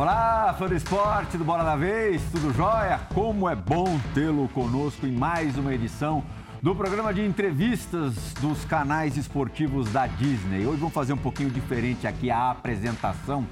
Olá, 0.00 0.54
fã 0.56 0.68
do 0.68 0.76
esporte 0.76 1.36
do 1.36 1.44
Bola 1.44 1.64
da 1.64 1.74
Vez, 1.74 2.22
tudo 2.30 2.54
jóia? 2.54 3.00
Como 3.12 3.48
é 3.48 3.56
bom 3.56 3.98
tê-lo 4.14 4.48
conosco 4.50 5.04
em 5.04 5.10
mais 5.10 5.58
uma 5.58 5.74
edição 5.74 6.22
do 6.62 6.72
programa 6.72 7.12
de 7.12 7.26
entrevistas 7.26 8.32
dos 8.34 8.64
canais 8.64 9.16
esportivos 9.16 9.90
da 9.90 10.06
Disney. 10.06 10.64
Hoje 10.64 10.78
vamos 10.78 10.94
fazer 10.94 11.14
um 11.14 11.18
pouquinho 11.18 11.50
diferente 11.50 12.06
aqui 12.06 12.30
a 12.30 12.52
apresentação. 12.52 13.44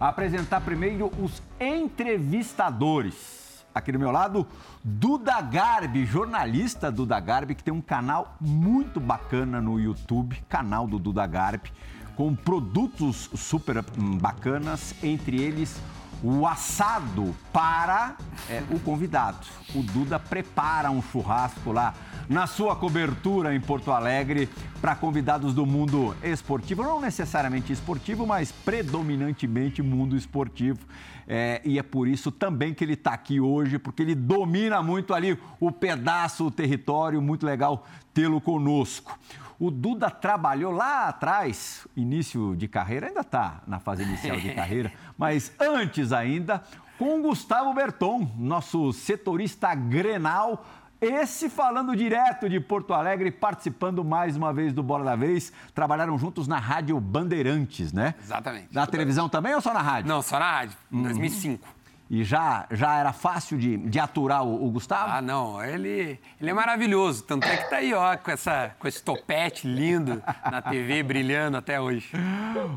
Apresentar 0.00 0.62
primeiro 0.62 1.12
os 1.22 1.42
entrevistadores. 1.60 3.62
Aqui 3.74 3.92
do 3.92 3.98
meu 3.98 4.10
lado, 4.10 4.46
Duda 4.82 5.38
Garbi, 5.42 6.06
jornalista 6.06 6.90
Duda 6.90 7.20
Garbi, 7.20 7.54
que 7.54 7.62
tem 7.62 7.74
um 7.74 7.82
canal 7.82 8.36
muito 8.40 8.98
bacana 8.98 9.60
no 9.60 9.78
YouTube, 9.78 10.42
canal 10.48 10.86
do 10.86 10.98
Duda 10.98 11.26
Garbi, 11.26 11.70
com 12.20 12.34
produtos 12.34 13.30
super 13.34 13.82
bacanas, 14.20 14.94
entre 15.02 15.40
eles 15.40 15.80
o 16.22 16.46
assado 16.46 17.34
para 17.50 18.14
é, 18.46 18.62
o 18.70 18.78
convidado. 18.78 19.46
O 19.74 19.82
Duda 19.82 20.18
prepara 20.18 20.90
um 20.90 21.00
churrasco 21.00 21.72
lá 21.72 21.94
na 22.28 22.46
sua 22.46 22.76
cobertura 22.76 23.54
em 23.54 23.60
Porto 23.60 23.90
Alegre 23.90 24.50
para 24.82 24.94
convidados 24.94 25.54
do 25.54 25.64
mundo 25.64 26.14
esportivo, 26.22 26.82
não 26.82 27.00
necessariamente 27.00 27.72
esportivo, 27.72 28.26
mas 28.26 28.52
predominantemente 28.52 29.80
mundo 29.80 30.14
esportivo. 30.14 30.80
É, 31.26 31.62
e 31.64 31.78
é 31.78 31.82
por 31.82 32.06
isso 32.06 32.30
também 32.30 32.74
que 32.74 32.84
ele 32.84 32.92
está 32.92 33.14
aqui 33.14 33.40
hoje, 33.40 33.78
porque 33.78 34.02
ele 34.02 34.14
domina 34.14 34.82
muito 34.82 35.14
ali 35.14 35.38
o 35.58 35.72
pedaço, 35.72 36.44
o 36.44 36.50
território, 36.50 37.22
muito 37.22 37.46
legal 37.46 37.86
tê-lo 38.12 38.42
conosco. 38.42 39.18
O 39.60 39.70
Duda 39.70 40.10
trabalhou 40.10 40.72
lá 40.72 41.08
atrás, 41.08 41.86
início 41.94 42.56
de 42.56 42.66
carreira, 42.66 43.08
ainda 43.08 43.20
está 43.20 43.60
na 43.66 43.78
fase 43.78 44.02
inicial 44.02 44.38
de 44.38 44.52
carreira, 44.56 44.90
mas 45.18 45.52
antes 45.60 46.12
ainda, 46.12 46.64
com 46.98 47.18
o 47.18 47.22
Gustavo 47.22 47.74
Berton, 47.74 48.26
nosso 48.38 48.90
setorista 48.94 49.74
grenal, 49.74 50.64
esse 50.98 51.50
falando 51.50 51.94
direto 51.94 52.48
de 52.48 52.58
Porto 52.58 52.94
Alegre, 52.94 53.30
participando 53.30 54.02
mais 54.02 54.34
uma 54.34 54.50
vez 54.50 54.72
do 54.72 54.82
Bola 54.82 55.04
da 55.04 55.16
Vez. 55.16 55.52
Trabalharam 55.74 56.18
juntos 56.18 56.48
na 56.48 56.58
Rádio 56.58 56.98
Bandeirantes, 56.98 57.92
né? 57.92 58.14
Exatamente. 58.22 58.68
Na 58.72 58.86
televisão 58.86 59.28
também 59.28 59.54
ou 59.54 59.60
só 59.60 59.74
na 59.74 59.82
rádio? 59.82 60.08
Não, 60.08 60.22
só 60.22 60.38
na 60.38 60.50
rádio, 60.50 60.76
em 60.90 60.96
uhum. 60.96 61.02
2005. 61.02 61.68
E 62.10 62.24
já, 62.24 62.66
já 62.72 62.96
era 62.96 63.12
fácil 63.12 63.56
de, 63.56 63.76
de 63.76 64.00
aturar 64.00 64.42
o, 64.42 64.66
o, 64.66 64.70
Gustavo? 64.72 65.12
Ah, 65.12 65.22
não. 65.22 65.62
Ele, 65.62 66.18
ele 66.40 66.50
é 66.50 66.52
maravilhoso. 66.52 67.22
Tanto 67.22 67.46
é 67.46 67.56
que 67.56 67.70
tá 67.70 67.76
aí, 67.76 67.94
ó, 67.94 68.16
com, 68.16 68.32
essa, 68.32 68.74
com 68.80 68.88
esse 68.88 69.00
topete 69.00 69.68
lindo 69.68 70.20
na 70.50 70.60
TV, 70.60 71.04
brilhando 71.04 71.56
até 71.56 71.80
hoje. 71.80 72.10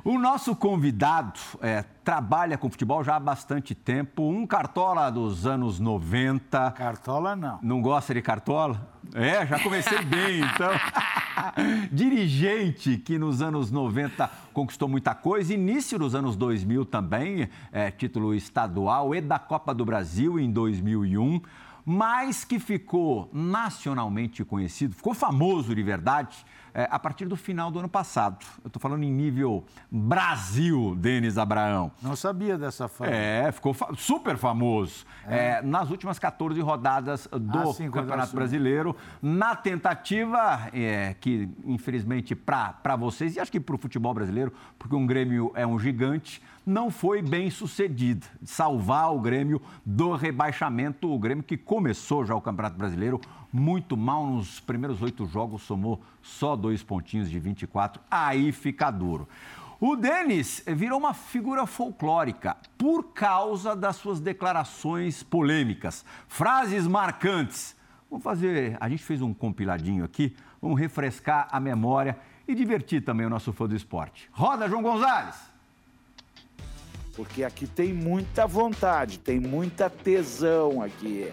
O 0.03 0.19
nosso 0.19 0.55
convidado 0.55 1.39
é, 1.61 1.83
trabalha 2.03 2.59
com 2.59 2.69
futebol 2.69 3.03
já 3.03 3.15
há 3.15 3.19
bastante 3.19 3.73
tempo. 3.73 4.21
Um 4.21 4.45
cartola 4.45 5.09
dos 5.09 5.47
anos 5.47 5.79
90. 5.79 6.71
Cartola, 6.77 7.35
não. 7.35 7.57
Não 7.63 7.81
gosta 7.81 8.13
de 8.13 8.21
cartola? 8.21 8.92
É, 9.15 9.45
já 9.45 9.59
comecei 9.59 10.01
bem, 10.01 10.41
então. 10.41 10.71
Dirigente 11.91 12.97
que 12.97 13.19
nos 13.19 13.43
anos 13.43 13.69
90 13.69 14.27
conquistou 14.51 14.87
muita 14.87 15.13
coisa, 15.13 15.53
início 15.53 15.99
dos 15.99 16.15
anos 16.15 16.35
2000 16.35 16.83
também, 16.85 17.47
é, 17.71 17.91
título 17.91 18.33
estadual 18.33 19.13
e 19.13 19.21
da 19.21 19.37
Copa 19.37 19.71
do 19.73 19.85
Brasil 19.85 20.39
em 20.39 20.51
2001, 20.51 21.41
mas 21.85 22.43
que 22.43 22.57
ficou 22.57 23.29
nacionalmente 23.31 24.43
conhecido, 24.43 24.95
ficou 24.95 25.13
famoso 25.13 25.75
de 25.75 25.83
verdade 25.83 26.43
é, 26.73 26.87
a 26.89 26.97
partir 26.97 27.25
do 27.25 27.35
final 27.35 27.69
do 27.69 27.79
ano 27.79 27.89
passado. 27.89 28.45
Eu 28.63 28.67
estou 28.67 28.81
falando 28.81 29.03
em 29.03 29.11
nível 29.11 29.63
Brasil, 29.91 30.95
Denis 30.97 31.37
Abraão. 31.37 31.91
Não 32.01 32.15
sabia 32.15 32.57
dessa 32.57 32.87
fama. 32.87 33.11
É, 33.11 33.51
ficou 33.51 33.73
fa 33.73 33.89
super 33.95 34.37
famoso. 34.37 35.05
É. 35.27 35.57
É, 35.57 35.61
nas 35.61 35.89
últimas 35.89 36.17
14 36.17 36.59
rodadas 36.61 37.27
do 37.27 37.59
ah, 37.59 37.73
sim, 37.73 37.89
Campeonato 37.91 38.35
Brasileiro, 38.35 38.95
na 39.21 39.55
tentativa 39.55 40.69
é, 40.73 41.15
que, 41.19 41.49
infelizmente, 41.65 42.35
para 42.35 42.95
vocês, 42.97 43.35
e 43.35 43.39
acho 43.39 43.51
que 43.51 43.59
para 43.59 43.75
o 43.75 43.77
futebol 43.77 44.13
brasileiro, 44.13 44.51
porque 44.79 44.95
um 44.95 45.05
Grêmio 45.05 45.51
é 45.55 45.65
um 45.65 45.77
gigante, 45.77 46.41
não 46.65 46.89
foi 46.89 47.21
bem 47.21 47.49
sucedida. 47.49 48.25
Salvar 48.43 49.13
o 49.13 49.19
Grêmio 49.19 49.61
do 49.85 50.15
rebaixamento, 50.15 51.11
o 51.11 51.19
Grêmio 51.19 51.43
que 51.43 51.57
começou 51.57 52.25
já 52.25 52.35
o 52.35 52.41
Campeonato 52.41 52.77
Brasileiro 52.77 53.19
muito 53.51 53.95
mal 53.95 54.25
nos 54.25 54.59
primeiros 54.59 55.01
oito 55.01 55.25
jogos, 55.25 55.61
somou 55.61 56.01
só 56.21 56.55
dois 56.55 56.81
pontinhos 56.81 57.29
de 57.29 57.39
24, 57.39 58.01
aí 58.09 58.51
fica 58.51 58.89
duro. 58.89 59.27
O 59.79 59.95
Denis 59.95 60.63
virou 60.65 60.97
uma 60.97 61.13
figura 61.13 61.67
folclórica 61.67 62.55
por 62.77 63.11
causa 63.13 63.75
das 63.75 63.97
suas 63.97 64.19
declarações 64.19 65.21
polêmicas, 65.21 66.05
frases 66.27 66.87
marcantes. 66.87 67.75
Vamos 68.09 68.23
fazer, 68.23 68.77
a 68.79 68.87
gente 68.87 69.03
fez 69.03 69.21
um 69.21 69.33
compiladinho 69.33 70.05
aqui, 70.05 70.35
vamos 70.61 70.79
refrescar 70.79 71.47
a 71.51 71.59
memória 71.59 72.17
e 72.47 72.55
divertir 72.55 73.03
também 73.03 73.25
o 73.25 73.29
nosso 73.29 73.51
fã 73.51 73.67
do 73.67 73.75
esporte. 73.75 74.29
Roda, 74.31 74.69
João 74.69 74.81
Gonzalez! 74.81 75.52
Porque 77.15 77.43
aqui 77.43 77.67
tem 77.67 77.93
muita 77.93 78.47
vontade, 78.47 79.19
tem 79.19 79.39
muita 79.39 79.89
tesão 79.89 80.81
aqui 80.81 81.31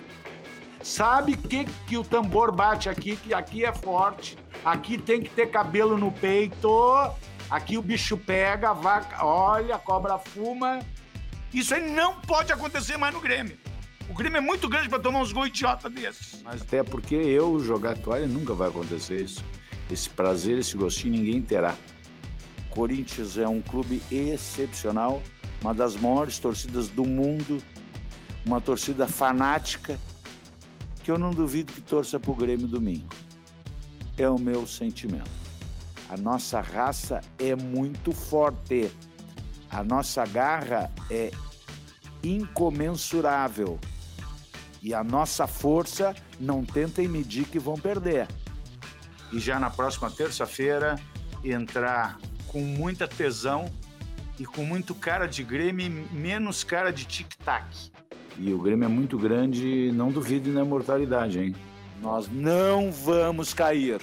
sabe 0.82 1.36
que 1.36 1.64
que 1.86 1.96
o 1.96 2.04
tambor 2.04 2.52
bate 2.52 2.88
aqui, 2.88 3.16
que 3.16 3.34
aqui 3.34 3.64
é 3.64 3.72
forte, 3.72 4.36
aqui 4.64 4.98
tem 4.98 5.22
que 5.22 5.30
ter 5.30 5.50
cabelo 5.50 5.98
no 5.98 6.10
peito, 6.10 6.68
aqui 7.50 7.76
o 7.76 7.82
bicho 7.82 8.16
pega, 8.16 8.70
a 8.70 8.72
vaca, 8.72 9.24
olha, 9.24 9.74
a 9.74 9.78
cobra 9.78 10.18
fuma. 10.18 10.80
Isso 11.52 11.74
aí 11.74 11.91
não 11.91 12.20
pode 12.20 12.52
acontecer 12.52 12.97
mais 12.97 13.12
no 13.12 13.20
Grêmio. 13.20 13.58
O 14.08 14.14
Grêmio 14.14 14.38
é 14.38 14.41
muito 14.41 14.68
grande 14.68 14.88
para 14.88 14.98
tomar 14.98 15.20
uns 15.20 15.32
gols 15.32 15.48
idiota 15.48 15.88
desses. 15.88 16.42
Mas 16.42 16.62
até 16.62 16.82
porque 16.82 17.14
eu 17.14 17.58
jogar 17.60 17.97
toalha 17.98 18.26
nunca 18.26 18.54
vai 18.54 18.68
acontecer 18.68 19.22
isso. 19.22 19.44
Esse 19.91 20.08
prazer, 20.08 20.58
esse 20.58 20.76
gostinho 20.76 21.14
ninguém 21.14 21.42
terá. 21.42 21.74
Corinthians 22.70 23.36
é 23.36 23.48
um 23.48 23.60
clube 23.60 24.00
excepcional, 24.10 25.20
uma 25.60 25.75
das 25.75 25.97
maiores 25.97 26.38
torcidas 26.38 26.88
do 26.88 27.04
mundo, 27.04 27.62
uma 28.44 28.60
torcida 28.60 29.06
fanática 29.06 29.98
que 31.03 31.10
eu 31.10 31.19
não 31.19 31.31
duvido 31.31 31.72
que 31.72 31.81
torça 31.81 32.19
para 32.19 32.31
o 32.31 32.34
Grêmio 32.34 32.66
domingo. 32.66 33.09
É 34.16 34.28
o 34.28 34.38
meu 34.38 34.66
sentimento. 34.66 35.31
A 36.09 36.16
nossa 36.16 36.60
raça 36.60 37.21
é 37.38 37.54
muito 37.54 38.12
forte. 38.12 38.91
A 39.71 39.84
nossa 39.84 40.26
garra 40.26 40.91
é 41.10 41.31
incomensurável. 42.22 43.78
E 44.82 44.94
a 44.94 45.04
nossa 45.04 45.47
força 45.47 46.15
não 46.38 46.65
tentem 46.65 47.06
medir 47.06 47.44
que 47.44 47.59
vão 47.59 47.75
perder. 47.75 48.27
E 49.32 49.38
já 49.38 49.59
na 49.59 49.71
próxima 49.71 50.10
terça-feira 50.10 50.98
entrar 51.44 52.19
com 52.48 52.60
muita 52.60 53.06
tesão 53.06 53.71
e 54.40 54.46
com 54.46 54.64
muito 54.64 54.94
cara 54.94 55.26
de 55.26 55.44
Grêmio 55.44 55.86
e 55.86 56.16
menos 56.16 56.64
cara 56.64 56.90
de 56.90 57.04
tic-tac. 57.04 57.92
E 58.38 58.54
o 58.54 58.58
Grêmio 58.58 58.86
é 58.86 58.88
muito 58.88 59.18
grande, 59.18 59.92
não 59.92 60.10
duvide 60.10 60.48
na 60.48 60.64
mortalidade, 60.64 61.38
hein? 61.38 61.54
Nós 62.00 62.26
não 62.32 62.90
vamos 62.90 63.52
cair. 63.52 64.00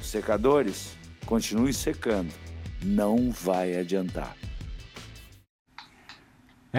Secadores, 0.00 0.96
continue 1.26 1.74
secando. 1.74 2.32
Não 2.82 3.30
vai 3.30 3.76
adiantar. 3.76 4.34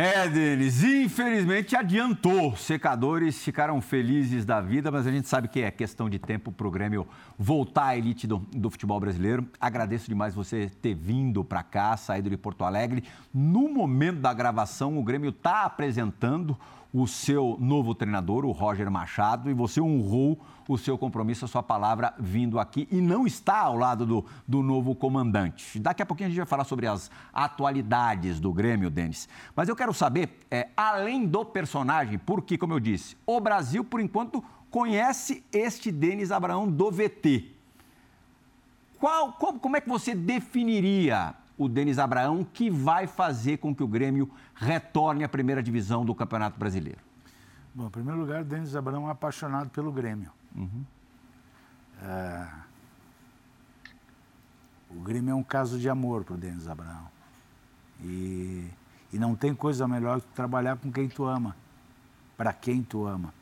É, 0.02 0.30
Denis, 0.30 0.82
infelizmente 0.82 1.76
adiantou. 1.76 2.56
Secadores 2.56 3.44
ficaram 3.44 3.82
felizes 3.82 4.46
da 4.46 4.62
vida, 4.62 4.90
mas 4.90 5.06
a 5.06 5.12
gente 5.12 5.28
sabe 5.28 5.50
que 5.50 5.60
é 5.60 5.70
questão 5.70 6.10
de 6.10 6.18
tempo 6.18 6.54
para 6.54 6.66
o 6.66 6.72
Grêmio 6.72 7.06
voltar 7.38 7.88
à 7.88 7.98
elite 7.98 8.26
do, 8.26 8.38
do, 8.38 8.70
futebol 8.70 8.98
brasileiro. 8.98 9.46
Agradeço 9.60 10.08
demais 10.08 10.34
você 10.34 10.72
ter 10.82 10.96
vindo 10.96 11.44
para 11.44 11.62
cá, 11.64 11.98
saído 11.98 12.30
de 12.30 12.38
Porto 12.38 12.64
Alegre. 12.64 13.04
No 13.34 13.68
momento 13.68 14.22
da 14.22 14.34
gravação, 14.34 14.98
o 14.98 15.04
Grêmio 15.04 15.32
está 15.32 15.66
apresentando 15.66 16.58
o 16.94 17.08
seu 17.08 17.56
novo 17.60 17.94
treinador, 17.94 18.46
o 18.46 18.52
Roger 18.52 18.90
Machado, 18.90 19.50
e 19.50 19.54
você 19.54 19.80
honrou 19.80 20.40
o 20.68 20.78
seu 20.78 20.98
compromisso, 20.98 21.46
a 21.46 21.48
sua 21.48 21.64
palavra 21.64 22.14
vindo 22.20 22.60
aqui 22.60 22.88
e 22.92 23.02
não 23.02 23.26
está 23.26 23.60
ao 23.60 23.76
lado 23.76 24.06
do, 24.06 24.26
do 24.48 24.62
novo 24.62 24.96
comandante. 24.96 25.80
Daqui 25.80 26.02
a 26.02 26.06
pouquinho 26.06 26.28
a 26.28 26.30
gente 26.30 26.38
vai 26.38 26.48
falar 26.48 26.64
sobre 26.64 26.88
as 26.88 27.10
atualidades 27.34 28.40
do 28.40 28.52
Grêmio, 28.52 28.90
Denis. 28.90 29.28
Mas 29.56 29.70
eu 29.70 29.76
quero 29.76 29.94
saber, 29.94 30.40
é, 30.50 30.70
além 30.76 31.26
do 31.26 31.46
personagem, 31.46 32.18
porque, 32.20 32.58
como 32.58 32.74
eu 32.74 32.80
disse, 32.80 33.16
o 33.26 33.40
Brasil, 33.40 33.84
por 33.84 34.00
enquanto, 34.00 34.44
conhece 34.70 35.44
este 35.52 35.92
Denis 35.92 36.32
Abraão 36.32 36.70
do 36.70 36.92
VT. 36.92 37.52
Qual, 39.00 39.34
como, 39.34 39.60
como 39.60 39.78
é 39.78 39.82
que 39.82 39.90
você 39.90 40.14
definiria 40.14 41.34
o 41.60 41.68
Denis 41.68 42.00
Abraão 42.00 42.42
que 42.42 42.72
vai 42.72 43.06
fazer 43.06 43.58
com 43.58 43.76
que 43.76 43.84
o 43.84 43.88
Grêmio 43.88 44.32
retorne 44.56 45.26
à 45.26 45.30
primeira 45.30 45.62
divisão 45.62 46.06
do 46.06 46.16
Campeonato 46.16 46.58
Brasileiro? 46.58 47.02
Bom, 47.76 47.88
em 47.88 47.90
primeiro 47.90 48.18
lugar, 48.18 48.42
o 48.42 48.46
Denis 48.46 48.78
Abraão 48.78 49.10
é 49.10 49.12
apaixonado 49.12 49.70
pelo 49.70 49.92
Grêmio. 49.92 50.32
Uhum. 50.56 50.86
É... 52.02 52.48
O 54.90 55.02
Grêmio 55.02 55.34
é 55.34 55.36
um 55.36 55.44
caso 55.44 55.78
de 55.78 55.90
amor 55.90 56.24
para 56.24 56.36
o 56.36 56.38
Denis 56.38 56.66
Abraão. 56.66 57.08
E, 58.02 58.70
e 59.12 59.20
não 59.20 59.36
tem 59.36 59.54
coisa 59.54 59.86
melhor 59.86 60.22
que 60.22 60.28
trabalhar 60.28 60.78
com 60.78 60.90
quem 60.90 61.10
tu 61.10 61.26
ama, 61.26 61.58
para 62.38 62.54
quem 62.54 62.82
tu 62.82 63.06
ama. 63.06 63.34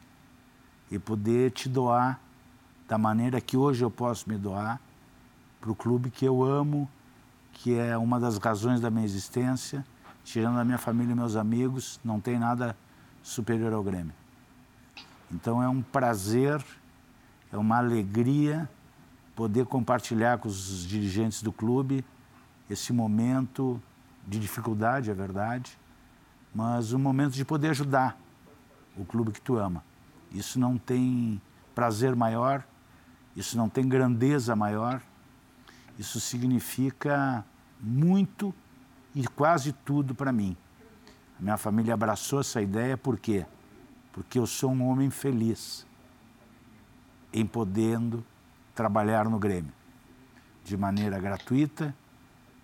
E 0.90 0.98
poder 0.98 1.52
te 1.52 1.70
doar 1.70 2.20
da 2.88 2.98
maneira 2.98 3.40
que 3.40 3.56
hoje 3.56 3.86
eu 3.86 3.92
posso 3.92 4.28
me 4.28 4.38
doar 4.38 4.82
para 5.62 5.72
o 5.72 5.76
clube 5.76 6.10
que 6.10 6.26
eu 6.26 6.44
amo, 6.44 6.90
que 7.58 7.78
é 7.78 7.98
uma 7.98 8.20
das 8.20 8.38
razões 8.38 8.80
da 8.80 8.90
minha 8.90 9.06
existência, 9.06 9.86
tirando 10.24 10.60
a 10.60 10.66
minha 10.66 10.78
família 10.78 11.12
e 11.12 11.16
meus 11.16 11.36
amigos, 11.36 12.00
não 12.04 12.20
tem 12.20 12.38
nada 12.38 12.78
superior 13.24 13.74
ao 13.74 13.84
Grêmio. 13.84 14.14
Então 15.32 15.62
é 15.62 15.68
um 15.68 15.82
prazer, 15.82 16.64
é 17.52 17.58
uma 17.58 17.78
alegria 17.78 18.70
poder 19.36 19.66
compartilhar 19.66 20.38
com 20.38 20.48
os 20.48 20.86
dirigentes 20.88 21.42
do 21.42 21.52
clube 21.52 22.04
esse 22.70 22.92
momento 22.92 23.82
de 24.28 24.40
dificuldade, 24.40 25.10
é 25.10 25.14
verdade, 25.14 25.78
mas 26.54 26.94
um 26.94 27.00
momento 27.00 27.34
de 27.34 27.46
poder 27.46 27.70
ajudar 27.70 28.20
o 28.98 29.06
clube 29.06 29.32
que 29.32 29.42
tu 29.42 29.58
ama. 29.58 29.84
Isso 30.32 30.60
não 30.60 30.78
tem 30.78 31.42
prazer 31.74 32.16
maior, 32.16 32.64
isso 33.36 33.58
não 33.58 33.70
tem 33.70 33.88
grandeza 33.88 34.56
maior, 34.56 35.02
isso 35.98 36.20
significa 36.20 37.44
muito 37.80 38.54
e 39.16 39.28
quase 39.28 39.72
tudo 39.72 40.14
para 40.14 40.32
mim. 40.32 40.56
A 41.40 41.42
minha 41.42 41.58
família 41.58 41.94
abraçou 41.94 42.40
essa 42.40 42.62
ideia 42.62 42.98
por 42.98 43.18
quê? 43.18 43.46
Porque 44.12 44.40
eu 44.40 44.48
sou 44.48 44.72
um 44.72 44.88
homem 44.88 45.10
feliz 45.10 45.86
em 47.32 47.46
podendo 47.46 48.26
trabalhar 48.74 49.30
no 49.30 49.40
Grêmio 49.40 49.74
de 50.64 50.76
maneira 50.76 51.18
gratuita, 51.20 51.96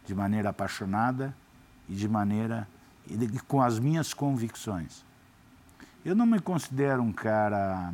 de 0.06 0.14
maneira 0.14 0.50
apaixonada 0.50 1.36
e 1.88 1.96
de 1.96 2.08
maneira 2.08 2.68
e 3.08 3.40
com 3.40 3.62
as 3.62 3.80
minhas 3.80 4.14
convicções. 4.14 5.06
Eu 6.04 6.16
não 6.16 6.26
me 6.26 6.40
considero 6.40 7.02
um 7.02 7.14
cara 7.14 7.94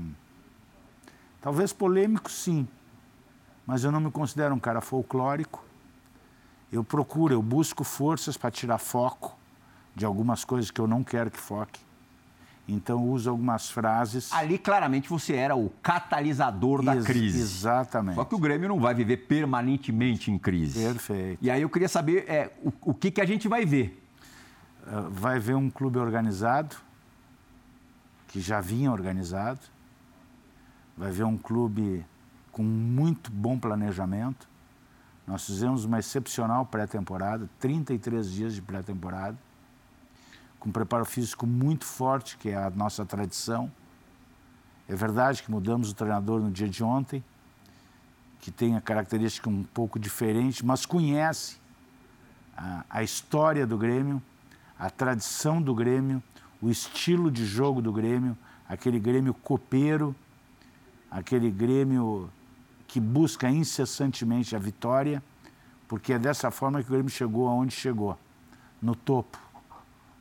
talvez 1.41 1.71
polêmico 1.71 2.29
sim, 2.29 2.67
mas 3.69 3.83
eu 3.83 3.91
não 3.91 3.99
me 3.99 4.09
considero 4.09 4.55
um 4.55 4.59
cara 4.59 4.81
folclórico. 4.81 5.63
Eu 6.73 6.83
procuro, 6.83 7.35
eu 7.35 7.41
busco 7.41 7.83
forças 7.83 8.35
para 8.35 8.49
tirar 8.49 8.79
foco 8.79 9.37
de 9.95 10.03
algumas 10.03 10.43
coisas 10.43 10.71
que 10.71 10.81
eu 10.81 10.87
não 10.87 11.03
quero 11.03 11.29
que 11.29 11.37
foque. 11.37 11.79
Então 12.67 13.07
uso 13.07 13.29
algumas 13.29 13.69
frases. 13.69 14.33
Ali 14.33 14.57
claramente 14.57 15.07
você 15.07 15.35
era 15.35 15.55
o 15.55 15.69
catalisador 15.83 16.81
da 16.83 16.95
Ex 16.95 17.05
crise. 17.05 17.39
Exatamente. 17.39 18.15
Só 18.15 18.25
que 18.25 18.33
o 18.33 18.39
Grêmio 18.39 18.69
não 18.69 18.79
vai 18.79 18.95
viver 18.95 19.17
permanentemente 19.17 20.31
em 20.31 20.39
crise. 20.39 20.83
Perfeito. 20.83 21.37
E 21.39 21.51
aí 21.51 21.61
eu 21.61 21.69
queria 21.69 21.87
saber 21.87 22.25
é, 22.27 22.51
o, 22.63 22.73
o 22.89 22.93
que, 22.95 23.11
que 23.11 23.21
a 23.21 23.25
gente 23.25 23.47
vai 23.47 23.67
ver. 23.67 24.03
Uh, 24.87 25.11
vai 25.11 25.37
ver 25.37 25.53
um 25.53 25.69
clube 25.69 25.99
organizado, 25.99 26.75
que 28.29 28.41
já 28.41 28.59
vinha 28.61 28.91
organizado. 28.91 29.59
Vai 30.97 31.11
ver 31.11 31.25
um 31.25 31.37
clube 31.37 32.03
com 32.59 32.63
muito 32.63 33.31
bom 33.31 33.57
planejamento. 33.57 34.45
Nós 35.25 35.45
fizemos 35.45 35.85
uma 35.85 35.97
excepcional 35.97 36.65
pré-temporada, 36.65 37.49
33 37.57 38.29
dias 38.29 38.53
de 38.53 38.61
pré-temporada 38.61 39.37
com 40.59 40.69
preparo 40.69 41.05
físico 41.05 41.47
muito 41.47 41.85
forte, 41.85 42.35
que 42.35 42.49
é 42.49 42.57
a 42.57 42.69
nossa 42.69 43.05
tradição. 43.05 43.71
É 44.89 44.93
verdade 44.93 45.41
que 45.41 45.49
mudamos 45.49 45.89
o 45.91 45.95
treinador 45.95 46.41
no 46.41 46.51
dia 46.51 46.67
de 46.67 46.83
ontem, 46.83 47.23
que 48.41 48.51
tem 48.51 48.75
a 48.75 48.81
característica 48.81 49.49
um 49.49 49.63
pouco 49.63 49.97
diferente, 49.97 50.65
mas 50.65 50.85
conhece 50.85 51.55
a, 52.57 52.83
a 52.89 53.01
história 53.01 53.65
do 53.65 53.77
Grêmio, 53.77 54.21
a 54.77 54.89
tradição 54.89 55.61
do 55.61 55.73
Grêmio, 55.73 56.21
o 56.61 56.69
estilo 56.69 57.31
de 57.31 57.45
jogo 57.45 57.81
do 57.81 57.93
Grêmio, 57.93 58.37
aquele 58.67 58.99
Grêmio 58.99 59.33
copeiro, 59.33 60.13
aquele 61.09 61.49
Grêmio 61.49 62.29
que 62.89 62.99
busca 62.99 63.47
incessantemente 63.47 64.55
a 64.55 64.59
vitória, 64.59 65.21
porque 65.87 66.13
é 66.13 66.19
dessa 66.19 66.49
forma 66.49 66.81
que 66.81 66.89
o 66.89 66.91
Grêmio 66.91 67.11
chegou 67.11 67.47
aonde 67.47 67.71
chegou, 67.71 68.17
no 68.81 68.95
topo. 68.95 69.37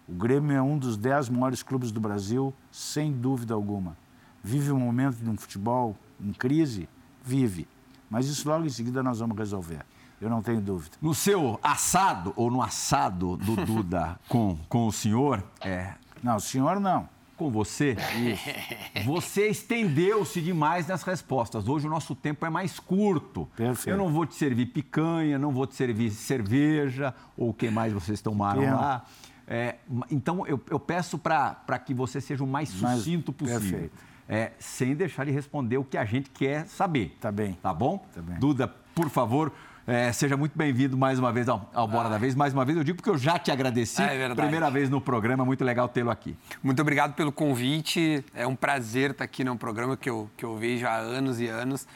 O 0.06 0.12
Grêmio 0.12 0.55
é 0.55 0.61
um 0.61 0.76
dos 0.76 0.99
dez 0.99 1.31
maiores 1.31 1.62
clubes 1.62 1.91
do 1.91 1.99
Brasil, 1.99 2.53
sem 2.70 3.11
dúvida 3.11 3.55
alguma. 3.55 3.97
Vive 4.44 4.70
um 4.70 4.79
momento 4.79 5.17
de 5.17 5.31
um 5.31 5.37
futebol 5.37 5.97
em 6.20 6.31
crise? 6.32 6.87
Vive. 7.25 7.67
Mas 8.11 8.26
isso 8.26 8.47
logo 8.47 8.67
em 8.67 8.70
seguida 8.70 9.03
nós 9.03 9.19
vamos 9.19 9.37
resolver. 9.37 9.85
Eu 10.20 10.29
não 10.29 10.43
tenho 10.43 10.61
dúvida. 10.61 10.97
No 11.00 11.15
seu 11.15 11.59
assado, 11.62 12.35
ou 12.37 12.50
no 12.50 12.61
assado 12.61 13.38
do 13.38 13.56
Duda 13.65 14.20
com, 14.29 14.59
com 14.69 14.87
o 14.87 14.93
senhor, 14.93 15.43
é. 15.62 15.94
Não, 16.23 16.37
o 16.37 16.41
senhor 16.41 16.79
não. 16.81 17.09
Com 17.38 17.52
você, 17.52 17.96
Isso. 18.17 19.06
você 19.06 19.46
estendeu-se 19.46 20.40
demais 20.40 20.88
nas 20.88 21.05
respostas. 21.05 21.69
Hoje 21.69 21.87
o 21.87 21.90
nosso 21.90 22.12
tempo 22.17 22.44
é 22.44 22.50
mais 22.50 22.81
curto. 22.81 23.49
Perfeito. 23.56 23.90
Eu 23.90 23.96
não 23.96 24.12
vou 24.12 24.26
te 24.26 24.35
servir 24.35 24.67
picanha, 24.67 25.38
não 25.38 25.52
vou 25.52 25.64
te 25.64 25.76
servir 25.76 26.11
cerveja, 26.11 27.14
ou 27.37 27.50
o 27.50 27.55
que 27.55 27.70
mais 27.70 27.93
vocês 27.93 28.20
tomaram 28.20 28.62
lá. 28.62 29.05
É, 29.46 29.76
então, 30.11 30.44
eu, 30.49 30.61
eu 30.69 30.81
peço 30.81 31.17
para 31.17 31.79
que 31.79 31.94
você 31.94 32.20
seja 32.20 32.43
o 32.43 32.46
mais 32.46 32.70
sucinto 32.70 33.32
Mas, 33.41 33.52
possível. 33.52 33.88
É, 34.29 34.52
sem 34.58 34.96
deixar 34.96 35.25
de 35.25 35.31
responder 35.31 35.79
o 35.79 35.84
que 35.84 35.96
a 35.96 36.05
gente 36.05 36.29
quer 36.31 36.67
saber. 36.67 37.17
Tá 37.20 37.31
bem. 37.31 37.56
Tá 37.62 37.73
bom? 37.73 38.05
Tá 38.12 38.20
bem. 38.20 38.37
Duda, 38.41 38.67
por 38.94 39.08
favor, 39.08 39.52
é, 39.88 40.12
seja 40.12 40.37
muito 40.37 40.56
bem-vindo 40.56 40.99
mais 40.99 41.19
uma 41.19 41.32
vez 41.32 41.49
ao, 41.49 41.67
ao 41.73 41.88
Bora 41.88 42.08
ah. 42.08 42.11
da 42.11 42.19
Vez. 42.19 42.35
Mais 42.35 42.52
uma 42.52 42.62
vez, 42.62 42.76
eu 42.76 42.85
digo 42.85 42.96
porque 42.96 43.08
eu 43.08 43.17
já 43.17 43.38
te 43.38 43.50
agradeci. 43.50 44.02
É 44.02 44.08
verdade. 44.08 44.38
Primeira 44.38 44.70
vez 44.70 44.90
no 44.90 45.00
programa, 45.00 45.46
muito 45.46 45.64
legal 45.64 45.88
tê-lo 45.88 46.11
aqui. 46.11 46.37
Muito 46.62 46.82
obrigado 46.82 47.14
pelo 47.14 47.32
convite. 47.32 48.23
É 48.35 48.46
um 48.46 48.55
prazer 48.55 49.12
estar 49.12 49.25
aqui 49.25 49.43
num 49.43 49.56
programa 49.56 49.96
que 49.96 50.11
eu, 50.11 50.31
que 50.37 50.44
eu 50.44 50.58
vejo 50.58 50.87
há 50.87 50.94
anos 50.94 51.40
e 51.40 51.49
anos 51.49 51.88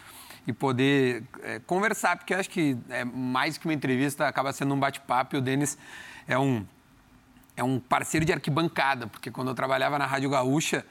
e 0.47 0.55
poder 0.55 1.23
é, 1.43 1.59
conversar, 1.59 2.17
porque 2.17 2.33
eu 2.33 2.39
acho 2.39 2.49
que 2.49 2.79
é 2.89 3.05
mais 3.05 3.59
que 3.59 3.67
uma 3.67 3.75
entrevista, 3.75 4.27
acaba 4.27 4.55
sendo 4.55 4.73
um 4.73 4.81
bate-papo 4.81 5.37
e 5.37 5.39
o 5.39 5.43
Denis 5.43 5.77
é 6.27 6.39
um 6.39 6.65
é 7.55 7.63
um 7.63 7.79
parceiro 7.79 8.25
de 8.25 8.33
arquibancada, 8.33 9.07
porque 9.07 9.31
quando 9.31 9.49
eu 9.49 9.55
trabalhava 9.55 9.99
na 9.99 10.07
Rádio 10.07 10.31
Gaúcha, 10.31 10.83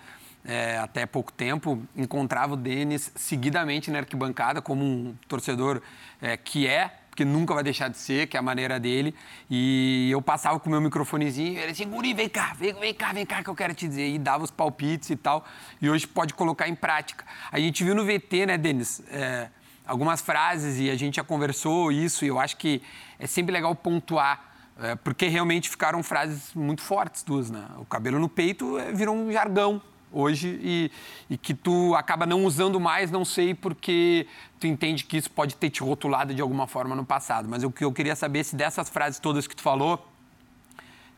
é, 0.46 0.78
até 0.78 1.06
pouco 1.06 1.32
tempo, 1.32 1.82
encontrava 1.96 2.54
o 2.54 2.58
Denis 2.58 3.12
seguidamente 3.16 3.92
na 3.92 4.00
arquibancada, 4.00 4.62
como 4.62 4.84
um 4.84 5.16
torcedor 5.28 5.82
é, 6.22 6.38
que 6.38 6.68
é, 6.68 7.01
porque 7.12 7.26
nunca 7.26 7.54
vai 7.54 7.62
deixar 7.62 7.90
de 7.90 7.98
ser, 7.98 8.28
que 8.28 8.38
é 8.38 8.40
a 8.40 8.42
maneira 8.42 8.80
dele. 8.80 9.14
E 9.50 10.10
eu 10.10 10.22
passava 10.22 10.58
com 10.60 10.70
o 10.70 10.72
meu 10.72 10.80
microfonezinho, 10.80 11.60
ele 11.60 11.74
assim, 11.74 11.86
Guri, 11.86 12.14
vem 12.14 12.30
cá, 12.30 12.56
vem, 12.58 12.74
vem 12.74 12.94
cá, 12.94 13.12
vem 13.12 13.26
cá 13.26 13.44
que 13.44 13.50
eu 13.50 13.56
quero 13.56 13.76
te 13.76 13.86
dizer. 13.86 14.08
E 14.08 14.18
dava 14.18 14.46
os 14.46 14.50
palpites 14.50 15.10
e 15.10 15.18
tal. 15.18 15.46
E 15.82 15.90
hoje 15.90 16.08
pode 16.08 16.34
colocar 16.34 16.70
em 16.70 16.76
prática. 16.76 17.26
A 17.52 17.60
gente 17.60 17.84
viu 17.84 17.94
no 17.94 18.06
VT, 18.06 18.46
né, 18.46 18.58
Denis? 18.58 19.02
É, 19.10 19.50
algumas 19.86 20.22
frases 20.22 20.80
e 20.80 20.90
a 20.90 20.96
gente 20.96 21.18
já 21.18 21.24
conversou 21.24 21.92
isso, 21.92 22.24
e 22.24 22.30
eu 22.30 22.40
acho 22.40 22.56
que 22.56 22.82
é 23.20 23.28
sempre 23.28 23.52
legal 23.52 23.76
pontuar 23.76 24.50
é, 24.80 24.96
porque 24.96 25.28
realmente 25.28 25.70
ficaram 25.70 26.02
frases 26.02 26.54
muito 26.56 26.82
fortes 26.82 27.24
duas, 27.24 27.52
né? 27.52 27.68
O 27.78 27.86
cabelo 27.86 28.18
no 28.20 28.30
peito 28.30 28.80
é, 28.80 28.92
virou 28.92 29.16
um 29.16 29.32
jargão 29.32 29.82
hoje 30.12 30.60
e, 30.62 30.92
e, 31.30 31.38
que 31.38 31.54
tu 31.54 31.96
acaba 31.96 32.26
não 32.26 32.46
usando 32.46 32.80
mais, 32.80 33.12
não 33.12 33.24
sei 33.24 33.54
porque 33.54 34.28
tu 34.60 34.68
entende 34.68 35.06
que 35.06 35.18
isso 35.18 35.32
pode 35.32 35.56
ter 35.56 35.70
te 35.70 35.82
rotulado 35.82 36.34
de 36.34 36.42
alguma 36.42 36.68
forma 36.68 36.96
no 36.96 37.06
passado. 37.06 37.48
Mas 37.50 37.64
o 37.64 37.72
que 37.72 37.84
eu 37.84 37.92
queria 37.92 38.16
saber 38.16 38.44
se 38.44 38.56
dessas 38.56 38.90
frases 38.90 39.20
todas 39.20 39.48
que 39.48 39.56
tu 39.56 39.62
falou, 39.62 40.06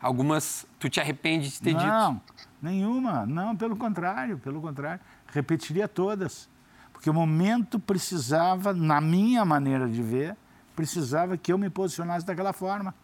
algumas 0.00 0.66
tu 0.78 0.88
te 0.88 1.00
arrepende 1.00 1.50
de 1.50 1.60
ter 1.60 1.72
não, 1.72 1.80
dito? 1.80 1.90
Não, 1.90 2.20
nenhuma. 2.62 3.26
Não, 3.26 3.56
pelo 3.56 3.76
contrário, 3.76 4.38
pelo 4.38 4.60
contrário. 4.60 5.00
Repetiria 5.32 5.88
todas. 5.88 6.48
Porque 6.92 7.10
o 7.10 7.14
momento 7.14 7.78
precisava, 7.78 8.72
na 8.72 9.00
minha 9.00 9.44
maneira 9.44 9.88
de 9.88 10.02
ver, 10.02 10.36
precisava 10.74 11.36
que 11.36 11.52
eu 11.52 11.58
me 11.58 11.68
posicionasse 11.68 12.24
daquela 12.24 12.52
forma. 12.52 12.94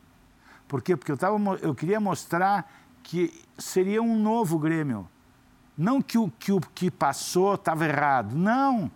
Por 0.66 0.80
quê? 0.80 0.96
Porque 0.96 1.10
eu, 1.10 1.16
tava, 1.16 1.36
eu 1.60 1.74
queria 1.74 1.98
mostrar 1.98 2.70
que 3.02 3.32
seria 3.58 4.00
um 4.00 4.16
novo 4.16 4.58
Grêmio. 4.58 5.08
Não 5.80 6.02
que 6.02 6.18
o 6.18 6.30
que, 6.30 6.52
o 6.52 6.60
que 6.60 6.90
passou 6.90 7.54
estava 7.54 7.86
errado. 7.86 8.36
Não. 8.36 8.90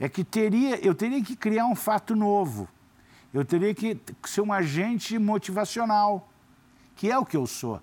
É 0.00 0.08
que 0.08 0.24
teria, 0.24 0.82
eu 0.82 0.94
teria 0.94 1.22
que 1.22 1.36
criar 1.36 1.66
um 1.66 1.74
fato 1.74 2.16
novo. 2.16 2.66
Eu 3.34 3.44
teria 3.44 3.74
que 3.74 4.00
ser 4.24 4.40
um 4.40 4.50
agente 4.50 5.18
motivacional, 5.18 6.26
que 6.94 7.10
é 7.10 7.18
o 7.18 7.26
que 7.26 7.36
eu 7.36 7.46
sou. 7.46 7.82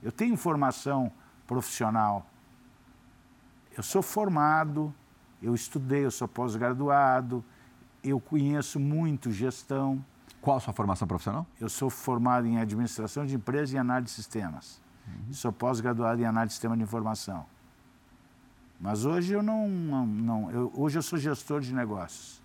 Eu 0.00 0.12
tenho 0.12 0.36
formação 0.36 1.10
profissional. 1.44 2.24
Eu 3.76 3.82
sou 3.82 4.00
formado, 4.00 4.94
eu 5.42 5.56
estudei, 5.56 6.04
eu 6.04 6.12
sou 6.12 6.28
pós-graduado, 6.28 7.44
eu 8.04 8.20
conheço 8.20 8.78
muito 8.78 9.32
gestão. 9.32 10.04
Qual 10.40 10.56
a 10.56 10.60
sua 10.60 10.72
formação 10.72 11.08
profissional? 11.08 11.44
Eu 11.60 11.68
sou 11.68 11.90
formado 11.90 12.46
em 12.46 12.60
administração 12.60 13.26
de 13.26 13.34
empresas 13.34 13.72
e 13.72 13.76
análise 13.76 14.06
de 14.06 14.12
sistemas. 14.12 14.80
Uhum. 15.08 15.32
Sou 15.32 15.52
pós-graduado 15.52 16.20
em 16.20 16.24
análise 16.24 16.50
de 16.50 16.54
sistema 16.54 16.76
de 16.76 16.82
informação. 16.82 17.46
Mas 18.80 19.04
hoje 19.04 19.32
eu 19.32 19.42
não, 19.42 19.68
não, 19.68 20.06
não 20.06 20.50
eu, 20.50 20.72
hoje 20.76 20.98
eu 20.98 21.02
sou 21.02 21.18
gestor 21.18 21.60
de 21.60 21.74
negócios. 21.74 22.40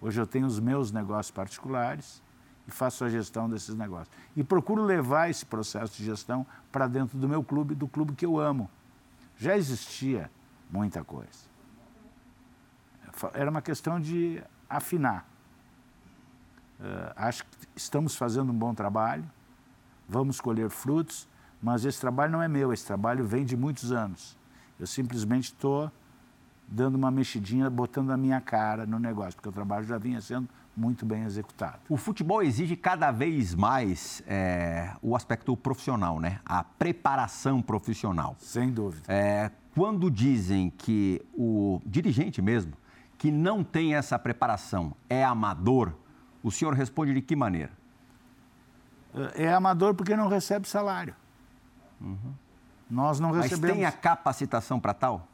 Hoje 0.00 0.20
eu 0.20 0.26
tenho 0.26 0.46
os 0.46 0.60
meus 0.60 0.92
negócios 0.92 1.30
particulares 1.30 2.22
e 2.66 2.70
faço 2.70 3.04
a 3.04 3.08
gestão 3.08 3.48
desses 3.48 3.74
negócios. 3.74 4.14
E 4.36 4.44
procuro 4.44 4.84
levar 4.84 5.30
esse 5.30 5.46
processo 5.46 5.96
de 5.96 6.04
gestão 6.04 6.46
para 6.70 6.86
dentro 6.86 7.18
do 7.18 7.28
meu 7.28 7.42
clube, 7.42 7.74
do 7.74 7.88
clube 7.88 8.12
que 8.12 8.26
eu 8.26 8.38
amo. 8.38 8.70
Já 9.36 9.56
existia 9.56 10.30
muita 10.70 11.02
coisa. 11.02 11.48
Era 13.32 13.50
uma 13.50 13.62
questão 13.62 13.98
de 13.98 14.42
afinar. 14.68 15.26
Uh, 16.78 17.12
acho 17.16 17.44
que 17.44 17.68
estamos 17.74 18.14
fazendo 18.14 18.52
um 18.52 18.54
bom 18.54 18.72
trabalho, 18.72 19.28
vamos 20.08 20.40
colher 20.40 20.70
frutos, 20.70 21.26
mas 21.62 21.84
esse 21.84 22.00
trabalho 22.00 22.32
não 22.32 22.42
é 22.42 22.48
meu, 22.48 22.72
esse 22.72 22.86
trabalho 22.86 23.24
vem 23.24 23.44
de 23.44 23.56
muitos 23.56 23.92
anos. 23.92 24.36
Eu 24.78 24.86
simplesmente 24.86 25.46
estou 25.46 25.90
dando 26.66 26.94
uma 26.94 27.10
mexidinha, 27.10 27.68
botando 27.70 28.10
a 28.10 28.16
minha 28.16 28.40
cara 28.40 28.86
no 28.86 28.98
negócio, 28.98 29.34
porque 29.34 29.48
o 29.48 29.52
trabalho 29.52 29.84
já 29.84 29.98
vinha 29.98 30.20
sendo 30.20 30.48
muito 30.76 31.04
bem 31.04 31.24
executado. 31.24 31.80
O 31.88 31.96
futebol 31.96 32.42
exige 32.42 32.76
cada 32.76 33.10
vez 33.10 33.54
mais 33.54 34.22
é, 34.26 34.94
o 35.02 35.16
aspecto 35.16 35.56
profissional, 35.56 36.20
né? 36.20 36.40
A 36.44 36.62
preparação 36.62 37.60
profissional. 37.60 38.36
Sem 38.38 38.70
dúvida. 38.70 39.02
É, 39.08 39.50
quando 39.74 40.10
dizem 40.10 40.70
que 40.70 41.20
o 41.34 41.80
dirigente 41.84 42.40
mesmo, 42.40 42.72
que 43.16 43.32
não 43.32 43.64
tem 43.64 43.96
essa 43.96 44.16
preparação, 44.18 44.94
é 45.08 45.24
amador, 45.24 45.92
o 46.42 46.52
senhor 46.52 46.74
responde 46.74 47.12
de 47.12 47.20
que 47.20 47.34
maneira? 47.34 47.72
É 49.34 49.52
amador 49.52 49.94
porque 49.94 50.14
não 50.14 50.28
recebe 50.28 50.68
salário. 50.68 51.14
Uhum. 52.00 52.32
Nós 52.90 53.20
não 53.20 53.30
recebemos. 53.30 53.60
Mas 53.60 53.72
tem 53.72 53.84
a 53.84 53.92
capacitação 53.92 54.80
para 54.80 54.94
tal? 54.94 55.26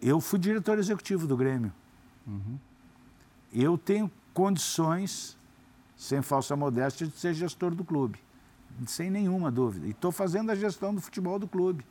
Eu 0.00 0.20
fui 0.20 0.38
diretor 0.38 0.78
executivo 0.78 1.26
do 1.26 1.36
Grêmio. 1.36 1.72
Uhum. 2.26 2.58
Eu 3.52 3.78
tenho 3.78 4.10
condições, 4.32 5.36
sem 5.96 6.22
falsa 6.22 6.56
modéstia, 6.56 7.06
de 7.06 7.16
ser 7.16 7.34
gestor 7.34 7.74
do 7.74 7.84
clube. 7.84 8.18
Sem 8.86 9.10
nenhuma 9.10 9.50
dúvida. 9.50 9.86
E 9.86 9.90
estou 9.90 10.10
fazendo 10.10 10.50
a 10.50 10.54
gestão 10.54 10.94
do 10.94 11.00
futebol 11.00 11.38
do 11.38 11.46
clube. 11.46 11.86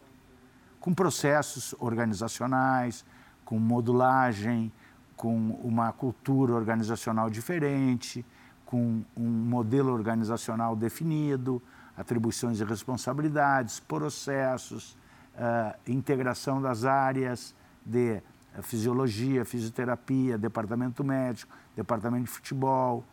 Com 0.80 0.94
processos 0.94 1.74
organizacionais, 1.80 3.06
com 3.46 3.58
modulagem, 3.58 4.72
com 5.16 5.52
uma 5.64 5.94
cultura 5.94 6.54
organizacional 6.54 7.30
diferente, 7.30 8.26
com 8.66 9.04
um 9.16 9.30
modelo 9.30 9.94
organizacional 9.94 10.76
definido, 10.76 11.62
atribuições 11.98 12.60
e 12.60 12.64
responsabilidades, 12.64 13.80
processos, 13.80 14.98
uh, 15.36 15.92
integração 15.92 16.62
das 16.62 16.86
áreas 16.86 17.56
de 17.86 18.22
fisiologia, 18.62 19.44
fisioterapia, 19.46 20.38
departamento 20.38 21.04
médico, 21.04 21.56
departamento 21.76 22.26
de 22.26 22.30
futebol, 22.30 23.04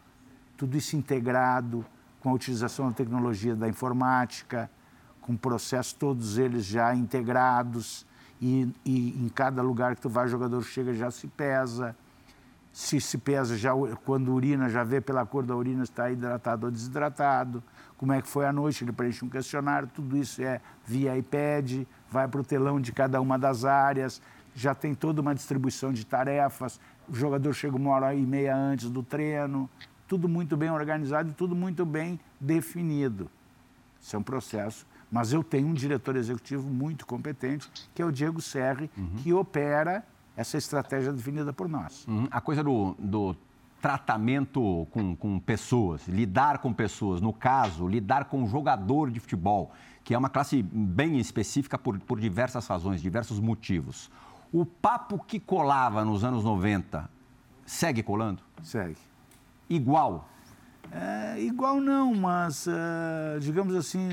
tudo 0.56 0.76
isso 0.76 0.96
integrado 0.96 1.84
com 2.20 2.30
a 2.30 2.32
utilização 2.32 2.88
da 2.88 2.94
tecnologia 2.94 3.56
da 3.56 3.68
informática, 3.68 4.70
com 5.22 5.36
processos 5.36 5.92
todos 5.92 6.36
eles 6.36 6.64
já 6.64 6.94
integrados 6.94 8.06
e, 8.40 8.70
e 8.84 9.24
em 9.24 9.28
cada 9.28 9.62
lugar 9.62 9.94
que 9.94 10.02
tu 10.02 10.08
vai, 10.08 10.26
o 10.26 10.28
jogador 10.28 10.62
chega 10.62 10.92
já 10.92 11.10
se 11.10 11.26
pesa, 11.28 11.96
se 12.72 13.00
se 13.00 13.18
pesa 13.18 13.56
já 13.56 13.72
quando 14.04 14.32
urina 14.32 14.68
já 14.68 14.84
vê 14.84 15.00
pela 15.00 15.26
cor 15.26 15.44
da 15.44 15.56
urina 15.56 15.84
se 15.84 15.90
está 15.90 16.10
hidratado 16.10 16.66
ou 16.66 16.72
desidratado, 16.72 17.62
como 17.96 18.12
é 18.12 18.22
que 18.22 18.28
foi 18.28 18.46
a 18.46 18.52
noite, 18.52 18.84
ele 18.84 18.92
preenche 18.92 19.24
um 19.24 19.28
questionário, 19.28 19.88
tudo 19.92 20.16
isso 20.16 20.42
é 20.42 20.60
via 20.86 21.16
iPad, 21.16 21.82
vai 22.10 22.26
para 22.26 22.40
o 22.40 22.44
telão 22.44 22.80
de 22.80 22.92
cada 22.92 23.20
uma 23.20 23.38
das 23.38 23.64
áreas, 23.64 24.22
já 24.54 24.74
tem 24.74 24.94
toda 24.94 25.20
uma 25.20 25.34
distribuição 25.34 25.92
de 25.92 26.06
tarefas, 26.06 26.80
o 27.08 27.14
jogador 27.14 27.52
chega 27.52 27.76
uma 27.76 27.90
hora 27.90 28.14
e 28.14 28.24
meia 28.24 28.56
antes 28.56 28.88
do 28.88 29.02
treino, 29.02 29.68
tudo 30.06 30.28
muito 30.28 30.56
bem 30.56 30.70
organizado 30.70 31.30
e 31.30 31.32
tudo 31.32 31.54
muito 31.54 31.84
bem 31.84 32.18
definido. 32.40 33.30
Isso 34.00 34.16
é 34.16 34.18
um 34.18 34.22
processo. 34.22 34.86
Mas 35.10 35.32
eu 35.32 35.42
tenho 35.42 35.68
um 35.68 35.74
diretor 35.74 36.16
executivo 36.16 36.68
muito 36.68 37.04
competente, 37.04 37.70
que 37.94 38.00
é 38.00 38.04
o 38.04 38.12
Diego 38.12 38.40
Serri, 38.40 38.88
uhum. 38.96 39.16
que 39.16 39.32
opera 39.32 40.04
essa 40.36 40.56
estratégia 40.56 41.12
definida 41.12 41.52
por 41.52 41.68
nós. 41.68 42.06
Uhum. 42.06 42.26
A 42.30 42.40
coisa 42.40 42.62
do, 42.62 42.94
do 42.98 43.36
tratamento 43.80 44.86
com, 44.90 45.16
com 45.16 45.38
pessoas, 45.38 46.06
lidar 46.06 46.58
com 46.58 46.72
pessoas, 46.72 47.20
no 47.20 47.32
caso, 47.32 47.88
lidar 47.88 48.26
com 48.26 48.42
um 48.42 48.46
jogador 48.46 49.10
de 49.10 49.18
futebol, 49.20 49.72
que 50.04 50.14
é 50.14 50.18
uma 50.18 50.28
classe 50.28 50.62
bem 50.62 51.18
específica 51.18 51.78
por, 51.78 51.98
por 52.00 52.20
diversas 52.20 52.66
razões, 52.66 53.00
diversos 53.00 53.40
motivos. 53.40 54.10
O 54.52 54.66
papo 54.66 55.18
que 55.18 55.38
colava 55.38 56.04
nos 56.04 56.24
anos 56.24 56.44
90 56.44 57.08
segue 57.64 58.02
colando? 58.02 58.42
Segue. 58.62 58.96
Igual? 59.68 60.28
É, 60.90 61.40
igual 61.40 61.80
não, 61.80 62.12
mas, 62.14 62.66
uh, 62.66 63.38
digamos 63.40 63.76
assim, 63.76 64.08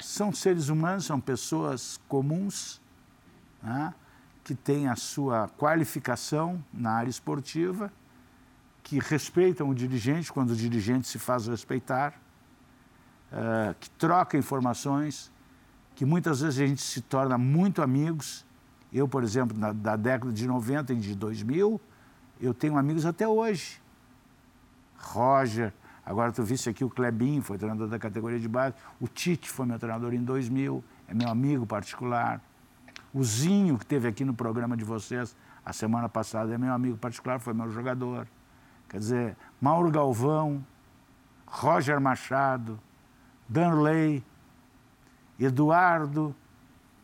são 0.00 0.30
seres 0.32 0.68
humanos, 0.68 1.06
são 1.06 1.18
pessoas 1.18 1.98
comuns, 2.06 2.80
né, 3.62 3.94
que 4.42 4.54
têm 4.54 4.88
a 4.88 4.96
sua 4.96 5.48
qualificação 5.48 6.62
na 6.72 6.92
área 6.92 7.10
esportiva 7.10 7.92
que 8.82 8.98
respeitam 8.98 9.68
o 9.68 9.74
dirigente 9.74 10.32
quando 10.32 10.50
o 10.50 10.56
dirigente 10.56 11.06
se 11.06 11.18
faz 11.18 11.46
respeitar, 11.46 12.14
uh, 13.32 13.74
que 13.78 13.90
troca 13.90 14.36
informações, 14.36 15.30
que 15.94 16.04
muitas 16.04 16.40
vezes 16.40 16.60
a 16.60 16.66
gente 16.66 16.82
se 16.82 17.00
torna 17.00 17.38
muito 17.38 17.82
amigos. 17.82 18.44
Eu, 18.92 19.06
por 19.06 19.22
exemplo, 19.22 19.56
na, 19.56 19.72
da 19.72 19.96
década 19.96 20.32
de 20.32 20.46
90 20.46 20.92
e 20.92 20.96
de 20.96 21.14
2000, 21.14 21.80
eu 22.40 22.54
tenho 22.54 22.76
amigos 22.76 23.06
até 23.06 23.28
hoje. 23.28 23.80
Roger, 24.98 25.72
agora 26.04 26.32
tu 26.32 26.42
viste 26.42 26.68
aqui 26.68 26.84
o 26.84 26.90
Klebin, 26.90 27.40
foi 27.40 27.58
treinador 27.58 27.86
da 27.86 27.98
categoria 27.98 28.40
de 28.40 28.48
base. 28.48 28.74
O 29.00 29.06
Tite 29.06 29.48
foi 29.48 29.66
meu 29.66 29.78
treinador 29.78 30.12
em 30.12 30.22
2000, 30.22 30.82
é 31.06 31.14
meu 31.14 31.28
amigo 31.28 31.66
particular. 31.66 32.40
O 33.12 33.24
Zinho, 33.24 33.76
que 33.78 33.86
teve 33.86 34.06
aqui 34.08 34.24
no 34.24 34.34
programa 34.34 34.76
de 34.76 34.84
vocês 34.84 35.36
a 35.64 35.72
semana 35.72 36.08
passada, 36.08 36.54
é 36.54 36.58
meu 36.58 36.72
amigo 36.72 36.96
particular, 36.96 37.40
foi 37.40 37.52
meu 37.52 37.70
jogador. 37.70 38.26
Quer 38.88 38.98
dizer, 38.98 39.36
Mauro 39.60 39.90
Galvão, 39.90 40.64
Roger 41.46 42.00
Machado, 42.00 42.78
Danley, 43.48 44.24
Eduardo 45.38 46.34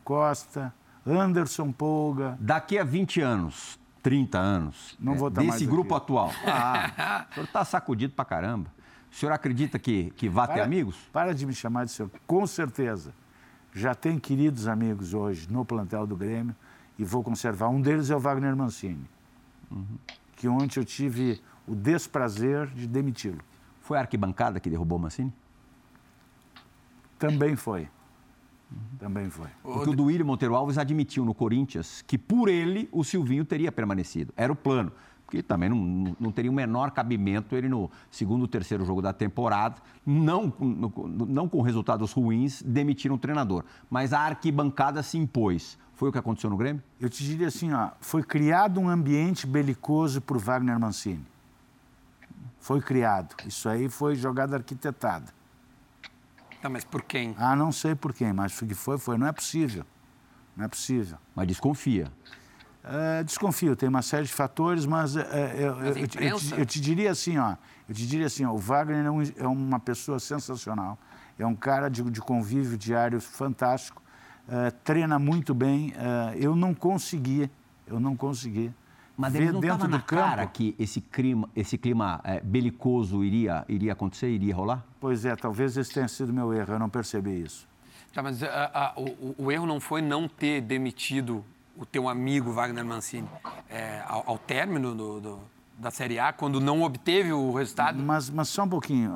Costa, 0.04 0.72
Anderson 1.04 1.72
Polga. 1.72 2.36
Daqui 2.40 2.78
a 2.78 2.84
20 2.84 3.20
anos, 3.20 3.78
30 4.02 4.38
anos, 4.38 4.96
Não 5.00 5.14
é, 5.14 5.16
vou 5.16 5.30
desse 5.30 5.66
grupo 5.66 5.94
aqui. 5.94 6.04
atual. 6.04 6.30
Ah, 6.46 7.26
o 7.30 7.34
senhor 7.34 7.46
está 7.46 7.64
sacudido 7.64 8.12
pra 8.14 8.24
caramba. 8.24 8.70
O 9.10 9.14
senhor 9.14 9.32
acredita 9.32 9.78
que, 9.78 10.10
que 10.10 10.28
vá 10.28 10.46
para, 10.46 10.54
ter 10.56 10.60
amigos? 10.62 10.96
Para 11.12 11.34
de 11.34 11.46
me 11.46 11.54
chamar 11.54 11.86
de 11.86 11.90
senhor. 11.92 12.10
Com 12.26 12.46
certeza. 12.46 13.12
Já 13.76 13.94
tem 13.94 14.18
queridos 14.18 14.66
amigos 14.66 15.12
hoje 15.12 15.52
no 15.52 15.62
plantel 15.62 16.06
do 16.06 16.16
Grêmio 16.16 16.56
e 16.98 17.04
vou 17.04 17.22
conservar. 17.22 17.68
Um 17.68 17.78
deles 17.78 18.08
é 18.08 18.16
o 18.16 18.18
Wagner 18.18 18.56
Mancini, 18.56 19.04
uhum. 19.70 19.98
que 20.34 20.48
ontem 20.48 20.80
eu 20.80 20.84
tive 20.84 21.42
o 21.68 21.74
desprazer 21.74 22.68
de 22.68 22.86
demiti-lo. 22.86 23.42
Foi 23.82 23.98
a 23.98 24.00
arquibancada 24.00 24.58
que 24.58 24.70
derrubou 24.70 24.96
o 24.96 25.02
Mancini? 25.02 25.30
Também 27.18 27.54
foi. 27.54 27.86
Também 28.98 29.28
foi. 29.28 29.48
Porque 29.62 29.90
o 29.90 29.94
Duílio 29.94 30.24
Monteiro 30.24 30.54
Alves 30.54 30.78
admitiu 30.78 31.26
no 31.26 31.34
Corinthians 31.34 32.00
que 32.00 32.16
por 32.16 32.48
ele 32.48 32.88
o 32.90 33.04
Silvinho 33.04 33.44
teria 33.44 33.70
permanecido. 33.70 34.32
Era 34.38 34.50
o 34.50 34.56
plano. 34.56 34.90
Porque 35.26 35.42
também 35.42 35.68
não, 35.68 36.16
não 36.18 36.32
teria 36.32 36.50
o 36.50 36.54
menor 36.54 36.92
cabimento 36.92 37.54
ele 37.54 37.68
no 37.68 37.90
segundo, 38.10 38.46
terceiro 38.46 38.86
jogo 38.86 39.02
da 39.02 39.12
temporada, 39.12 39.82
não, 40.06 40.52
não 41.28 41.48
com 41.48 41.60
resultados 41.60 42.12
ruins, 42.12 42.62
demitir 42.62 43.10
um 43.10 43.18
treinador. 43.18 43.64
Mas 43.90 44.12
a 44.12 44.20
arquibancada 44.20 45.02
se 45.02 45.18
impôs. 45.18 45.76
Foi 45.94 46.10
o 46.10 46.12
que 46.12 46.18
aconteceu 46.18 46.48
no 46.48 46.56
Grêmio? 46.56 46.82
Eu 47.00 47.08
te 47.08 47.24
diria 47.24 47.48
assim, 47.48 47.72
ó, 47.72 47.90
foi 48.00 48.22
criado 48.22 48.78
um 48.78 48.88
ambiente 48.88 49.46
belicoso 49.46 50.20
por 50.20 50.38
Wagner 50.38 50.78
Mancini 50.78 51.24
foi 52.66 52.80
criado. 52.80 53.36
Isso 53.46 53.68
aí 53.68 53.88
foi 53.88 54.16
jogada 54.16 54.56
arquitetada. 54.56 55.32
Tá, 56.60 56.68
mas 56.68 56.82
por 56.82 57.00
quem? 57.00 57.32
Ah, 57.38 57.54
não 57.54 57.70
sei 57.70 57.94
por 57.94 58.12
quem, 58.12 58.32
mas 58.32 58.60
o 58.60 58.66
que 58.66 58.74
foi, 58.74 58.98
foi. 58.98 59.16
Não 59.16 59.28
é 59.28 59.30
possível. 59.30 59.86
Não 60.56 60.64
é 60.64 60.68
possível. 60.68 61.16
Mas 61.32 61.46
desconfia. 61.46 62.10
É, 62.86 63.24
desconfio, 63.24 63.74
tem 63.74 63.88
uma 63.88 64.02
série 64.02 64.26
de 64.26 64.32
fatores, 64.32 64.86
mas, 64.86 65.16
é 65.16 65.54
eu, 65.58 65.80
eu, 65.80 65.96
eu, 65.96 66.08
te, 66.08 66.52
eu, 66.56 66.66
te, 66.66 66.80
diria 66.80 67.10
assim, 67.10 67.36
ó, 67.36 67.56
eu 67.88 67.94
te 67.94 68.06
diria 68.06 68.26
assim, 68.26 68.44
ó, 68.44 68.52
o 68.52 68.58
Wagner 68.58 69.04
é, 69.04 69.10
um, 69.10 69.22
é, 69.22 69.46
uma 69.46 69.80
pessoa 69.80 70.20
sensacional, 70.20 70.96
é 71.38 71.44
um 71.44 71.56
cara 71.56 71.88
de, 71.88 72.02
de 72.02 72.20
convívio 72.20 72.78
diário 72.78 73.20
fantástico, 73.20 74.00
é, 74.48 74.70
treina 74.70 75.18
muito 75.18 75.52
bem. 75.52 75.92
Eu 76.36 76.54
não 76.54 76.72
consegui, 76.72 77.50
eu 77.86 77.98
não 77.98 78.16
consegui 78.16 78.72
mas 79.16 79.34
ele 79.34 79.50
não 79.50 79.60
estava 79.60 79.88
na 79.88 79.98
campo. 79.98 80.22
cara 80.22 80.46
que 80.46 80.74
esse 80.78 81.00
clima, 81.00 81.48
esse 81.56 81.78
clima 81.78 82.20
é, 82.22 82.40
belicoso 82.40 83.24
iria, 83.24 83.64
iria 83.68 83.92
acontecer, 83.92 84.28
iria 84.28 84.54
rolar? 84.54 84.84
Pois 85.00 85.24
é, 85.24 85.34
talvez 85.34 85.76
esse 85.76 85.92
tenha 85.92 86.06
sido 86.06 86.32
meu 86.32 86.52
erro, 86.52 86.74
eu 86.74 86.78
não 86.78 86.90
percebi 86.90 87.40
isso. 87.40 87.66
Tá, 88.12 88.22
mas 88.22 88.42
a, 88.42 88.70
a, 88.72 89.00
o, 89.00 89.44
o, 89.44 89.52
erro 89.52 89.66
não 89.66 89.80
foi 89.80 90.02
não 90.02 90.28
ter 90.28 90.60
demitido 90.60 91.44
o 91.76 91.84
teu 91.84 92.08
amigo 92.08 92.52
Wagner 92.52 92.84
Mancini 92.84 93.28
é, 93.68 94.02
ao, 94.06 94.30
ao, 94.30 94.38
término 94.38 94.94
do, 94.94 95.20
do, 95.20 95.40
da 95.78 95.90
Série 95.90 96.18
A, 96.18 96.32
quando 96.32 96.60
não 96.60 96.82
obteve 96.82 97.32
o 97.32 97.52
resultado? 97.52 97.98
Mas, 98.02 98.30
mas 98.30 98.48
só 98.48 98.64
um 98.64 98.68
pouquinho. 98.68 99.12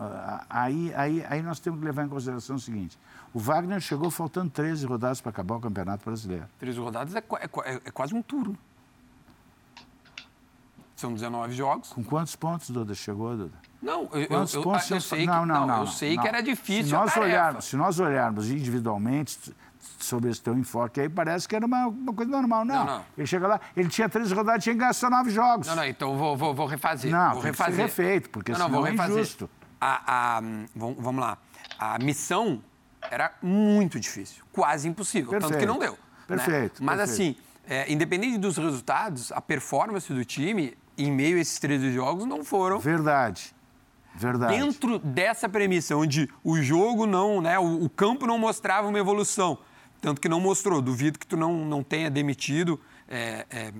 Aí, 0.49 0.93
aí, 0.95 1.25
aí 1.29 1.43
nós 1.43 1.59
temos 1.59 1.81
que 1.81 1.87
levar 1.87 2.05
em 2.05 2.09
consideração 2.09 2.57
o 2.57 2.61
seguinte: 2.61 2.99
o 3.33 3.38
Wagner 3.38 3.81
chegou 3.81 4.11
faltando 4.11 4.50
13 4.50 4.87
rodadas 4.87 5.21
para 5.21 5.31
acabar 5.31 5.57
o 5.57 5.61
Campeonato 5.61 6.05
Brasileiro. 6.05 6.47
13 6.59 6.79
rodadas 6.79 7.14
é, 7.14 7.19
é, 7.19 7.81
é 7.85 7.90
quase 7.90 8.14
um 8.14 8.23
turno. 8.23 8.57
São 10.97 11.14
19 11.14 11.55
jogos. 11.55 11.95
Com 11.95 12.05
quantos 12.05 12.37
pontos, 12.37 12.69
Duda, 12.69 12.95
chegou, 12.95 13.35
Duda? 13.35 13.71
Não, 13.81 14.02
eu, 14.12 14.29
Quantos 14.29 14.52
eu, 14.52 14.62
pontos 14.62 14.90
eu, 14.90 14.99
eu 14.99 15.00
sei, 15.00 15.25
não, 15.25 15.40
que, 15.40 15.49
não, 15.49 15.67
não, 15.67 15.81
eu 15.81 15.87
sei 15.87 16.19
que 16.19 16.29
era 16.29 16.43
difícil 16.43 16.85
se 16.85 16.93
nós, 16.93 17.17
olharmos, 17.17 17.64
se 17.64 17.76
nós 17.76 17.99
olharmos 17.99 18.50
individualmente 18.50 19.38
sobre 19.99 20.30
esse 20.30 20.40
teu 20.40 20.54
enfoque 20.54 21.00
aí, 21.00 21.08
parece 21.08 21.49
que 21.49 21.56
era 21.56 21.64
uma, 21.64 21.87
uma 21.87 22.12
coisa 22.12 22.30
normal. 22.30 22.64
Não, 22.64 22.84
não, 22.84 22.99
não, 22.99 23.04
ele 23.16 23.26
chega 23.26 23.46
lá, 23.46 23.60
ele 23.76 23.88
tinha 23.88 24.08
três 24.08 24.30
rodadas, 24.32 24.62
tinha 24.62 24.75
que 24.75 24.80
ganhar 24.80 24.92
só 24.92 25.08
nove 25.10 25.30
jogos. 25.30 25.66
Não, 25.66 25.76
não, 25.76 25.84
então 25.84 26.16
vou, 26.16 26.37
vou, 26.37 26.54
vou 26.54 26.66
refazer. 26.66 27.10
Não, 27.10 27.34
vou 27.34 27.42
refazer. 27.42 27.76
ser 27.76 27.82
refeito, 27.82 28.30
porque 28.30 28.52
não, 28.52 28.60
não, 28.60 28.70
vou 28.70 28.82
refazer. 28.82 29.16
é 29.16 29.20
injusto. 29.20 29.50
A, 29.80 30.37
a, 30.37 30.40
vamos 30.75 31.20
lá. 31.20 31.38
A 31.78 31.99
missão 31.99 32.62
era 33.10 33.32
muito 33.42 33.99
difícil, 33.99 34.44
quase 34.52 34.88
impossível, 34.88 35.30
perfeito. 35.30 35.52
tanto 35.52 35.60
que 35.60 35.66
não 35.66 35.78
deu. 35.78 35.92
Né? 35.92 35.99
Perfeito. 36.26 36.80
Né? 36.80 36.87
Mas 36.87 36.99
perfeito. 36.99 37.38
assim, 37.38 37.50
é, 37.66 37.90
independente 37.92 38.38
dos 38.38 38.56
resultados, 38.56 39.32
a 39.32 39.40
performance 39.40 40.12
do 40.12 40.25
time 40.25 40.76
em 40.99 41.10
meio 41.10 41.38
a 41.38 41.40
esses 41.40 41.58
13 41.58 41.92
jogos, 41.92 42.26
não 42.26 42.44
foram. 42.44 42.78
Verdade. 42.78 43.54
Verdade. 44.14 44.58
Dentro 44.58 44.99
dessa 44.99 45.49
premissa, 45.49 45.96
onde 45.96 46.28
o 46.42 46.60
jogo 46.60 47.06
não, 47.06 47.40
né, 47.40 47.58
o, 47.58 47.84
o, 47.84 47.88
campo 47.88 48.26
não 48.26 48.38
mostrava 48.38 48.88
uma 48.88 48.99
evolução, 48.99 49.58
tanto 50.00 50.21
que 50.21 50.28
não 50.28 50.40
mostrou. 50.40 50.80
Duvido 50.80 51.19
que 51.19 51.26
tu 51.26 51.37
não, 51.37 51.64
não 51.64 51.83
tenha 51.83 52.11
demitido 52.11 52.80
é, 53.09 53.47
é, 53.50 53.73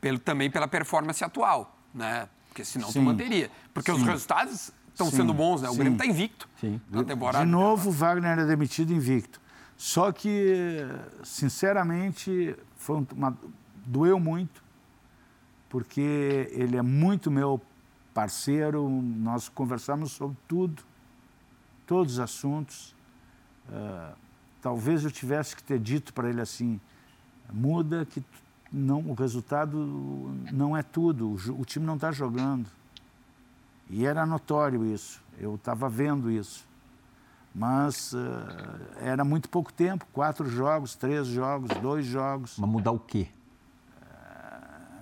pelo, 0.00 0.18
também 0.18 0.50
pela 0.50 0.68
performance 0.68 1.22
atual, 1.24 1.76
né? 1.94 2.28
Porque 2.48 2.64
senão 2.64 2.88
Sim. 2.88 3.00
tu 3.00 3.02
manteria. 3.02 3.50
Porque 3.72 3.92
Sim. 3.92 3.98
os 3.98 4.04
resultados 4.04 4.72
estão 4.88 5.10
sendo 5.10 5.32
bons, 5.32 5.62
né? 5.62 5.68
O 5.68 5.72
Sim. 5.72 5.78
Grêmio 5.78 5.96
está 5.96 6.06
invicto 6.06 6.48
Sim. 6.60 6.80
na 6.90 7.04
temporada. 7.04 7.44
De 7.44 7.50
novo, 7.50 7.90
o 7.90 7.92
Wagner 7.92 8.38
é 8.38 8.44
demitido 8.44 8.92
invicto. 8.92 9.40
Só 9.76 10.12
que, 10.12 10.86
sinceramente, 11.22 12.54
foi 12.76 13.06
uma, 13.14 13.36
doeu 13.86 14.20
muito 14.20 14.62
porque 15.70 16.50
ele 16.50 16.76
é 16.76 16.82
muito 16.82 17.30
meu 17.30 17.62
parceiro, 18.12 18.90
nós 18.90 19.48
conversamos 19.48 20.10
sobre 20.10 20.36
tudo, 20.46 20.82
todos 21.86 22.14
os 22.14 22.18
assuntos. 22.18 22.94
Uh, 23.68 24.16
talvez 24.60 25.04
eu 25.04 25.10
tivesse 25.10 25.56
que 25.56 25.62
ter 25.62 25.78
dito 25.78 26.12
para 26.12 26.28
ele 26.28 26.40
assim, 26.40 26.80
muda 27.52 28.04
que 28.04 28.22
não, 28.72 29.00
o 29.00 29.14
resultado 29.14 29.76
não 30.52 30.76
é 30.76 30.82
tudo, 30.82 31.30
o, 31.30 31.60
o 31.60 31.64
time 31.64 31.84
não 31.84 31.96
está 31.96 32.12
jogando. 32.12 32.68
E 33.88 34.06
era 34.06 34.24
notório 34.24 34.84
isso, 34.84 35.20
eu 35.38 35.56
estava 35.56 35.88
vendo 35.88 36.30
isso. 36.30 36.68
Mas 37.52 38.12
uh, 38.12 38.18
era 39.00 39.24
muito 39.24 39.48
pouco 39.48 39.72
tempo, 39.72 40.06
quatro 40.12 40.48
jogos, 40.48 40.94
três 40.94 41.26
jogos, 41.26 41.68
dois 41.80 42.06
jogos. 42.06 42.56
Mas 42.56 42.70
mudar 42.70 42.92
o 42.92 42.98
quê? 43.00 43.28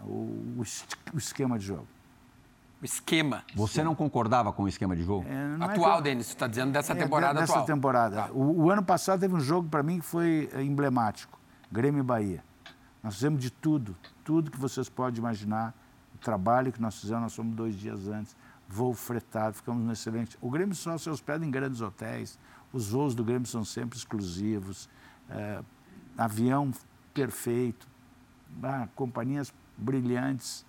o, 0.09 0.63
o 1.13 1.19
esquema 1.19 1.59
de 1.59 1.67
jogo. 1.67 1.87
O 2.81 2.85
esquema. 2.85 3.45
Você 3.55 3.83
não 3.83 3.95
concordava 3.95 4.53
com 4.53 4.63
o 4.63 4.69
esquema 4.69 4.95
de 4.95 5.03
jogo? 5.03 5.27
É, 5.29 5.65
atual, 5.65 5.99
é 5.99 6.03
Denis, 6.03 6.27
você 6.27 6.33
está 6.33 6.47
dizendo 6.47 6.73
dessa 6.73 6.93
é, 6.93 6.97
temporada 6.97 7.41
dessa 7.41 7.53
atual. 7.53 7.67
Dessa 7.67 7.75
temporada. 7.75 8.17
Tá. 8.23 8.33
O, 8.33 8.65
o, 8.65 8.71
ano 8.71 8.85
passado 8.85 9.19
teve 9.19 9.35
um 9.35 9.41
jogo 9.41 9.69
para 9.69 9.83
mim 9.83 9.99
que 9.99 10.05
foi 10.05 10.49
é, 10.53 10.63
emblemático. 10.63 11.39
Grêmio 11.73 12.01
e 12.01 12.03
Bahia. 12.05 12.45
Nós 13.03 13.15
fizemos 13.15 13.43
de 13.43 13.51
tudo, 13.51 13.97
tudo 14.25 14.51
que 14.51 14.59
vocês 14.59 14.89
podem 14.89 15.19
imaginar. 15.19 15.75
O 16.15 16.19
trabalho 16.19 16.73
que 16.73 16.81
nós 16.81 17.01
fizemos, 17.01 17.23
nós 17.23 17.35
fomos 17.35 17.55
dois 17.55 17.75
dias 17.77 18.07
antes. 18.07 18.37
Voo 18.69 18.95
fretado, 18.95 19.55
ficamos 19.55 19.83
no 19.83 19.93
excelente... 19.93 20.37
O 20.41 20.51
Grêmio 20.51 20.75
só 20.75 20.97
se 20.99 21.09
hospeda 21.09 21.45
em 21.45 21.51
grandes 21.51 21.81
hotéis. 21.81 22.39
Os 22.73 22.91
voos 22.91 23.15
do 23.15 23.25
Grêmio 23.25 23.47
são 23.47 23.65
sempre 23.65 23.99
exclusivos. 23.99 24.89
É, 25.31 25.61
avião 26.17 26.71
perfeito. 27.13 27.89
Ah, 28.63 28.87
companhias 28.95 29.53
brilhantes. 29.77 30.65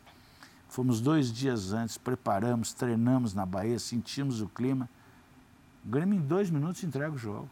Fomos 0.70 1.02
dois 1.02 1.34
dias 1.34 1.74
antes, 1.74 1.98
preparamos, 1.98 2.74
treinamos 2.74 3.34
na 3.34 3.44
Bahia, 3.44 3.80
sentimos 3.80 4.40
o 4.40 4.48
clima. 4.48 4.88
O 5.84 5.90
Grêmio 5.90 6.16
em 6.16 6.22
dois 6.22 6.52
minutos 6.52 6.84
entrega 6.84 7.12
o 7.12 7.18
jogo. 7.18 7.50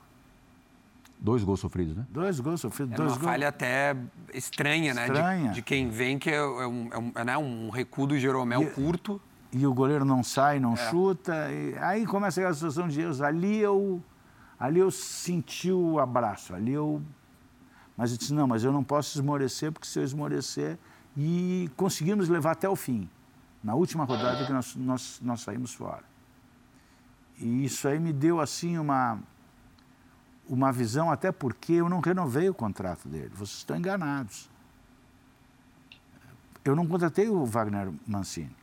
Dois 1.20 1.44
gols 1.44 1.60
sofridos, 1.60 1.98
né? 1.98 2.06
Dois 2.12 2.40
gols 2.40 2.62
sofridos. 2.62 2.94
É 2.94 2.96
dois 2.96 3.14
uma 3.14 3.18
gols. 3.18 3.32
falha 3.32 3.48
até 3.48 3.98
estranha, 4.32 4.94
né? 4.94 5.08
Estranha. 5.08 5.50
De, 5.50 5.56
de, 5.56 5.62
quem 5.64 5.90
vem, 5.90 6.20
que 6.20 6.30
é, 6.30 6.36
é 6.36 6.46
um, 6.46 6.90
é 6.92 6.98
um, 7.00 7.12
é, 7.16 7.24
né? 7.24 7.38
um 7.40 7.72
recuo 7.72 8.06
do 8.06 8.20
Jeromel 8.20 8.62
e, 8.62 8.70
curto. 8.70 9.20
E 9.52 9.66
o 9.66 9.74
goleiro 9.74 10.06
não 10.06 10.24
sai, 10.24 10.60
não 10.60 10.74
é. 10.74 10.76
chuta. 10.76 11.34
aí 11.82 12.06
começa 12.06 12.40
aquela 12.40 12.54
situação 12.54 12.88
de 12.88 13.02
erros. 13.02 13.20
Ali 13.20 13.58
eu, 13.58 14.00
ali 14.60 14.80
eu 14.80 14.92
senti 14.92 15.72
o 15.72 16.00
abraço. 16.00 16.54
Ali 16.54 16.74
eu... 16.74 17.02
Mas 17.98 18.12
eu 18.12 18.18
disse, 18.20 18.32
não, 18.32 18.46
mas 18.46 18.64
eu 18.64 18.72
não 18.72 18.84
posso 18.84 19.18
esmorecer, 19.18 19.72
porque 19.72 19.88
se 19.88 19.98
eu 19.98 20.04
esmorecer, 20.04 20.78
e 21.18 21.68
conseguimos 21.76 22.30
levar 22.30 22.52
até 22.52 22.70
o 22.70 22.76
fim, 22.76 23.10
na 23.64 23.74
última 23.74 24.06
rodada 24.06 24.46
que 24.46 24.54
nós, 24.54 24.76
nós, 24.76 25.20
nós 25.20 25.42
saímos 25.42 25.74
fora. 25.74 26.04
E 27.40 27.66
isso 27.66 27.88
aí 27.88 28.00
me 28.00 28.14
deu 28.14 28.40
assim 28.40 28.78
uma, 28.78 29.20
uma 30.48 30.72
visão, 30.72 31.12
até 31.12 31.32
porque 31.32 31.74
eu 31.74 31.90
não 31.90 32.02
renovei 32.02 32.48
o 32.48 32.54
contrato 32.54 33.10
dele. 33.10 33.32
Vocês 33.34 33.58
estão 33.58 33.76
enganados. 33.76 34.48
Eu 36.64 36.76
não 36.76 36.86
contratei 36.86 37.28
o 37.28 37.44
Wagner 37.46 37.92
Mancini. 38.06 38.56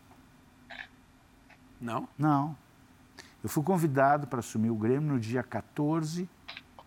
Não? 1.81 2.09
Não. 2.17 2.57
Eu 3.43 3.49
fui 3.49 3.65
convidado 3.65 4.29
para 4.29 4.39
assumir 4.39 4.71
o 4.71 4.77
Grêmio 4.77 5.15
no 5.15 5.19
dia 5.19 5.43
14, 5.43 6.29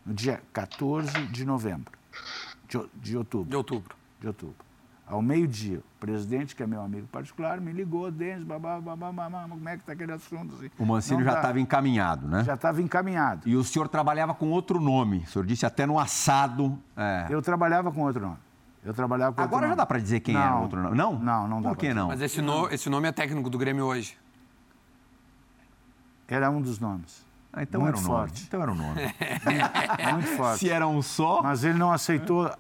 no 0.06 0.14
dia 0.14 0.42
14 0.54 1.28
de 1.28 1.46
novembro, 1.46 1.92
de, 2.68 2.90
de 2.96 3.18
outubro. 3.18 3.50
De 3.50 3.56
outubro. 3.56 3.98
De 4.22 4.28
outubro 4.28 4.67
ao 5.08 5.22
meio-dia. 5.22 5.80
O 5.80 6.00
presidente, 6.00 6.56
que 6.56 6.62
é 6.62 6.68
meu 6.68 6.82
amigo 6.82 7.08
particular, 7.08 7.60
me 7.60 7.72
ligou, 7.72 8.12
Denis, 8.12 8.44
babá, 8.44 8.80
babá, 8.80 9.12
babá, 9.12 9.46
como 9.50 9.70
é 9.70 9.74
que 9.74 9.82
está 9.82 9.94
aquele 9.94 10.12
assunto? 10.12 10.56
Assim, 10.56 10.70
o 10.78 10.86
Mancini 10.86 11.24
já 11.24 11.36
estava 11.36 11.60
encaminhado, 11.60 12.28
né? 12.28 12.44
Já 12.44 12.54
estava 12.54 12.82
encaminhado. 12.82 13.48
E 13.48 13.56
o 13.56 13.64
senhor 13.64 13.88
trabalhava 13.88 14.34
com 14.36 14.50
outro 14.50 14.80
nome, 14.80 15.24
o 15.26 15.28
senhor 15.28 15.46
disse 15.46 15.66
até 15.66 15.86
no 15.86 15.98
assado. 15.98 16.78
É. 16.96 17.28
Eu 17.30 17.42
trabalhava 17.42 17.92
com 17.92 18.02
outro 18.02 18.22
nome. 18.22 18.38
Eu 18.84 18.94
trabalhava 18.94 19.36
com 19.36 19.42
Agora 19.42 19.64
já 19.64 19.70
nome. 19.70 19.78
dá 19.78 19.86
para 19.86 20.00
dizer 20.00 20.20
quem 20.20 20.34
não, 20.34 20.42
era 20.42 20.56
o 20.56 20.62
outro 20.62 20.82
nome? 20.82 20.96
Não? 20.96 21.20
Não, 21.20 21.48
não 21.48 21.62
dá 21.62 21.70
Por 21.70 21.78
que 21.78 21.94
não? 21.94 22.10
Mas 22.10 22.22
esse, 22.22 22.42
no, 22.42 22.70
esse 22.70 22.90
nome 22.90 23.08
é 23.08 23.12
técnico 23.12 23.50
do 23.50 23.58
Grêmio 23.58 23.86
hoje. 23.86 24.18
Era 26.28 26.50
um 26.50 26.62
dos 26.62 26.80
nomes. 26.80 27.26
Ah, 27.52 27.64
então 27.64 27.82
muito 27.82 27.96
era 27.96 28.04
um 28.04 28.08
forte. 28.08 28.34
Nome. 28.34 28.46
Então 28.48 28.62
era 28.62 28.72
um 28.72 28.76
nome. 28.76 29.02
muito, 29.02 30.14
muito 30.14 30.38
forte. 30.38 30.60
Se 30.60 30.70
era 30.70 30.88
um 30.88 31.02
só. 31.02 31.42
Mas 31.42 31.64
ele 31.64 31.78
não 31.78 31.92
aceitou. 31.92 32.54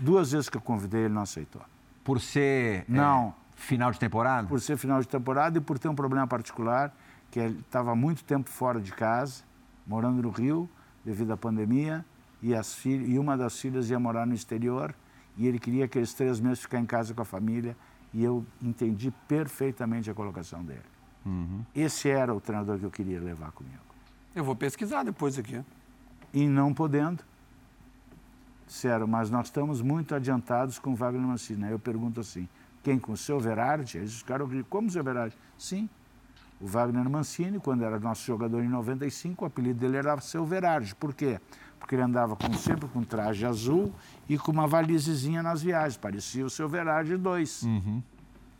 Duas 0.00 0.32
vezes 0.32 0.48
que 0.48 0.56
eu 0.56 0.60
convidei, 0.60 1.04
ele 1.04 1.14
não 1.14 1.22
aceitou. 1.22 1.62
Por 2.10 2.20
ser 2.20 2.84
não. 2.88 3.28
É, 3.28 3.32
final 3.54 3.92
de 3.92 4.00
temporada? 4.00 4.48
Por 4.48 4.60
ser 4.60 4.76
final 4.76 5.00
de 5.00 5.06
temporada 5.06 5.58
e 5.58 5.60
por 5.60 5.78
ter 5.78 5.88
um 5.88 5.94
problema 5.94 6.26
particular, 6.26 6.92
que 7.30 7.38
ele 7.38 7.60
estava 7.60 7.94
muito 7.94 8.24
tempo 8.24 8.50
fora 8.50 8.80
de 8.80 8.90
casa, 8.90 9.44
morando 9.86 10.20
no 10.20 10.30
Rio, 10.30 10.68
devido 11.04 11.32
à 11.32 11.36
pandemia, 11.36 12.04
e, 12.42 12.52
as 12.52 12.74
filhas, 12.74 13.08
e 13.08 13.16
uma 13.16 13.36
das 13.36 13.60
filhas 13.60 13.88
ia 13.88 14.00
morar 14.00 14.26
no 14.26 14.34
exterior, 14.34 14.92
e 15.36 15.46
ele 15.46 15.60
queria 15.60 15.84
aqueles 15.84 16.12
três 16.12 16.40
meses 16.40 16.58
ficar 16.58 16.80
em 16.80 16.84
casa 16.84 17.14
com 17.14 17.22
a 17.22 17.24
família, 17.24 17.76
e 18.12 18.24
eu 18.24 18.44
entendi 18.60 19.12
perfeitamente 19.28 20.10
a 20.10 20.14
colocação 20.14 20.64
dele. 20.64 20.82
Uhum. 21.24 21.64
Esse 21.72 22.10
era 22.10 22.34
o 22.34 22.40
treinador 22.40 22.76
que 22.76 22.84
eu 22.86 22.90
queria 22.90 23.20
levar 23.20 23.52
comigo. 23.52 23.78
Eu 24.34 24.42
vou 24.42 24.56
pesquisar 24.56 25.04
depois 25.04 25.38
aqui. 25.38 25.62
E 26.34 26.48
não 26.48 26.74
podendo, 26.74 27.22
disseram, 28.70 29.06
mas 29.06 29.30
nós 29.30 29.46
estamos 29.46 29.82
muito 29.82 30.14
adiantados 30.14 30.78
com 30.78 30.92
o 30.92 30.94
Wagner 30.94 31.26
Mancini. 31.26 31.64
Aí 31.64 31.72
eu 31.72 31.78
pergunto 31.78 32.20
assim, 32.20 32.48
quem? 32.84 33.00
Com 33.00 33.12
o 33.12 33.16
seu 33.16 33.40
Verardi? 33.40 33.98
Eles 33.98 34.18
ficaram, 34.18 34.48
como 34.68 34.86
o 34.86 34.90
seu 34.90 35.02
Verardi? 35.02 35.36
Sim. 35.58 35.88
O 36.60 36.66
Wagner 36.66 37.08
Mancini, 37.10 37.58
quando 37.58 37.82
era 37.82 37.98
nosso 37.98 38.24
jogador 38.24 38.62
em 38.62 38.68
95, 38.68 39.44
o 39.44 39.46
apelido 39.48 39.80
dele 39.80 39.96
era 39.96 40.20
seu 40.20 40.44
Verardi. 40.44 40.94
Por 40.94 41.12
quê? 41.12 41.40
Porque 41.80 41.96
ele 41.96 42.02
andava 42.02 42.36
com, 42.36 42.52
sempre 42.52 42.88
com 42.88 43.02
traje 43.02 43.44
azul 43.44 43.92
e 44.28 44.38
com 44.38 44.52
uma 44.52 44.68
valisezinha 44.68 45.42
nas 45.42 45.62
viagens. 45.62 45.96
Parecia 45.96 46.46
o 46.46 46.50
seu 46.50 46.68
Verardi 46.68 47.16
2. 47.16 47.62
Uhum. 47.62 48.02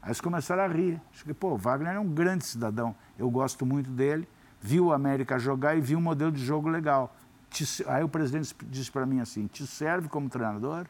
Aí 0.03 0.09
eles 0.09 0.21
começaram 0.21 0.65
a 0.65 0.67
rir. 0.67 1.01
Acho 1.13 1.25
que, 1.25 1.33
pô, 1.33 1.51
o 1.51 1.57
Wagner 1.57 1.95
é 1.95 2.01
um 2.01 2.09
grande 2.09 2.45
cidadão. 2.45 2.97
Eu 3.17 3.31
gosto 3.31 3.65
muito 3.65 3.91
dele. 3.91 4.27
Vi 4.61 4.81
o 4.81 4.93
América 4.93 5.39
jogar 5.39 5.77
e 5.77 5.81
vi 5.81 5.95
um 5.95 6.01
modelo 6.01 6.33
de 6.33 6.45
jogo 6.45 6.69
legal. 6.69 7.15
Te, 7.51 7.65
aí 7.89 8.03
o 8.05 8.09
presidente 8.09 8.55
disse 8.69 8.91
para 8.91 9.05
mim 9.05 9.21
assim: 9.21 9.47
te 9.47 9.67
serve 9.67 10.09
como 10.09 10.29
treinador? 10.29 10.87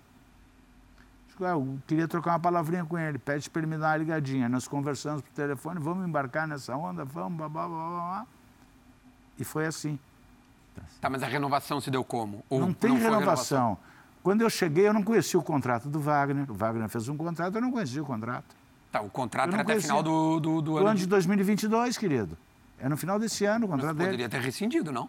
Eu 1.38 1.78
queria 1.86 2.06
trocar 2.06 2.32
uma 2.32 2.38
palavrinha 2.40 2.84
com 2.84 2.98
ele, 2.98 3.16
pede 3.18 3.48
para 3.48 3.60
ele 3.62 3.70
me 3.70 3.78
dar 3.78 3.92
uma 3.92 3.96
ligadinha. 3.96 4.46
Nós 4.46 4.68
conversamos 4.68 5.22
por 5.22 5.30
telefone, 5.30 5.80
vamos 5.80 6.06
embarcar 6.06 6.46
nessa 6.46 6.76
onda, 6.76 7.02
vamos, 7.02 7.38
babá, 7.38 7.66
babá, 7.66 8.26
E 9.38 9.44
foi 9.44 9.64
assim. 9.64 9.98
Tá, 11.00 11.08
mas 11.08 11.22
a 11.22 11.26
renovação 11.26 11.80
se 11.80 11.90
deu 11.90 12.04
como? 12.04 12.44
Ou 12.50 12.60
não 12.60 12.74
tem 12.74 12.90
não 12.90 12.98
renovação. 12.98 13.18
renovação. 13.20 13.78
Quando 14.22 14.42
eu 14.42 14.50
cheguei, 14.50 14.86
eu 14.86 14.92
não 14.92 15.02
conhecia 15.02 15.40
o 15.40 15.42
contrato 15.42 15.88
do 15.88 15.98
Wagner. 15.98 16.50
O 16.50 16.54
Wagner 16.54 16.90
fez 16.90 17.08
um 17.08 17.16
contrato, 17.16 17.54
eu 17.54 17.62
não 17.62 17.70
conhecia 17.72 18.02
o 18.02 18.06
contrato. 18.06 18.54
Tá, 18.92 19.00
o 19.00 19.08
contrato 19.08 19.50
era 19.54 19.62
até 19.62 19.80
final 19.80 20.02
do, 20.02 20.38
do, 20.40 20.60
do 20.60 20.72
O 20.72 20.76
ano. 20.76 20.88
ano 20.88 20.96
de- 20.96 21.04
de 21.04 21.08
2022, 21.08 21.96
querido. 21.96 22.36
É 22.78 22.86
no 22.86 22.98
final 22.98 23.18
desse 23.18 23.46
ano 23.46 23.64
o 23.64 23.68
contrato 23.68 23.96
dele. 23.96 24.10
Poderia 24.10 24.28
ter 24.28 24.40
rescindido, 24.42 24.92
não? 24.92 25.08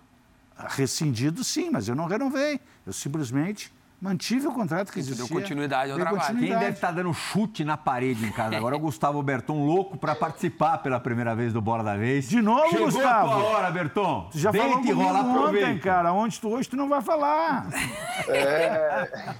Rescindido, 0.69 1.43
sim, 1.43 1.69
mas 1.69 1.87
eu 1.87 1.95
não 1.95 2.05
renovei. 2.05 2.59
Eu 2.85 2.93
simplesmente 2.93 3.71
mantive 4.01 4.47
o 4.47 4.51
contrato 4.51 4.91
que 4.91 4.99
E 4.99 5.03
tu 5.03 5.07
deu 5.09 5.13
existia. 5.25 5.35
continuidade 5.39 5.91
ao 5.91 5.97
Dei 5.97 6.03
trabalho. 6.05 6.25
Quem 6.25 6.33
continuidade. 6.35 6.65
deve 6.65 6.75
estar 6.75 6.91
dando 6.91 7.13
chute 7.13 7.63
na 7.63 7.77
parede 7.77 8.25
em 8.25 8.31
casa 8.31 8.57
agora 8.57 8.75
é 8.75 8.77
o 8.77 8.81
Gustavo 8.81 9.21
Berton, 9.21 9.63
louco 9.63 9.95
para 9.95 10.15
participar 10.15 10.79
pela 10.79 10.99
primeira 10.99 11.35
vez 11.35 11.53
do 11.53 11.61
Bola 11.61 11.83
da 11.83 11.95
Vez. 11.95 12.27
De 12.27 12.41
novo, 12.41 12.67
Chegou 12.71 12.85
Gustavo? 12.87 13.29
a 13.29 13.33
tua 13.35 13.43
hora, 13.43 13.69
Berton. 13.69 14.27
Tu 14.31 14.39
já 14.39 14.49
Deita 14.49 14.65
falou 14.67 14.79
e 14.83 14.87
comigo 14.87 15.03
rola, 15.03 15.19
ontem, 15.19 15.31
aproveita. 15.39 15.79
cara. 15.81 16.13
Onde 16.13 16.39
tu, 16.41 16.49
hoje 16.49 16.67
tu 16.67 16.75
não 16.75 16.89
vai 16.89 17.01
falar. 17.01 17.67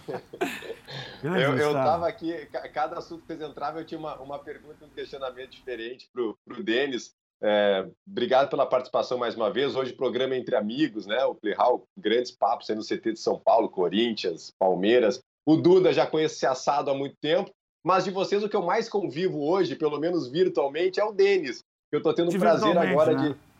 Grande 1.21 1.41
Eu, 1.43 1.57
eu 1.57 1.73
tava 1.73 2.07
aqui, 2.07 2.33
ca- 2.51 2.67
cada 2.69 2.97
assunto 2.99 3.21
que 3.21 3.27
vocês 3.35 3.41
entravam, 3.49 3.79
eu 3.81 3.85
tinha 3.85 3.99
uma, 3.99 4.15
uma 4.19 4.39
pergunta 4.39 4.77
e 4.81 4.85
um 4.85 4.89
questionamento 4.89 5.51
diferente 5.51 6.09
pro, 6.13 6.37
pro 6.45 6.63
Denis. 6.63 7.15
É, 7.43 7.87
obrigado 8.07 8.49
pela 8.49 8.65
participação 8.65 9.17
mais 9.17 9.35
uma 9.35 9.51
vez. 9.51 9.75
Hoje, 9.75 9.93
programa 9.93 10.35
entre 10.35 10.55
amigos, 10.55 11.07
né? 11.07 11.23
O 11.25 11.33
Playhall, 11.33 11.87
grandes 11.97 12.31
papos 12.31 12.69
aí 12.69 12.75
no 12.75 12.83
CT 12.83 13.13
de 13.13 13.19
São 13.19 13.39
Paulo, 13.39 13.69
Corinthians, 13.69 14.53
Palmeiras. 14.59 15.19
O 15.45 15.55
Duda 15.55 15.91
já 15.91 16.05
conhece 16.05 16.35
esse 16.35 16.45
assado 16.45 16.91
há 16.91 16.93
muito 16.93 17.15
tempo, 17.19 17.49
mas 17.83 18.03
de 18.03 18.11
vocês 18.11 18.43
o 18.43 18.49
que 18.49 18.55
eu 18.55 18.61
mais 18.61 18.87
convivo 18.87 19.41
hoje, 19.41 19.75
pelo 19.75 19.99
menos 19.99 20.27
virtualmente, 20.27 20.99
é 20.99 21.03
o 21.03 21.11
Denis. 21.11 21.63
que 21.89 21.97
Eu 21.97 22.03
tô 22.03 22.13
tendo 22.13 22.29
o 22.29 22.39
prazer 22.39 22.77
agora 22.77 23.13
né? 23.13 23.29
de. 23.29 23.51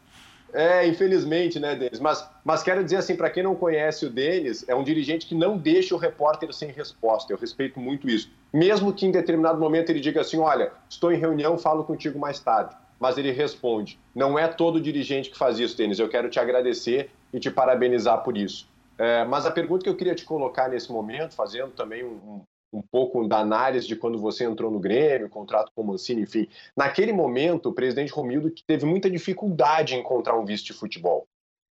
É, 0.53 0.85
infelizmente, 0.85 1.59
né, 1.59 1.75
Denis? 1.75 1.99
Mas, 1.99 2.29
mas 2.43 2.61
quero 2.61 2.83
dizer 2.83 2.97
assim, 2.97 3.15
para 3.15 3.29
quem 3.29 3.41
não 3.41 3.55
conhece 3.55 4.05
o 4.05 4.09
Denis, 4.09 4.67
é 4.67 4.75
um 4.75 4.83
dirigente 4.83 5.25
que 5.25 5.33
não 5.33 5.57
deixa 5.57 5.95
o 5.95 5.97
repórter 5.97 6.53
sem 6.53 6.69
resposta. 6.69 7.31
Eu 7.31 7.37
respeito 7.37 7.79
muito 7.79 8.07
isso. 8.07 8.29
Mesmo 8.53 8.93
que 8.93 9.05
em 9.05 9.11
determinado 9.11 9.59
momento 9.59 9.89
ele 9.89 10.01
diga 10.01 10.21
assim: 10.21 10.37
olha, 10.37 10.71
estou 10.87 11.11
em 11.11 11.17
reunião, 11.17 11.57
falo 11.57 11.83
contigo 11.83 12.19
mais 12.19 12.39
tarde. 12.39 12.75
Mas 13.01 13.17
ele 13.17 13.31
responde. 13.31 13.99
Não 14.13 14.37
é 14.37 14.47
todo 14.47 14.79
dirigente 14.79 15.31
que 15.31 15.37
faz 15.37 15.57
isso, 15.57 15.75
Denis. 15.75 15.97
Eu 15.97 16.07
quero 16.07 16.29
te 16.29 16.39
agradecer 16.39 17.09
e 17.33 17.39
te 17.39 17.49
parabenizar 17.49 18.23
por 18.23 18.37
isso. 18.37 18.69
É, 18.95 19.25
mas 19.25 19.47
a 19.47 19.51
pergunta 19.51 19.83
que 19.83 19.89
eu 19.89 19.95
queria 19.95 20.13
te 20.13 20.23
colocar 20.23 20.69
nesse 20.69 20.91
momento, 20.91 21.33
fazendo 21.33 21.71
também 21.71 22.05
um, 22.05 22.43
um, 22.71 22.83
pouco 22.91 23.27
da 23.27 23.39
análise 23.39 23.87
de 23.87 23.95
quando 23.95 24.19
você 24.19 24.43
entrou 24.43 24.69
no 24.69 24.79
Grêmio, 24.79 25.27
contrato 25.27 25.71
com 25.73 25.81
o 25.81 25.87
Mancini, 25.87 26.21
enfim. 26.21 26.47
Naquele 26.77 27.11
momento, 27.11 27.69
o 27.69 27.73
presidente 27.73 28.13
Romildo 28.13 28.53
teve 28.67 28.85
muita 28.85 29.09
dificuldade 29.09 29.95
em 29.95 30.01
encontrar 30.01 30.37
um 30.37 30.45
vice 30.45 30.65
de 30.65 30.73
futebol. 30.73 31.25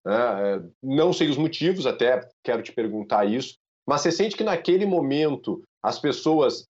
né? 0.03 0.15
É, 0.55 0.61
não 0.81 1.13
sei 1.13 1.29
os 1.29 1.37
motivos, 1.37 1.85
até 1.85 2.27
quero 2.43 2.63
te 2.63 2.71
perguntar 2.71 3.25
isso, 3.25 3.53
mas 3.87 4.01
você 4.01 4.11
sente 4.11 4.35
que 4.35 4.43
naquele 4.43 4.87
momento 4.87 5.61
as 5.83 5.99
pessoas 5.99 6.67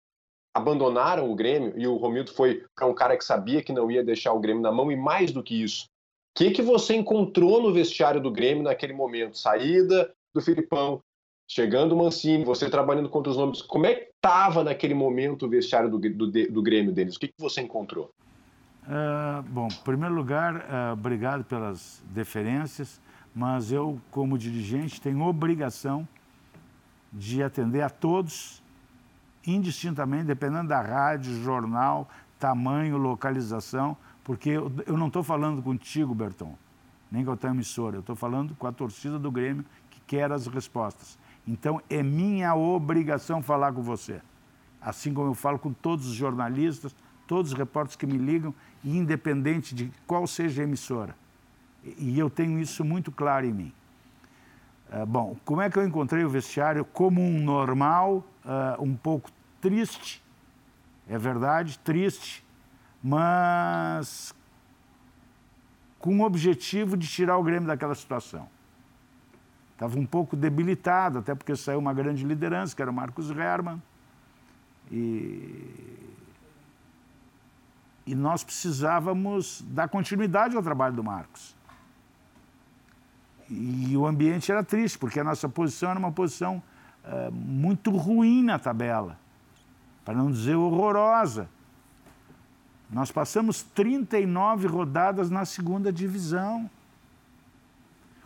abandonaram 0.54 1.30
o 1.30 1.36
Grêmio 1.36 1.74
e 1.76 1.88
o 1.88 1.96
Romildo 1.96 2.32
foi 2.32 2.64
para 2.76 2.88
um 2.88 2.94
cara 2.94 3.18
que 3.18 3.24
sabia 3.24 3.62
que 3.62 3.74
não 3.74 3.90
ia 3.90 4.04
deixar 4.04 4.34
o 4.34 4.40
Grêmio 4.40 4.62
na 4.62 4.72
mão 4.72 4.92
e 4.92 4.96
mais 4.96 5.32
do 5.32 5.44
que 5.44 5.62
isso. 5.62 5.86
O 5.86 6.40
que, 6.40 6.52
que 6.52 6.62
você 6.62 6.96
encontrou 6.96 7.62
no 7.62 7.74
vestiário 7.74 8.22
do 8.22 8.32
Grêmio 8.32 8.64
naquele 8.64 8.94
momento? 8.94 9.38
Saída 9.38 10.12
do 10.34 10.42
Filipão, 10.42 11.02
chegando 11.48 11.94
o 11.94 11.98
Mancini, 11.98 12.46
você 12.46 12.70
trabalhando 12.70 13.10
contra 13.10 13.32
os 13.32 13.38
nomes. 13.38 13.62
Como 13.62 13.86
é 13.86 13.96
que 13.96 14.10
estava 14.16 14.64
naquele 14.64 14.94
momento 14.94 15.46
o 15.46 15.50
vestiário 15.50 15.90
do, 15.90 15.98
do, 15.98 16.32
do 16.32 16.62
Grêmio 16.62 16.94
deles? 16.94 17.16
O 17.16 17.20
que, 17.20 17.28
que 17.28 17.40
você 17.40 17.62
encontrou? 17.62 18.12
Ah, 18.88 19.44
bom, 19.48 19.68
em 19.68 19.84
primeiro 19.84 20.16
lugar, 20.16 20.66
ah, 20.70 20.94
obrigado 20.94 21.44
pelas 21.44 22.02
deferências, 22.06 23.02
mas 23.36 23.72
eu, 23.72 24.00
como 24.10 24.38
dirigente, 24.38 25.02
tenho 25.02 25.22
obrigação 25.24 26.08
de 27.12 27.42
atender 27.44 27.82
a 27.82 27.90
todos, 27.90 28.64
indistintamente, 29.46 30.26
dependendo 30.26 30.70
da 30.70 30.82
rádio, 30.82 31.42
jornal, 31.44 32.10
tamanho, 32.40 32.98
localização, 32.98 33.96
porque 34.24 34.50
eu, 34.52 34.98
não 34.98 35.08
estou 35.08 35.24
falando 35.24 35.62
contigo, 35.62 36.14
Berton, 36.14 36.56
nem 37.12 37.26
com 37.26 37.32
a 37.32 37.38
tua 37.38 37.50
emissora, 37.50 37.98
eu 37.98 38.02
estou 38.02 38.16
falando 38.16 38.56
com 38.56 38.68
a 38.68 38.72
torcida 38.72 39.18
do 39.18 39.32
Grêmio 39.32 39.66
que 39.90 40.00
quer 40.02 40.32
as 40.32 40.48
respostas. 40.48 41.18
Então, 41.48 41.82
é 41.90 42.04
minha 42.04 42.54
obrigação 42.54 43.42
falar 43.42 43.74
com 43.74 43.82
você 43.82 44.22
assim 44.82 45.14
como 45.14 45.30
eu 45.30 45.36
falo 45.36 45.60
com 45.60 45.74
todos 45.74 46.08
os 46.08 46.14
jornalistas, 46.14 46.96
todos 47.28 47.52
os 47.52 47.58
repórteres 47.58 47.96
que 47.96 48.06
me 48.06 48.18
ligam, 48.18 48.54
independente 48.84 49.76
de 49.76 49.92
qual 50.08 50.26
seja 50.26 50.62
a 50.62 50.66
emissora. 50.66 51.16
E 51.84 52.10
e 52.10 52.20
eu 52.20 52.30
tenho 52.30 52.60
isso 52.60 52.84
muito 52.84 53.12
claro 53.12 53.46
em 53.46 53.54
mim. 53.54 53.74
Ah, 54.92 55.06
bom, 55.06 55.36
como 55.46 55.62
é 55.62 55.70
que 55.70 55.78
eu 55.78 55.86
encontrei 55.86 56.24
o 56.24 56.30
vestiário? 56.30 56.84
Como 56.84 57.22
um 57.22 57.40
normal, 57.42 58.26
ah, 58.52 58.78
um 58.80 58.96
pouco 58.96 59.30
triste, 59.62 60.24
é 61.08 61.20
verdade, 61.20 61.78
triste, 61.78 62.44
mas 63.04 64.34
com 66.00 66.20
o 66.20 66.24
objetivo 66.24 66.98
de 66.98 67.08
tirar 67.08 67.38
o 67.38 67.44
Grêmio 67.44 67.68
daquela 67.68 67.94
situação. 67.94 68.50
Estava 69.74 70.00
um 70.00 70.06
pouco 70.06 70.36
debilitado, 70.36 71.20
até 71.20 71.36
porque 71.36 71.56
saiu 71.56 71.78
uma 71.78 71.94
grande 71.94 72.26
liderança, 72.26 72.76
que 72.76 72.82
era 72.82 72.90
o 72.90 72.94
Marcos 72.94 73.30
Herman. 73.30 73.80
E, 74.92 76.16
e 78.08 78.16
nós 78.16 78.44
precisávamos 78.44 79.64
dar 79.68 79.88
continuidade 79.90 80.56
ao 80.56 80.64
trabalho 80.64 80.96
do 80.96 81.04
Marcos. 81.04 81.56
E 83.48 83.96
o 83.96 84.08
ambiente 84.08 84.52
era 84.52 84.64
triste, 84.64 84.98
porque 84.98 85.20
a 85.20 85.24
nossa 85.24 85.48
posição 85.48 85.92
era 85.92 86.00
uma 86.00 86.12
posição 86.12 86.64
eh, 87.04 87.30
muito 87.32 87.92
ruim 87.92 88.44
na 88.44 88.58
tabela, 88.60 89.18
para 90.06 90.14
não 90.14 90.32
dizer 90.32 90.56
horrorosa. 90.56 91.50
Nós 92.90 93.12
passamos 93.12 93.62
39 93.62 94.68
rodadas 94.68 95.30
na 95.30 95.46
segunda 95.46 95.92
divisão. 95.94 96.70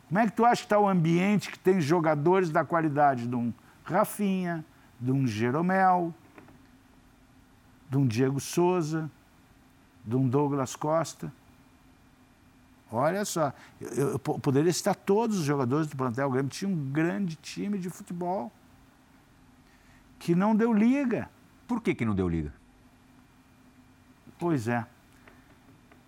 Como 0.08 0.20
é 0.20 0.26
que 0.26 0.32
tu 0.34 0.46
acha 0.46 0.62
que 0.62 0.66
está 0.68 0.80
o 0.80 0.88
ambiente 0.88 1.52
que 1.52 1.60
tem 1.60 1.82
jogadores 1.82 2.50
da 2.50 2.64
qualidade 2.64 3.28
de 3.28 3.36
um 3.36 3.52
Rafinha, 3.84 4.64
de 5.00 5.12
um 5.12 5.28
Jeromel, 5.28 6.14
de 7.90 7.98
um 7.98 8.08
Diego 8.08 8.40
Souza, 8.40 9.10
de 10.06 10.16
um 10.16 10.28
Douglas 10.28 10.76
Costa? 10.76 11.32
Olha 12.92 13.26
só, 13.26 13.52
eu, 13.82 14.12
eu 14.12 14.20
po- 14.20 14.40
poderia 14.40 14.72
citar 14.72 14.96
todos 14.96 15.40
os 15.40 15.44
jogadores 15.46 15.88
do 15.88 15.98
plantel 15.98 16.30
Grêmio. 16.30 16.50
Tinha 16.50 16.70
um 16.70 16.92
grande 16.92 17.36
time 17.36 17.78
de 17.80 17.90
futebol 17.90 18.52
que 20.24 20.34
não 20.34 20.56
deu 20.56 20.72
liga. 20.72 21.30
Por 21.68 21.82
que, 21.82 21.94
que 21.94 22.06
não 22.06 22.16
deu 22.16 22.30
liga? 22.30 22.54
Pois 24.40 24.70
é. 24.70 24.86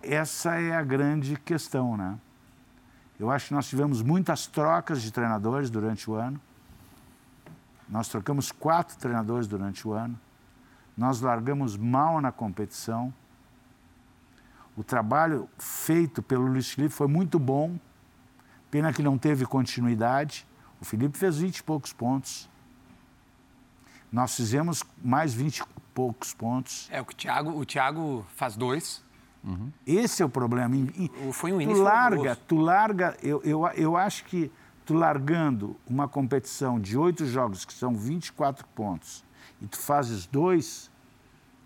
Essa 0.02 0.56
é 0.56 0.74
a 0.74 0.82
grande 0.82 1.36
questão, 1.36 1.98
né? 1.98 2.18
Eu 3.20 3.30
acho 3.30 3.50
que 3.50 3.54
nós 3.54 3.68
tivemos 3.68 4.02
muitas 4.02 4.48
trocas 4.48 5.02
de 5.02 5.12
treinadores 5.12 5.70
durante 5.70 6.10
o 6.10 6.14
ano. 6.14 6.40
Nós 7.90 8.08
trocamos 8.08 8.54
quatro 8.54 8.96
treinadores 8.96 9.48
durante 9.48 9.86
o 9.86 9.92
ano. 9.92 10.18
Nós 10.96 11.20
largamos 11.20 11.76
mal 11.76 12.22
na 12.22 12.32
competição. 12.32 13.14
O 14.78 14.84
trabalho 14.84 15.50
feito 15.58 16.24
pelo 16.24 16.48
Luiz 16.48 16.72
Felipe 16.72 16.94
foi 16.94 17.08
muito 17.08 17.38
bom. 17.38 17.78
Pena 18.72 18.94
que 18.94 19.04
não 19.04 19.18
teve 19.18 19.46
continuidade. 19.46 20.48
O 20.80 20.86
Felipe 20.86 21.18
fez 21.18 21.38
20 21.38 21.58
e 21.58 21.64
poucos 21.64 21.92
pontos. 21.92 22.50
Nós 24.12 24.36
fizemos 24.36 24.84
mais 25.04 25.34
20 25.34 25.60
e 25.60 25.64
poucos 25.94 26.34
pontos. 26.34 26.88
É, 26.92 27.02
o 27.02 27.06
Thiago, 27.06 27.52
o 27.58 27.66
Thiago 27.66 28.26
faz 28.36 28.56
dois. 28.56 29.04
Esse 29.86 30.24
é 30.24 30.26
o 30.26 30.30
problema. 30.30 30.76
E- 30.76 30.92
e 30.98 31.28
O- 31.28 31.32
Foi 31.32 31.52
um 31.54 31.58
tu 31.58 31.62
início 31.62 31.84
larga, 31.84 32.16
horroroso. 32.18 32.42
tu 32.48 32.56
larga, 32.58 33.18
eu, 33.22 33.42
eu, 33.44 33.68
eu 33.76 33.96
acho 33.96 34.24
que 34.26 34.52
tu 34.86 34.94
largando 34.96 35.76
uma 35.88 36.08
competição 36.08 36.80
de 36.80 36.98
oito 36.98 37.26
jogos, 37.28 37.64
que 37.64 37.74
são 37.74 37.94
24 37.96 38.66
pontos, 38.70 39.24
e 39.62 39.68
tu 39.68 39.78
fazes 39.78 40.26
dois, 40.26 40.90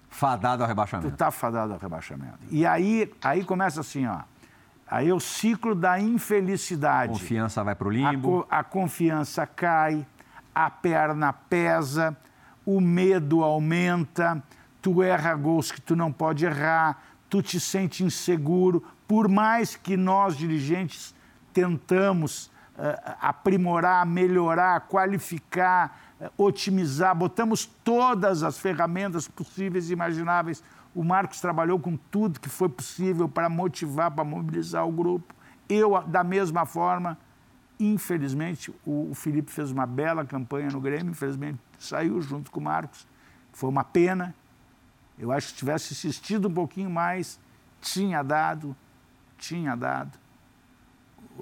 Fadado 0.09 0.63
ao 0.63 0.67
tu 0.67 0.69
rebaixamento. 0.69 1.15
tá 1.15 1.31
fadado 1.31 1.73
ao 1.73 1.79
rebaixamento. 1.79 2.39
E 2.49 2.65
aí, 2.65 3.13
aí 3.23 3.43
começa 3.45 3.79
assim, 3.81 4.05
ó. 4.07 4.21
Aí 4.85 5.07
é 5.07 5.13
o 5.13 5.19
ciclo 5.19 5.73
da 5.75 5.99
infelicidade. 5.99 7.13
Confiança 7.13 7.63
vai 7.63 7.75
pro 7.75 7.89
A, 7.89 7.93
limbo. 7.93 8.41
co- 8.43 8.47
a 8.49 8.63
confiança 8.63 9.45
cai, 9.47 10.05
a 10.53 10.69
perna 10.69 11.31
pesa, 11.31 12.17
o 12.65 12.79
medo 12.79 13.43
aumenta, 13.43 14.41
tu 14.81 15.01
erra 15.01 15.35
gols 15.35 15.71
que 15.71 15.81
tu 15.81 15.95
não 15.95 16.11
pode 16.11 16.45
errar, 16.45 17.01
tu 17.29 17.41
te 17.41 17.59
sente 17.59 18.03
inseguro. 18.03 18.83
Por 19.07 19.27
mais 19.27 19.75
que 19.75 19.97
nós, 19.97 20.37
dirigentes, 20.37 21.13
tentamos 21.53 22.51
eh, 22.77 23.15
aprimorar, 23.19 24.05
melhorar, 24.05 24.81
qualificar, 24.87 25.99
eh, 26.21 26.29
otimizar, 26.37 27.15
botamos 27.15 27.65
todas 27.83 28.43
as 28.43 28.57
ferramentas 28.57 29.27
possíveis 29.27 29.89
e 29.89 29.93
imagináveis. 29.93 30.63
O 30.95 31.03
Marcos 31.03 31.41
trabalhou 31.41 31.79
com 31.79 31.97
tudo 31.97 32.39
que 32.39 32.49
foi 32.49 32.69
possível 32.69 33.27
para 33.27 33.49
motivar, 33.49 34.11
para 34.11 34.23
mobilizar 34.23 34.87
o 34.87 34.91
grupo. 34.91 35.33
Eu, 35.67 36.01
da 36.03 36.23
mesma 36.23 36.65
forma, 36.65 37.17
Infelizmente, 37.79 38.73
o 38.85 39.11
Felipe 39.15 39.51
fez 39.51 39.71
uma 39.71 39.85
bela 39.85 40.25
campanha 40.25 40.67
no 40.69 40.81
Grêmio, 40.81 41.11
infelizmente 41.11 41.59
saiu 41.77 42.21
junto 42.21 42.51
com 42.51 42.59
o 42.59 42.63
Marcos. 42.63 43.07
Foi 43.53 43.69
uma 43.69 43.85
pena. 43.85 44.35
Eu 45.17 45.31
acho 45.31 45.47
que 45.47 45.53
se 45.53 45.57
tivesse 45.59 45.93
insistido 45.93 46.49
um 46.49 46.53
pouquinho 46.53 46.89
mais, 46.89 47.39
tinha 47.81 48.21
dado, 48.21 48.75
tinha 49.37 49.75
dado. 49.75 50.17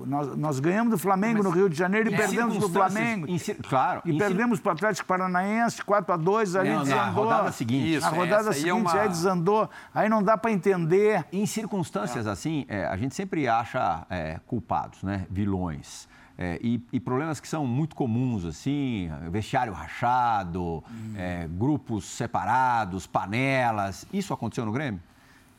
Nós, 0.06 0.38
nós 0.38 0.60
ganhamos 0.60 0.92
do 0.92 0.98
Flamengo 1.00 1.42
no 1.42 1.50
Rio 1.50 1.68
de 1.68 1.76
Janeiro 1.76 2.12
e 2.12 2.14
Em 2.14 2.18
perdemos 2.18 2.60
do 2.60 2.70
Flamengo. 2.70 3.26
em 3.28 3.40
claro. 3.68 4.04
E 4.06 4.16
perdemos 4.16 4.60
para 4.60 4.70
o 4.70 4.74
Atlético 4.74 5.08
Paranaense 5.08 5.84
4 5.84 6.14
a 6.14 6.18
2 6.18 6.56
ali 6.56 6.70
Não, 6.70 6.78
na 6.78 6.84
desandou. 6.84 7.24
rodada 7.24 7.52
seguinte. 7.52 7.96
Isso, 7.96 8.06
Na 8.06 8.16
rodada 8.16 8.42
essa 8.42 8.50
aí 8.52 8.58
é 8.58 8.62
seguinte 8.74 8.82
uma- 8.92 9.02
aí 9.02 9.10
desandou. 9.10 9.68
Aí 9.92 10.08
não 10.08 10.22
dá 10.22 10.38
para 10.38 10.52
entender. 10.52 11.26
Em 11.34 11.48
circunstâncias 11.48 12.28
assim, 12.28 12.64
é, 12.68 12.86
a 12.86 12.96
gente 12.96 13.16
sempre 13.16 13.48
acha 13.48 14.06
é, 14.08 14.40
culpados, 14.46 15.02
né? 15.02 15.26
Vilões. 15.32 16.08
É, 16.40 16.60
e, 16.62 16.80
e 16.94 17.00
problemas 17.00 17.40
que 17.40 17.48
são 17.48 17.66
muito 17.66 17.96
comuns, 17.96 18.46
assim, 18.46 19.10
vestiário 19.32 19.74
rachado, 19.74 20.84
é, 21.16 21.48
grupos 21.50 22.06
separados, 22.06 23.08
panelas. 23.08 24.06
Isso 24.14 24.32
aconteceu 24.34 24.64
no 24.64 24.72
Grêmio? 24.72 25.02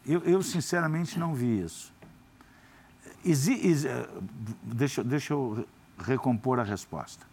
Eu, 0.07 0.21
eu, 0.23 0.41
sinceramente 0.41 1.19
não 1.19 1.35
vi 1.35 1.63
isso. 1.63 1.93
Exi- 3.25 3.67
exi- 3.67 3.89
deixa, 4.63 5.03
deixa 5.03 5.33
eu 5.35 5.67
recompor 5.99 6.61
a 6.61 6.63
resposta. 6.63 7.27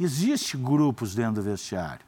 Existe 0.00 0.56
grupos 0.56 1.14
dentro 1.14 1.34
do 1.34 1.42
vestiário. 1.42 2.04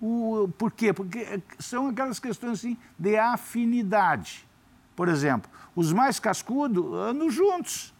O, 0.00 0.46
por 0.58 0.70
quê? 0.72 0.92
Porque 0.92 1.40
são 1.58 1.88
aquelas 1.88 2.18
questões 2.20 2.58
assim, 2.58 2.76
de 2.98 3.16
afinidade. 3.16 4.46
Por 4.94 5.08
exemplo, 5.08 5.50
os 5.74 5.90
mais 5.92 6.20
cascudos 6.20 6.92
andam 6.92 7.30
juntos, 7.30 7.93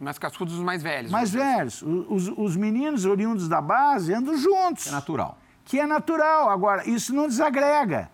Mais 0.00 0.18
cascudos 0.18 0.54
os 0.54 0.60
mais 0.60 0.82
velhos. 0.82 1.10
mais 1.10 1.30
velhos. 1.30 1.82
Os, 1.82 2.28
os 2.36 2.56
meninos 2.56 3.04
oriundos 3.04 3.48
da 3.48 3.60
base 3.60 4.12
andam 4.12 4.36
juntos 4.36 4.86
É 4.88 4.90
natural. 4.90 5.38
que 5.64 5.78
é 5.78 5.86
natural. 5.86 6.50
Agora, 6.50 6.88
isso 6.88 7.14
não 7.14 7.26
desagrega. 7.28 8.10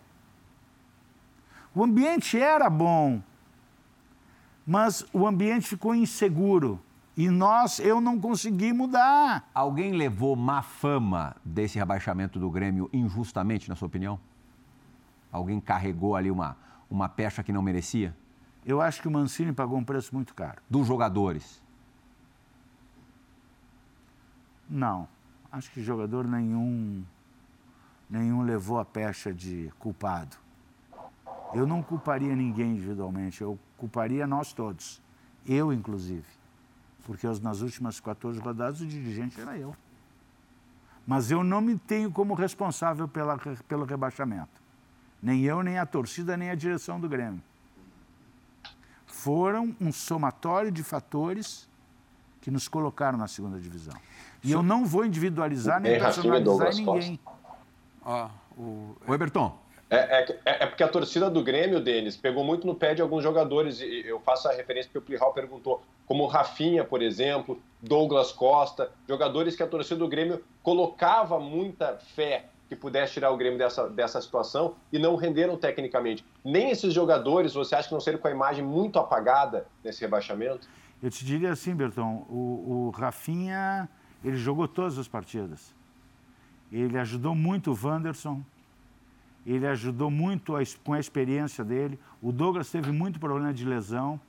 O 1.75 1.83
ambiente 1.85 2.39
era 2.39 2.69
bom, 2.69 3.23
mas 4.67 5.05
o 5.13 5.27
ambiente 5.27 5.67
ficou 5.69 5.95
inseguro. 5.95 6.81
E 7.17 7.29
nós, 7.29 7.79
eu 7.81 8.01
não 8.01 8.19
consegui 8.21 8.73
mudar. 8.73 9.49
Alguém 9.55 9.93
levou 9.93 10.35
má 10.37 10.63
fama 10.63 11.37
desse 11.45 11.79
rebaixamento 11.79 12.39
do 12.39 12.49
Grêmio 12.51 12.89
injustamente, 12.93 13.69
na 13.69 13.77
sua 13.77 13.87
opinião? 13.87 14.19
Alguém 15.31 15.61
carregou 15.61 16.17
ali 16.17 16.31
uma, 16.31 16.57
uma 16.91 17.09
pecha 17.09 17.43
que 17.43 17.53
não 17.53 17.63
merecia? 17.63 18.17
Eu 18.65 18.81
acho 18.81 19.01
que 19.03 19.09
o 19.09 19.11
Mancini 19.11 19.53
pagou 19.53 19.79
um 19.79 19.85
preço 19.85 20.15
muito 20.15 20.35
caro. 20.35 20.61
Dos 20.69 20.87
jogadores? 20.87 21.60
Não, 24.71 25.09
acho 25.51 25.69
que 25.73 25.83
jogador 25.83 26.25
nenhum, 26.29 27.05
nenhum 28.09 28.43
levou 28.43 28.79
a 28.79 28.85
pecha 28.85 29.35
de 29.35 29.73
culpado. 29.81 30.37
Eu 31.53 31.67
não 31.67 31.83
culparia 31.83 32.37
ninguém 32.37 32.75
individualmente, 32.75 33.43
eu 33.43 33.59
culparia 33.77 34.29
nós 34.29 34.53
todos, 34.53 35.03
eu 35.45 35.73
inclusive, 35.73 36.27
porque 37.05 37.27
nas 37.43 37.63
últimas 37.63 37.99
14 37.99 38.39
rodadas 38.39 38.81
o 38.81 38.87
dirigente 38.87 39.41
era 39.41 39.59
eu. 39.59 39.75
Mas 41.05 41.33
eu 41.33 41.43
não 41.43 41.61
me 41.61 41.77
tenho 41.77 42.13
como 42.13 42.35
responsável 42.35 43.09
pela, 43.09 43.37
pelo 43.67 43.85
rebaixamento. 43.85 44.63
Nem 45.21 45.43
eu, 45.43 45.63
nem 45.63 45.79
a 45.79 45.85
torcida, 45.85 46.37
nem 46.37 46.51
a 46.51 46.55
direção 46.55 47.01
do 47.01 47.09
Grêmio. 47.09 47.43
Foram 49.07 49.75
um 49.81 49.91
somatório 49.91 50.71
de 50.71 50.85
fatores 50.85 51.69
que 52.41 52.51
nos 52.51 52.69
colocaram 52.69 53.19
na 53.19 53.29
segunda 53.29 53.59
divisão. 53.59 53.95
E 54.43 54.51
eu 54.53 54.63
não 54.63 54.87
vou 54.87 55.05
individualizar 55.05 55.81
nem 55.81 55.93
É, 55.93 55.97
e 55.97 56.01
personalizar 56.01 56.75
ninguém. 56.75 57.21
Ó, 58.05 58.29
o... 58.57 58.97
Eberton, 59.09 59.57
É, 59.93 60.23
é- 60.23 60.39
é 60.63 60.67
porque 60.67 60.85
a 60.85 60.89
torcida 60.89 61.29
do 61.29 61.43
Grêmio, 61.43 61.81
Denis, 61.81 62.17
pegou 62.17 62.45
muito 62.45 62.65
no 62.65 62.77
pé 62.77 62.95
de 62.95 63.03
alguns 63.03 63.25
jogadores. 63.25 63.81
E 63.81 64.05
eu 64.07 64.21
faço 64.21 64.49
a 64.49 64.53
referência 64.53 64.89
porque 64.89 64.99
o 64.99 65.03
Plihal 65.03 65.33
perguntou, 65.33 65.83
como 66.07 66.23
o 66.23 66.27
Rafinha, 66.29 66.85
por 66.85 67.03
exemplo, 67.03 67.61
Douglas 67.83 68.31
Costa, 68.31 68.91
jogadores 69.09 69.57
que 69.57 69.63
a 69.65 69.67
torcida 69.67 69.97
do 69.97 70.07
Grêmio 70.09 70.45
colocava 70.63 71.41
muita 71.41 71.99
fé 72.15 72.45
que 72.69 72.77
pudesse 72.77 73.15
tirar 73.15 73.33
o 73.33 73.37
Grêmio 73.37 73.59
dessa, 73.59 73.89
dessa 73.89 74.21
situação 74.23 74.77
e 74.93 74.99
não 74.99 75.17
renderam 75.17 75.57
tecnicamente. 75.57 76.25
Nem 76.45 76.71
esses 76.71 76.95
jogadores, 76.95 77.53
você 77.53 77.75
acha 77.75 77.89
que 77.89 77.95
não 77.95 78.01
seriam 78.01 78.21
com 78.23 78.29
a 78.29 78.31
imagem 78.31 78.65
muito 78.65 78.97
apagada 78.97 79.67
nesse 79.83 80.01
rebaixamento? 80.03 80.69
Eu 81.03 81.11
te 81.11 81.25
diria 81.25 81.53
assim, 81.53 81.75
Berton, 81.75 82.27
o, 82.29 82.89
o 82.89 82.91
Rafinha, 82.91 83.89
ele 84.25 84.37
jogou 84.37 84.69
todas 84.69 84.99
as 84.99 85.09
partidas. 85.09 85.75
Ele 86.71 86.99
ajudou 86.99 87.35
muito 87.35 87.73
o 87.73 87.79
Wanderson, 87.83 88.43
ele 89.47 89.67
ajudou 89.67 90.11
muito 90.11 90.55
a 90.55 90.61
com 90.85 90.93
a 90.93 91.01
experiência 91.01 91.65
dele. 91.65 91.99
O 92.21 92.31
Douglas 92.31 92.71
teve 92.71 92.93
muito 92.93 93.19
problema 93.19 93.53
de 93.53 93.65
lesão. 93.65 94.21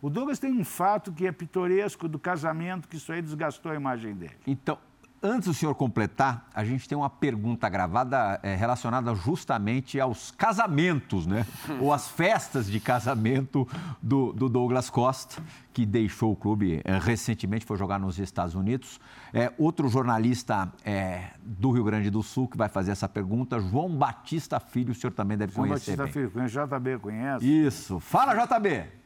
O 0.00 0.10
Douglas 0.10 0.38
tem 0.38 0.52
um 0.52 0.64
fato 0.64 1.12
que 1.12 1.26
é 1.26 1.32
pitoresco 1.32 2.08
do 2.08 2.18
casamento, 2.18 2.88
que 2.88 2.96
isso 2.96 3.12
aí 3.12 3.22
desgastou 3.22 3.72
a 3.72 3.74
imagem 3.74 4.14
dele. 4.14 4.36
Então, 4.46 4.78
antes 5.26 5.48
do 5.48 5.54
senhor 5.54 5.74
completar, 5.74 6.48
a 6.54 6.64
gente 6.64 6.88
tem 6.88 6.96
uma 6.96 7.10
pergunta 7.10 7.68
gravada 7.68 8.40
eh, 8.42 8.54
relacionada 8.54 9.14
justamente 9.14 10.00
aos 10.00 10.30
casamentos, 10.30 11.26
né? 11.26 11.46
Ou 11.80 11.92
às 11.92 12.08
festas 12.08 12.66
de 12.66 12.80
casamento 12.80 13.68
do, 14.00 14.32
do 14.32 14.48
Douglas 14.48 14.88
Costa, 14.88 15.42
que 15.72 15.84
deixou 15.84 16.32
o 16.32 16.36
clube 16.36 16.80
eh, 16.84 16.98
recentemente, 16.98 17.64
foi 17.64 17.76
jogar 17.76 17.98
nos 17.98 18.18
Estados 18.18 18.54
Unidos. 18.54 19.00
É, 19.32 19.52
outro 19.58 19.88
jornalista 19.88 20.72
eh, 20.84 21.30
do 21.42 21.70
Rio 21.72 21.84
Grande 21.84 22.08
do 22.08 22.22
Sul 22.22 22.48
que 22.48 22.56
vai 22.56 22.68
fazer 22.68 22.92
essa 22.92 23.08
pergunta, 23.08 23.60
João 23.60 23.88
Batista 23.88 24.60
Filho, 24.60 24.92
o 24.92 24.94
senhor 24.94 25.12
também 25.12 25.36
deve 25.36 25.52
João 25.52 25.66
conhecer 25.68 25.96
Batista 25.96 26.04
bem. 26.04 26.12
Filho, 26.12 26.30
conhece 26.30 26.54
JB, 26.54 26.98
conhece? 26.98 27.66
Isso. 27.66 28.00
Fala, 28.00 28.34
JB! 28.34 29.05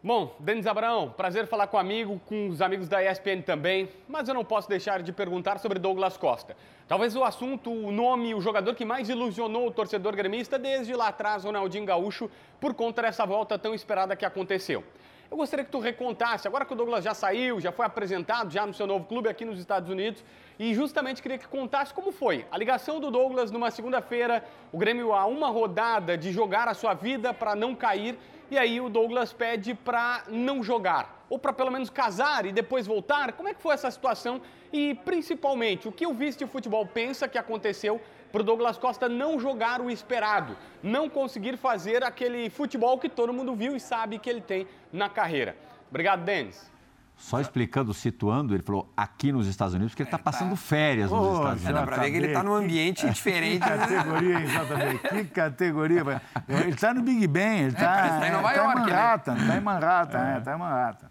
Bom, 0.00 0.32
Denis 0.38 0.64
Abraão, 0.64 1.10
prazer 1.10 1.48
falar 1.48 1.66
com 1.66 1.76
amigo, 1.76 2.20
com 2.24 2.50
os 2.50 2.62
amigos 2.62 2.88
da 2.88 3.02
ESPN 3.02 3.42
também, 3.42 3.88
mas 4.08 4.28
eu 4.28 4.34
não 4.34 4.44
posso 4.44 4.68
deixar 4.68 5.02
de 5.02 5.12
perguntar 5.12 5.58
sobre 5.58 5.76
Douglas 5.80 6.16
Costa. 6.16 6.56
Talvez 6.86 7.16
o 7.16 7.24
assunto, 7.24 7.68
o 7.68 7.90
nome, 7.90 8.32
o 8.32 8.40
jogador 8.40 8.76
que 8.76 8.84
mais 8.84 9.08
ilusionou 9.08 9.66
o 9.66 9.72
torcedor 9.72 10.14
gremista 10.14 10.56
desde 10.56 10.94
lá 10.94 11.08
atrás, 11.08 11.42
Ronaldinho 11.42 11.84
Gaúcho, 11.84 12.30
por 12.60 12.74
conta 12.74 13.02
dessa 13.02 13.26
volta 13.26 13.58
tão 13.58 13.74
esperada 13.74 14.14
que 14.14 14.24
aconteceu. 14.24 14.84
Eu 15.28 15.36
gostaria 15.36 15.64
que 15.64 15.70
tu 15.70 15.80
recontasse, 15.80 16.46
agora 16.46 16.64
que 16.64 16.72
o 16.72 16.76
Douglas 16.76 17.02
já 17.02 17.12
saiu, 17.12 17.60
já 17.60 17.72
foi 17.72 17.84
apresentado 17.84 18.52
já 18.52 18.64
no 18.64 18.72
seu 18.72 18.86
novo 18.86 19.04
clube 19.04 19.28
aqui 19.28 19.44
nos 19.44 19.58
Estados 19.58 19.90
Unidos, 19.90 20.24
e 20.60 20.72
justamente 20.74 21.20
queria 21.20 21.38
que 21.38 21.48
contasse 21.48 21.92
como 21.92 22.12
foi 22.12 22.46
a 22.52 22.56
ligação 22.56 23.00
do 23.00 23.10
Douglas 23.10 23.50
numa 23.50 23.70
segunda-feira, 23.70 24.44
o 24.72 24.78
Grêmio 24.78 25.12
a 25.12 25.26
uma 25.26 25.48
rodada 25.48 26.16
de 26.16 26.30
jogar 26.30 26.68
a 26.68 26.72
sua 26.72 26.94
vida 26.94 27.34
para 27.34 27.56
não 27.56 27.74
cair, 27.74 28.16
e 28.50 28.58
aí 28.58 28.80
o 28.80 28.88
Douglas 28.88 29.32
pede 29.32 29.74
para 29.74 30.24
não 30.28 30.62
jogar, 30.62 31.24
ou 31.28 31.38
para 31.38 31.52
pelo 31.52 31.70
menos 31.70 31.90
casar 31.90 32.46
e 32.46 32.52
depois 32.52 32.86
voltar. 32.86 33.32
Como 33.32 33.48
é 33.48 33.54
que 33.54 33.60
foi 33.60 33.74
essa 33.74 33.90
situação? 33.90 34.40
E 34.72 34.94
principalmente, 35.04 35.88
o 35.88 35.92
que 35.92 36.06
o 36.06 36.14
vice 36.14 36.38
de 36.38 36.46
futebol 36.46 36.86
pensa 36.86 37.28
que 37.28 37.38
aconteceu 37.38 38.00
para 38.32 38.40
o 38.40 38.44
Douglas 38.44 38.78
Costa 38.78 39.08
não 39.08 39.38
jogar 39.38 39.80
o 39.80 39.90
esperado, 39.90 40.56
não 40.82 41.08
conseguir 41.08 41.56
fazer 41.56 42.04
aquele 42.04 42.50
futebol 42.50 42.98
que 42.98 43.08
todo 43.08 43.32
mundo 43.32 43.54
viu 43.54 43.74
e 43.74 43.80
sabe 43.80 44.18
que 44.18 44.28
ele 44.28 44.40
tem 44.40 44.66
na 44.92 45.08
carreira. 45.08 45.56
Obrigado, 45.90 46.24
Denis. 46.24 46.70
Só 47.18 47.40
explicando, 47.40 47.92
situando, 47.92 48.54
ele 48.54 48.62
falou 48.62 48.90
aqui 48.96 49.32
nos 49.32 49.48
Estados 49.48 49.74
Unidos, 49.74 49.92
porque 49.92 50.02
ele 50.04 50.06
está 50.08 50.18
passando 50.18 50.54
férias 50.54 51.10
nos 51.10 51.20
Ô, 51.20 51.32
Estados 51.34 51.64
É, 51.64 51.68
Unidos. 51.68 51.80
dá 51.80 51.86
pra 51.86 51.96
ver 51.96 52.10
que 52.12 52.16
ele 52.16 52.32
tá 52.32 52.42
num 52.44 52.54
ambiente 52.54 53.06
diferente. 53.10 53.60
Que 53.64 53.68
né? 53.70 53.76
categoria, 53.76 54.38
JB? 54.46 55.08
Que 55.08 55.24
categoria. 55.24 56.22
Ele 56.48 56.70
está 56.70 56.94
no 56.94 57.02
Big 57.02 57.26
Ben, 57.26 57.58
ele 57.62 57.68
está 57.72 58.06
ele 58.08 58.20
tá 58.20 58.28
em 58.28 58.32
Nova 58.32 58.52
York, 58.52 58.76
né? 58.78 58.84
Manhattan, 58.86 59.36
está 59.36 59.56
em 59.56 59.60
Manhattan, 59.60 60.18
é, 60.18 60.38
está 60.38 60.54
em 60.54 60.58
Manhattan. 60.58 61.10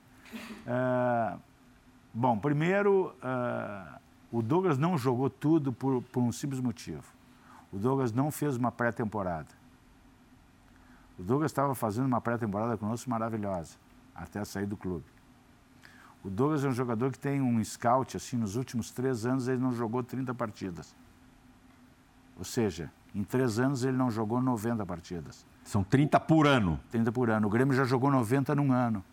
Ah, 0.66 1.38
bom, 2.14 2.38
primeiro, 2.38 3.14
ah, 3.22 4.00
o 4.32 4.42
Douglas 4.42 4.78
não 4.78 4.98
jogou 4.98 5.30
tudo 5.30 5.74
por, 5.74 6.02
por 6.04 6.22
um 6.24 6.32
simples 6.32 6.62
motivo. 6.62 7.04
O 7.72 7.78
Douglas 7.78 8.14
não 8.14 8.32
fez 8.32 8.56
uma 8.56 8.72
pré-temporada. 8.72 9.50
O 11.20 11.24
Douglas 11.24 11.52
estava 11.52 11.76
fazendo 11.76 12.06
uma 12.06 12.22
pré-temporada 12.22 12.78
conosco 12.78 13.10
maravilhosa, 13.10 13.76
até 14.16 14.44
sair 14.46 14.66
do 14.66 14.78
clube. 14.78 15.04
O 16.24 16.30
Douglas 16.30 16.64
é 16.64 16.68
um 16.68 16.74
jogador 16.74 17.12
que 17.12 17.20
tem 17.20 17.42
um 17.42 17.64
scout, 17.64 18.18
assim, 18.18 18.38
nos 18.38 18.56
últimos 18.56 18.92
três 18.92 19.26
anos 19.26 19.48
ele 19.48 19.62
não 19.62 19.72
jogou 19.72 20.04
30 20.04 20.34
partidas. 20.34 20.96
Ou 22.38 22.44
seja, 22.44 22.92
em 23.16 23.24
três 23.24 23.60
anos 23.60 23.84
ele 23.84 23.98
não 23.98 24.12
jogou 24.12 24.42
90 24.42 24.86
partidas. 24.86 25.46
São 25.64 25.84
30 25.84 26.20
por 26.20 26.48
ano. 26.48 26.80
30 26.92 27.12
por 27.12 27.30
ano. 27.30 27.48
O 27.48 27.50
Grêmio 27.50 27.76
já 27.76 27.84
jogou 27.84 28.12
90 28.12 28.56
num 28.56 28.72
ano. 28.72 29.04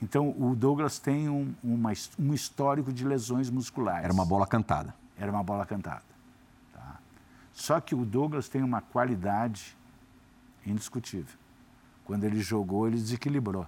Então, 0.00 0.34
o 0.38 0.54
Douglas 0.54 0.98
tem 0.98 1.28
um, 1.28 1.54
uma, 1.62 1.92
um 2.18 2.34
histórico 2.34 2.92
de 2.92 3.04
lesões 3.06 3.48
musculares. 3.50 4.04
Era 4.04 4.12
uma 4.12 4.24
bola 4.24 4.46
cantada. 4.46 4.94
Era 5.16 5.30
uma 5.30 5.42
bola 5.42 5.64
cantada. 5.64 6.02
tá? 6.72 6.98
Só 7.52 7.80
que 7.80 7.94
o 7.94 8.04
Douglas 8.04 8.48
tem 8.48 8.62
uma 8.62 8.80
qualidade 8.80 9.76
indiscutível. 10.66 11.38
Quando 12.04 12.24
ele 12.24 12.40
jogou, 12.40 12.86
ele 12.86 12.96
desequilibrou. 12.96 13.66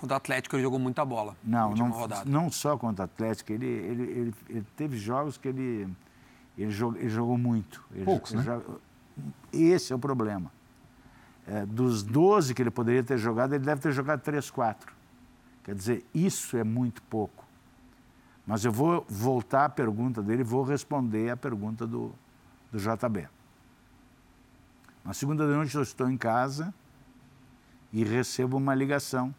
Contra 0.00 0.14
o 0.14 0.16
Atlético 0.16 0.56
ele 0.56 0.62
jogou 0.62 0.78
muita 0.78 1.04
bola. 1.04 1.36
Não, 1.44 1.74
não, 1.74 1.90
rodada. 1.90 2.24
não 2.24 2.50
só 2.50 2.74
contra 2.78 3.02
o 3.02 3.04
Atlético. 3.04 3.52
Ele, 3.52 3.66
ele, 3.66 4.02
ele, 4.04 4.34
ele 4.48 4.66
teve 4.74 4.96
jogos 4.96 5.36
que 5.36 5.46
ele, 5.48 5.86
Ele 6.56 6.70
jogou, 6.70 6.98
ele 6.98 7.10
jogou 7.10 7.36
muito. 7.36 7.84
Ele, 7.92 8.06
Poucos, 8.06 8.32
ele 8.32 8.38
né? 8.40 8.46
joga- 8.46 8.80
Esse 9.52 9.92
é 9.92 9.96
o 9.96 9.98
problema. 9.98 10.50
É, 11.46 11.66
dos 11.66 12.02
12 12.02 12.54
que 12.54 12.62
ele 12.62 12.70
poderia 12.70 13.02
ter 13.04 13.18
jogado, 13.18 13.54
ele 13.54 13.62
deve 13.64 13.82
ter 13.82 13.92
jogado 13.92 14.20
3, 14.22 14.50
4. 14.50 14.90
Quer 15.64 15.74
dizer, 15.74 16.06
isso 16.14 16.56
é 16.56 16.64
muito 16.64 17.02
pouco. 17.02 17.44
Mas 18.46 18.64
eu 18.64 18.72
vou 18.72 19.04
voltar 19.06 19.66
à 19.66 19.68
pergunta 19.68 20.22
dele 20.22 20.40
e 20.40 20.44
vou 20.44 20.62
responder 20.62 21.28
à 21.28 21.36
pergunta 21.36 21.86
do, 21.86 22.14
do 22.72 22.78
JB. 22.78 23.28
Na 25.04 25.12
segunda 25.12 25.46
de 25.46 25.52
noite 25.52 25.74
eu 25.74 25.82
estou 25.82 26.08
em 26.10 26.16
casa 26.16 26.72
e 27.92 28.02
recebo 28.02 28.56
uma 28.56 28.74
ligação 28.74 29.34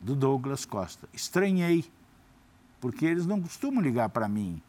do 0.00 0.14
Douglas 0.14 0.64
Costa. 0.64 1.08
Estranhei, 1.12 1.84
porque 2.80 3.04
eles 3.06 3.26
não 3.26 3.40
costumam 3.40 3.82
ligar 3.82 4.08
para 4.08 4.28
mim. 4.28 4.60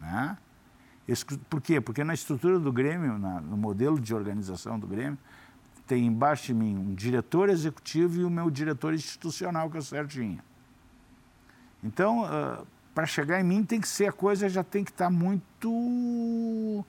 Né? 0.00 0.36
Por 1.50 1.60
quê? 1.60 1.80
Porque 1.80 2.02
na 2.04 2.14
estrutura 2.14 2.58
do 2.58 2.72
Grêmio, 2.72 3.18
na- 3.18 3.40
no 3.40 3.56
modelo 3.56 3.98
de 4.00 4.14
organização 4.14 4.78
do 4.78 4.86
Grêmio, 4.86 5.18
tem 5.86 6.06
embaixo 6.06 6.46
de 6.46 6.54
mim 6.54 6.76
um 6.76 6.94
diretor 6.94 7.48
executivo 7.50 8.20
e 8.20 8.24
o 8.24 8.30
meu 8.30 8.50
diretor 8.50 8.94
institucional, 8.94 9.68
que 9.70 9.76
é 9.76 9.80
o 9.80 9.82
Serginho. 9.82 10.40
Então, 11.82 12.24
para 12.94 13.04
chegar 13.06 13.38
em 13.40 13.44
mim, 13.44 13.62
tem 13.64 13.80
que 13.80 13.88
ser 13.88 14.06
a 14.06 14.12
coisa 14.12 14.48
já 14.48 14.64
tem 14.64 14.82
que 14.82 14.90
estar 14.90 15.10
muito 15.10 16.84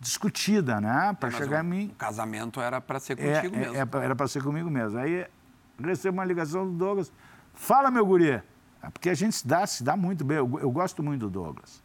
discutida, 0.00 0.80
né? 0.80 1.16
Para 1.20 1.30
chegar 1.30 1.62
o, 1.62 1.66
em 1.66 1.68
mim. 1.68 1.86
O 1.92 1.94
casamento 1.94 2.60
era 2.60 2.80
para 2.80 2.98
ser 2.98 3.18
É, 3.20 3.34
contigo 3.42 3.54
é- 3.56 3.58
mesmo. 3.60 3.76
é 3.76 4.04
era 4.04 4.16
para 4.16 4.26
ser 4.26 4.42
comigo 4.42 4.68
mesmo. 4.70 4.98
Aí 4.98 5.26
recebo 5.88 6.18
uma 6.18 6.24
ligação 6.24 6.64
do 6.66 6.72
Douglas. 6.72 7.12
Fala, 7.54 7.90
meu 7.90 8.04
guri. 8.06 8.42
Ah, 8.82 8.90
Porque 8.90 9.10
a 9.10 9.14
gente 9.14 9.34
se 9.36 9.46
dá, 9.46 9.66
se 9.66 9.82
dá 9.84 9.96
muito 9.96 10.24
bem. 10.24 10.38
Eu, 10.38 10.58
eu 10.60 10.70
gosto 10.70 11.02
muito 11.02 11.22
do 11.22 11.30
Douglas. 11.30 11.82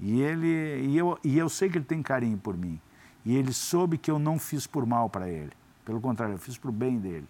E, 0.00 0.20
ele, 0.20 0.86
e, 0.86 0.96
eu, 0.98 1.18
e 1.22 1.38
eu 1.38 1.48
sei 1.48 1.68
que 1.68 1.78
ele 1.78 1.84
tem 1.84 2.02
carinho 2.02 2.38
por 2.38 2.56
mim. 2.56 2.80
E 3.24 3.36
ele 3.36 3.52
soube 3.52 3.96
que 3.98 4.10
eu 4.10 4.18
não 4.18 4.38
fiz 4.38 4.66
por 4.66 4.84
mal 4.86 5.08
para 5.08 5.28
ele. 5.28 5.52
Pelo 5.84 6.00
contrário, 6.00 6.34
eu 6.34 6.38
fiz 6.38 6.56
para 6.58 6.70
o 6.70 6.72
bem 6.72 6.98
dele. 6.98 7.28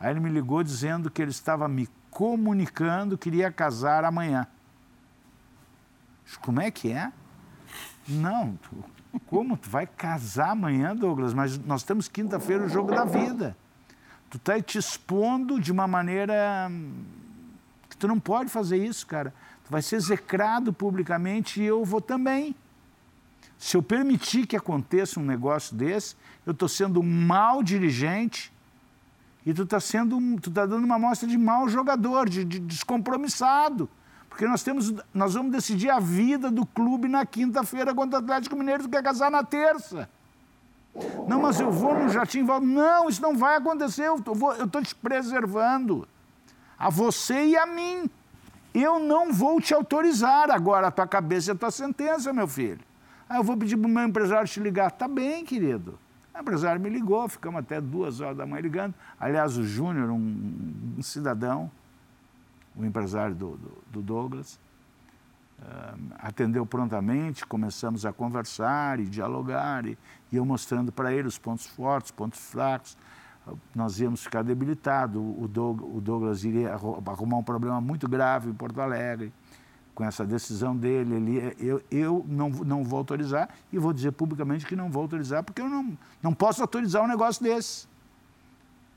Aí 0.00 0.10
ele 0.10 0.20
me 0.20 0.28
ligou 0.28 0.62
dizendo 0.62 1.10
que 1.10 1.20
ele 1.22 1.30
estava 1.30 1.66
me 1.68 1.88
comunicando 2.10 3.16
que 3.16 3.28
iria 3.28 3.50
casar 3.50 4.04
amanhã. 4.04 4.46
Como 6.42 6.60
é 6.60 6.70
que 6.70 6.92
é? 6.92 7.10
Não, 8.06 8.56
tu- 8.56 8.84
como 9.26 9.56
tu 9.56 9.68
vai 9.68 9.86
casar 9.86 10.50
amanhã, 10.50 10.94
Douglas? 10.94 11.32
Mas 11.32 11.58
nós 11.58 11.82
temos 11.82 12.08
quinta-feira 12.08 12.64
o 12.64 12.68
jogo 12.68 12.90
da 12.94 13.04
vida. 13.04 13.56
Tu 14.30 14.36
está 14.36 14.60
te 14.60 14.78
expondo 14.78 15.60
de 15.60 15.72
uma 15.72 15.86
maneira 15.86 16.68
hum, 16.70 17.02
que 17.88 17.96
tu 17.96 18.06
não 18.06 18.20
pode 18.20 18.50
fazer 18.50 18.76
isso, 18.76 19.06
cara. 19.06 19.32
Tu 19.64 19.70
vai 19.70 19.80
ser 19.80 19.96
execrado 19.96 20.72
publicamente 20.72 21.62
e 21.62 21.64
eu 21.64 21.84
vou 21.84 22.00
também. 22.00 22.54
Se 23.58 23.76
eu 23.76 23.82
permitir 23.82 24.46
que 24.46 24.56
aconteça 24.56 25.18
um 25.18 25.24
negócio 25.24 25.74
desse, 25.74 26.14
eu 26.46 26.52
estou 26.52 26.68
sendo 26.68 27.00
um 27.00 27.26
mau 27.26 27.62
dirigente 27.62 28.52
e 29.44 29.54
tu 29.54 29.62
está 29.62 29.80
sendo, 29.80 30.18
tu 30.40 30.50
tá 30.50 30.66
dando 30.66 30.84
uma 30.84 30.96
amostra 30.96 31.26
de 31.26 31.38
mau 31.38 31.68
jogador, 31.68 32.28
de, 32.28 32.44
de 32.44 32.58
descompromissado. 32.58 33.88
Porque 34.28 34.46
nós 34.46 34.62
temos, 34.62 34.94
nós 35.12 35.34
vamos 35.34 35.50
decidir 35.50 35.90
a 35.90 35.98
vida 35.98 36.50
do 36.50 36.66
clube 36.66 37.08
na 37.08 37.24
quinta-feira 37.24 37.94
contra 37.94 38.20
o 38.20 38.22
Atlético 38.22 38.56
Mineiro, 38.56 38.84
tu 38.84 38.88
quer 38.90 39.02
casar 39.02 39.30
na 39.30 39.42
terça. 39.42 40.08
Não, 41.28 41.40
mas 41.40 41.60
eu 41.60 41.70
vou 41.70 42.08
Jardim 42.08 42.44
Val. 42.44 42.60
Não, 42.60 43.08
isso 43.08 43.22
não 43.22 43.36
vai 43.36 43.56
acontecer. 43.56 44.04
Eu 44.04 44.16
estou 44.16 44.82
te 44.82 44.94
preservando. 44.94 46.08
A 46.78 46.90
você 46.90 47.46
e 47.46 47.56
a 47.56 47.66
mim. 47.66 48.10
Eu 48.74 48.98
não 48.98 49.32
vou 49.32 49.60
te 49.60 49.74
autorizar 49.74 50.50
agora 50.50 50.88
a 50.88 50.90
tua 50.90 51.06
cabeça 51.06 51.50
e 51.50 51.52
a 51.52 51.56
tua 51.56 51.70
sentença, 51.70 52.32
meu 52.32 52.46
filho. 52.46 52.80
Ah, 53.28 53.38
eu 53.38 53.44
vou 53.44 53.56
pedir 53.56 53.76
para 53.76 53.86
o 53.86 53.90
meu 53.90 54.04
empresário 54.04 54.48
te 54.48 54.60
ligar. 54.60 54.90
Tá 54.90 55.08
bem, 55.08 55.44
querido. 55.44 55.98
O 56.34 56.40
empresário 56.40 56.80
me 56.80 56.88
ligou, 56.88 57.28
ficamos 57.28 57.58
até 57.58 57.80
duas 57.80 58.20
horas 58.20 58.36
da 58.36 58.46
manhã 58.46 58.62
ligando. 58.62 58.94
Aliás, 59.18 59.56
o 59.58 59.64
Júnior, 59.64 60.10
um, 60.10 60.94
um 60.96 61.02
cidadão, 61.02 61.70
o 62.76 62.84
empresário 62.84 63.34
do, 63.34 63.56
do, 63.56 63.72
do 63.90 64.02
Douglas, 64.02 64.58
atendeu 66.18 66.64
prontamente, 66.64 67.44
começamos 67.46 68.06
a 68.06 68.12
conversar 68.12 69.00
e 69.00 69.06
dialogar, 69.06 69.86
e, 69.86 69.98
e 70.32 70.36
eu 70.36 70.44
mostrando 70.44 70.92
para 70.92 71.12
ele 71.12 71.28
os 71.28 71.38
pontos 71.38 71.66
fortes, 71.66 72.10
pontos 72.10 72.38
fracos. 72.38 72.96
Nós 73.74 73.98
íamos 73.98 74.22
ficar 74.22 74.42
debilitados, 74.42 75.16
o, 75.16 75.48
Doug, 75.48 75.80
o 75.80 76.00
Douglas 76.00 76.44
iria 76.44 76.74
arru- 76.74 77.02
arrumar 77.06 77.38
um 77.38 77.42
problema 77.42 77.80
muito 77.80 78.06
grave 78.06 78.50
em 78.50 78.54
Porto 78.54 78.80
Alegre, 78.80 79.32
com 79.94 80.04
essa 80.04 80.24
decisão 80.24 80.76
dele. 80.76 81.14
Ele, 81.14 81.56
eu 81.58 81.82
eu 81.90 82.24
não, 82.28 82.50
não 82.50 82.84
vou 82.84 82.98
autorizar 82.98 83.48
e 83.72 83.78
vou 83.78 83.92
dizer 83.92 84.12
publicamente 84.12 84.66
que 84.66 84.76
não 84.76 84.90
vou 84.90 85.02
autorizar, 85.02 85.42
porque 85.42 85.62
eu 85.62 85.68
não, 85.68 85.96
não 86.22 86.34
posso 86.34 86.60
autorizar 86.60 87.02
um 87.02 87.08
negócio 87.08 87.42
desse. 87.42 87.88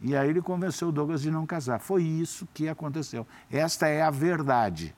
E 0.01 0.15
aí 0.15 0.29
ele 0.29 0.41
convenceu 0.41 0.89
o 0.89 0.91
Douglas 0.91 1.21
de 1.21 1.31
não 1.31 1.45
casar. 1.45 1.79
Foi 1.79 2.03
isso 2.03 2.47
que 2.53 2.67
aconteceu. 2.67 3.25
Esta 3.49 3.87
é 3.87 4.01
a 4.01 4.11
verdade 4.11 4.93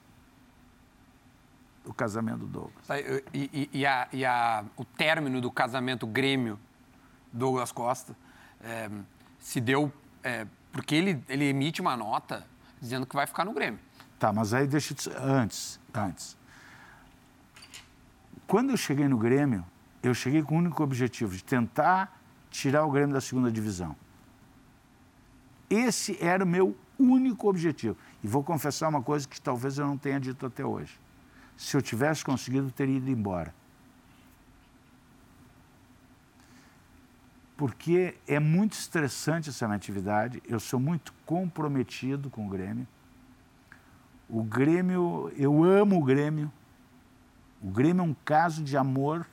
do 1.83 1.93
casamento 1.93 2.39
do 2.39 2.47
Douglas. 2.47 2.87
Tá, 2.87 2.99
E, 2.99 3.21
e- 3.33 3.69
e 3.73 3.85
a- 3.85 4.07
e 4.13 4.25
a- 4.25 4.63
o 4.77 4.85
término 4.85 5.41
do 5.41 5.51
casamento 5.51 6.07
Grêmio 6.07 6.57
Douglas 7.31 7.71
Costa 7.71 8.15
é, 8.61 8.89
se 9.39 9.59
deu 9.59 9.91
é, 10.23 10.47
porque 10.71 10.95
ele, 10.95 11.21
ele 11.27 11.45
emite 11.45 11.81
uma 11.81 11.97
nota 11.97 12.45
dizendo 12.81 13.05
que 13.05 13.15
vai 13.15 13.27
ficar 13.27 13.43
no 13.45 13.53
Grêmio. 13.53 13.79
Tá, 14.17 14.31
mas 14.31 14.53
aí 14.53 14.65
deixa 14.65 14.93
eu 14.93 14.97
te... 14.97 15.09
antes, 15.17 15.79
antes. 15.93 16.37
Quando 18.47 18.69
eu 18.71 18.77
cheguei 18.77 19.07
no 19.07 19.17
Grêmio, 19.17 19.65
eu 20.01 20.13
cheguei 20.13 20.41
com 20.41 20.55
o 20.55 20.57
único 20.59 20.81
objetivo 20.83 21.35
de 21.35 21.43
tentar 21.43 22.17
tirar 22.49 22.85
o 22.85 22.91
Grêmio 22.91 23.13
da 23.13 23.19
segunda 23.21 23.51
divisão. 23.51 23.95
Esse 25.69 26.17
era 26.23 26.43
o 26.43 26.47
meu 26.47 26.77
único 26.99 27.49
objetivo. 27.49 27.97
E 28.23 28.27
vou 28.27 28.43
confessar 28.43 28.87
uma 28.87 29.01
coisa 29.01 29.27
que 29.27 29.41
talvez 29.41 29.77
eu 29.77 29.85
não 29.87 29.97
tenha 29.97 30.19
dito 30.19 30.45
até 30.45 30.63
hoje. 30.63 30.97
Se 31.57 31.77
eu 31.77 31.81
tivesse 31.81 32.23
conseguido, 32.23 32.71
teria 32.71 32.97
ido 32.97 33.09
embora. 33.09 33.53
Porque 37.55 38.15
é 38.27 38.39
muito 38.39 38.73
estressante 38.73 39.49
essa 39.49 39.67
minha 39.67 39.77
atividade, 39.77 40.41
eu 40.47 40.59
sou 40.59 40.79
muito 40.79 41.13
comprometido 41.25 42.29
com 42.29 42.47
o 42.47 42.49
Grêmio. 42.49 42.87
O 44.27 44.43
Grêmio, 44.43 45.31
eu 45.37 45.63
amo 45.63 45.99
o 45.99 46.03
Grêmio. 46.03 46.51
O 47.61 47.69
Grêmio 47.69 48.01
é 48.01 48.03
um 48.03 48.15
caso 48.25 48.63
de 48.63 48.75
amor, 48.75 49.27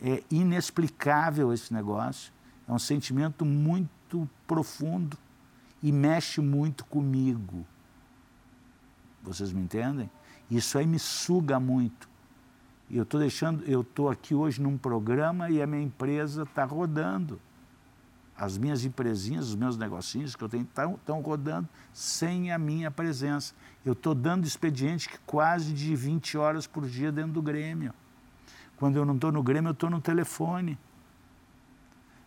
é 0.00 0.22
inexplicável 0.30 1.52
esse 1.52 1.72
negócio. 1.72 2.32
É 2.68 2.72
um 2.72 2.78
sentimento 2.78 3.44
muito 3.44 4.28
profundo 4.46 5.16
e 5.82 5.90
mexe 5.90 6.40
muito 6.40 6.84
comigo. 6.84 7.66
Vocês 9.22 9.52
me 9.52 9.62
entendem? 9.62 10.10
Isso 10.50 10.78
aí 10.78 10.86
me 10.86 10.98
suga 10.98 11.58
muito. 11.58 12.08
Eu 12.90 13.02
estou 13.02 13.18
deixando, 13.18 13.64
eu 13.64 13.80
estou 13.80 14.08
aqui 14.08 14.34
hoje 14.34 14.60
num 14.60 14.78
programa 14.78 15.50
e 15.50 15.60
a 15.60 15.66
minha 15.66 15.82
empresa 15.82 16.44
está 16.44 16.64
rodando. 16.64 17.40
As 18.38 18.56
minhas 18.56 18.84
empresinhas, 18.84 19.48
os 19.48 19.54
meus 19.54 19.76
negocinhos 19.76 20.36
que 20.36 20.44
eu 20.44 20.48
tenho 20.48 20.62
estão 20.62 21.20
rodando 21.20 21.68
sem 21.92 22.52
a 22.52 22.58
minha 22.58 22.90
presença. 22.90 23.54
Eu 23.84 23.94
estou 23.94 24.14
dando 24.14 24.46
expediente 24.46 25.08
que 25.08 25.18
quase 25.26 25.72
de 25.72 25.96
20 25.96 26.36
horas 26.36 26.66
por 26.66 26.86
dia 26.86 27.10
dentro 27.10 27.32
do 27.32 27.42
Grêmio. 27.42 27.92
Quando 28.76 28.96
eu 28.96 29.04
não 29.04 29.14
estou 29.14 29.32
no 29.32 29.42
Grêmio, 29.42 29.70
eu 29.70 29.72
estou 29.72 29.88
no 29.88 30.00
telefone. 30.00 30.78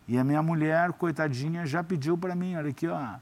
E 0.08 0.18
a 0.18 0.24
minha 0.24 0.42
mulher, 0.42 0.92
coitadinha, 0.92 1.64
já 1.64 1.82
pediu 1.84 2.18
para 2.18 2.34
mim, 2.34 2.56
olha 2.56 2.70
aqui, 2.70 2.88
ó, 2.88 3.14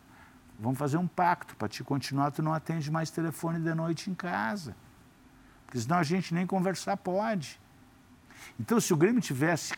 vamos 0.59 0.79
fazer 0.79 0.97
um 0.97 1.07
pacto 1.07 1.55
para 1.55 1.69
te 1.69 1.85
continuar, 1.85 2.31
tu 2.31 2.43
não 2.43 2.55
atende 2.55 2.91
mais 2.91 3.11
telefone 3.11 3.61
de 3.61 3.75
noite 3.75 4.11
em 4.11 4.15
casa. 4.15 4.75
Porque 5.69 5.81
senão 5.81 5.99
a 5.99 6.03
gente 6.03 6.33
nem 6.33 6.47
conversar 6.47 6.97
pode. 6.97 7.61
Então, 8.59 8.81
se 8.81 8.91
o 8.95 8.97
Grêmio 8.97 9.21
tivesse 9.21 9.75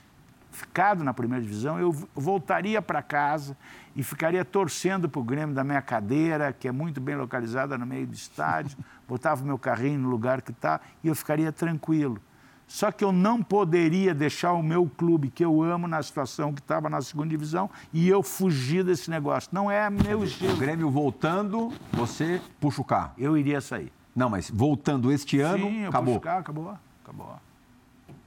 ficado 0.53 1.03
na 1.03 1.13
primeira 1.13 1.43
divisão, 1.43 1.81
eu 1.81 1.91
voltaria 2.15 2.81
para 2.81 3.03
casa 3.03 3.57
e 3.97 4.03
ficaria 4.05 4.45
torcendo 4.45 5.09
para 5.09 5.21
o 5.21 5.25
Grêmio 5.25 5.53
da 5.53 5.65
minha 5.65 5.83
cadeira, 5.83 6.53
que 6.53 6.69
é 6.69 6.73
muito 6.73 7.01
bem 7.01 7.17
localizada 7.17 7.77
no 7.77 7.85
meio 7.85 8.07
do 8.07 8.15
estádio, 8.15 8.79
botava 9.09 9.43
o 9.43 9.47
meu 9.47 9.59
carrinho 9.59 9.99
no 9.99 10.09
lugar 10.09 10.43
que 10.43 10.53
está 10.53 10.81
e 11.03 11.09
eu 11.09 11.15
ficaria 11.17 11.51
tranquilo. 11.51 12.21
Só 12.69 12.93
que 12.93 13.03
eu 13.03 13.11
não 13.11 13.43
poderia 13.43 14.15
deixar 14.15 14.53
o 14.53 14.63
meu 14.63 14.89
clube, 14.97 15.29
que 15.29 15.45
eu 15.45 15.61
amo, 15.61 15.89
na 15.89 16.01
situação 16.05 16.55
que 16.55 16.61
estava 16.61 16.89
na 16.89 17.03
segunda 17.03 17.31
divisão, 17.31 17.69
e 17.93 18.09
eu 18.09 18.23
fugir 18.23 18.85
desse 18.85 19.11
negócio. 19.11 19.51
Não 19.53 19.69
é 19.69 19.91
meu 19.91 20.21
O 20.21 20.25
estilo. 20.25 20.57
Grêmio 20.57 20.89
voltando, 20.89 21.73
você 21.93 22.41
puxa 22.61 22.81
o 22.81 22.85
carro. 22.85 23.13
Eu 23.19 23.37
iria 23.37 23.61
sair. 23.61 23.93
Não, 24.15 24.29
mas 24.29 24.51
voltando 24.51 25.11
este 25.13 25.41
ano, 25.41 25.67
Sim, 25.67 25.81
eu 25.83 25.89
acabou. 25.89 26.17
o 26.17 26.21
carro, 26.21 26.41
acabou. 26.41 26.79
Acabou. 27.05 27.37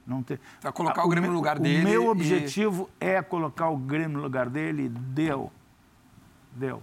Não 0.06 0.22
tem... 0.22 0.38
Vai 0.60 0.72
colocar 0.72 1.02
Ah, 1.02 1.06
o 1.06 1.08
Grêmio 1.08 1.28
meu- 1.30 1.32
no 1.32 1.38
lugar 1.38 1.58
o 1.58 1.62
dele 1.62 1.82
meu 1.84 2.04
e- 2.04 2.08
objetivo 2.08 2.90
é 3.00 3.22
colocar 3.22 3.68
o 3.70 3.76
Grêmio 3.76 4.18
no 4.18 4.22
lugar 4.22 4.48
dele. 4.50 4.88
Deu. 4.88 5.50
Deu. 6.54 6.82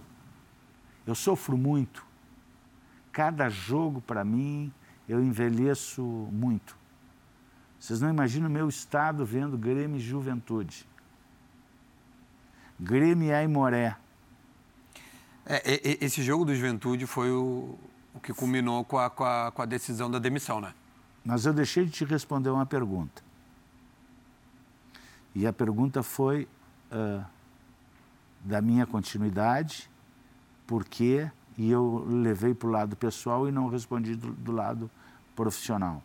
Eu 1.06 1.14
sofro 1.14 1.56
muito. 1.56 2.04
Cada 3.12 3.48
jogo, 3.48 4.00
para 4.00 4.24
mim, 4.24 4.72
eu 5.08 5.22
envelheço 5.22 6.02
muito. 6.32 6.76
Vocês 7.78 8.00
não 8.00 8.08
imaginam 8.08 8.48
o 8.48 8.52
meu 8.52 8.68
estado 8.68 9.24
vendo 9.26 9.58
Grêmio 9.58 9.96
e 9.96 10.00
Juventude. 10.00 10.86
Grêmio 12.78 13.28
e 13.28 13.32
Aimoré. 13.32 13.96
É, 15.44 16.04
esse 16.04 16.22
jogo 16.22 16.44
do 16.44 16.54
Juventude 16.54 17.06
foi 17.06 17.30
o, 17.30 17.76
o 18.14 18.20
que 18.20 18.32
culminou 18.32 18.84
com 18.84 18.98
a, 18.98 19.08
com, 19.08 19.24
a, 19.24 19.50
com 19.52 19.62
a 19.62 19.66
decisão 19.66 20.10
da 20.10 20.18
demissão, 20.18 20.60
né? 20.60 20.74
Mas 21.24 21.46
eu 21.46 21.52
deixei 21.52 21.84
de 21.84 21.92
te 21.92 22.04
responder 22.04 22.50
uma 22.50 22.66
pergunta. 22.66 23.22
E 25.34 25.46
a 25.46 25.52
pergunta 25.52 26.02
foi 26.02 26.48
uh, 26.90 27.24
da 28.44 28.60
minha 28.60 28.86
continuidade, 28.86 29.90
por 30.66 30.84
quê, 30.84 31.30
e 31.56 31.70
eu 31.70 32.04
levei 32.08 32.54
para 32.54 32.68
o 32.68 32.70
lado 32.70 32.96
pessoal 32.96 33.48
e 33.48 33.52
não 33.52 33.68
respondi 33.68 34.14
do, 34.14 34.32
do 34.32 34.52
lado 34.52 34.90
profissional. 35.34 36.02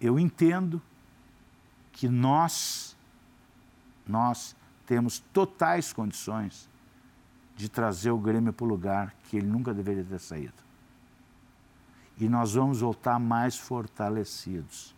Eu 0.00 0.18
entendo 0.18 0.82
que 1.92 2.08
nós, 2.08 2.96
nós 4.06 4.56
temos 4.86 5.20
totais 5.32 5.92
condições 5.92 6.68
de 7.62 7.68
trazer 7.68 8.10
o 8.10 8.18
Grêmio 8.18 8.52
para 8.52 8.64
o 8.64 8.68
lugar 8.68 9.14
que 9.28 9.36
ele 9.36 9.46
nunca 9.46 9.72
deveria 9.72 10.02
ter 10.02 10.18
saído. 10.18 10.52
E 12.18 12.28
nós 12.28 12.54
vamos 12.54 12.80
voltar 12.80 13.20
mais 13.20 13.56
fortalecidos. 13.56 14.92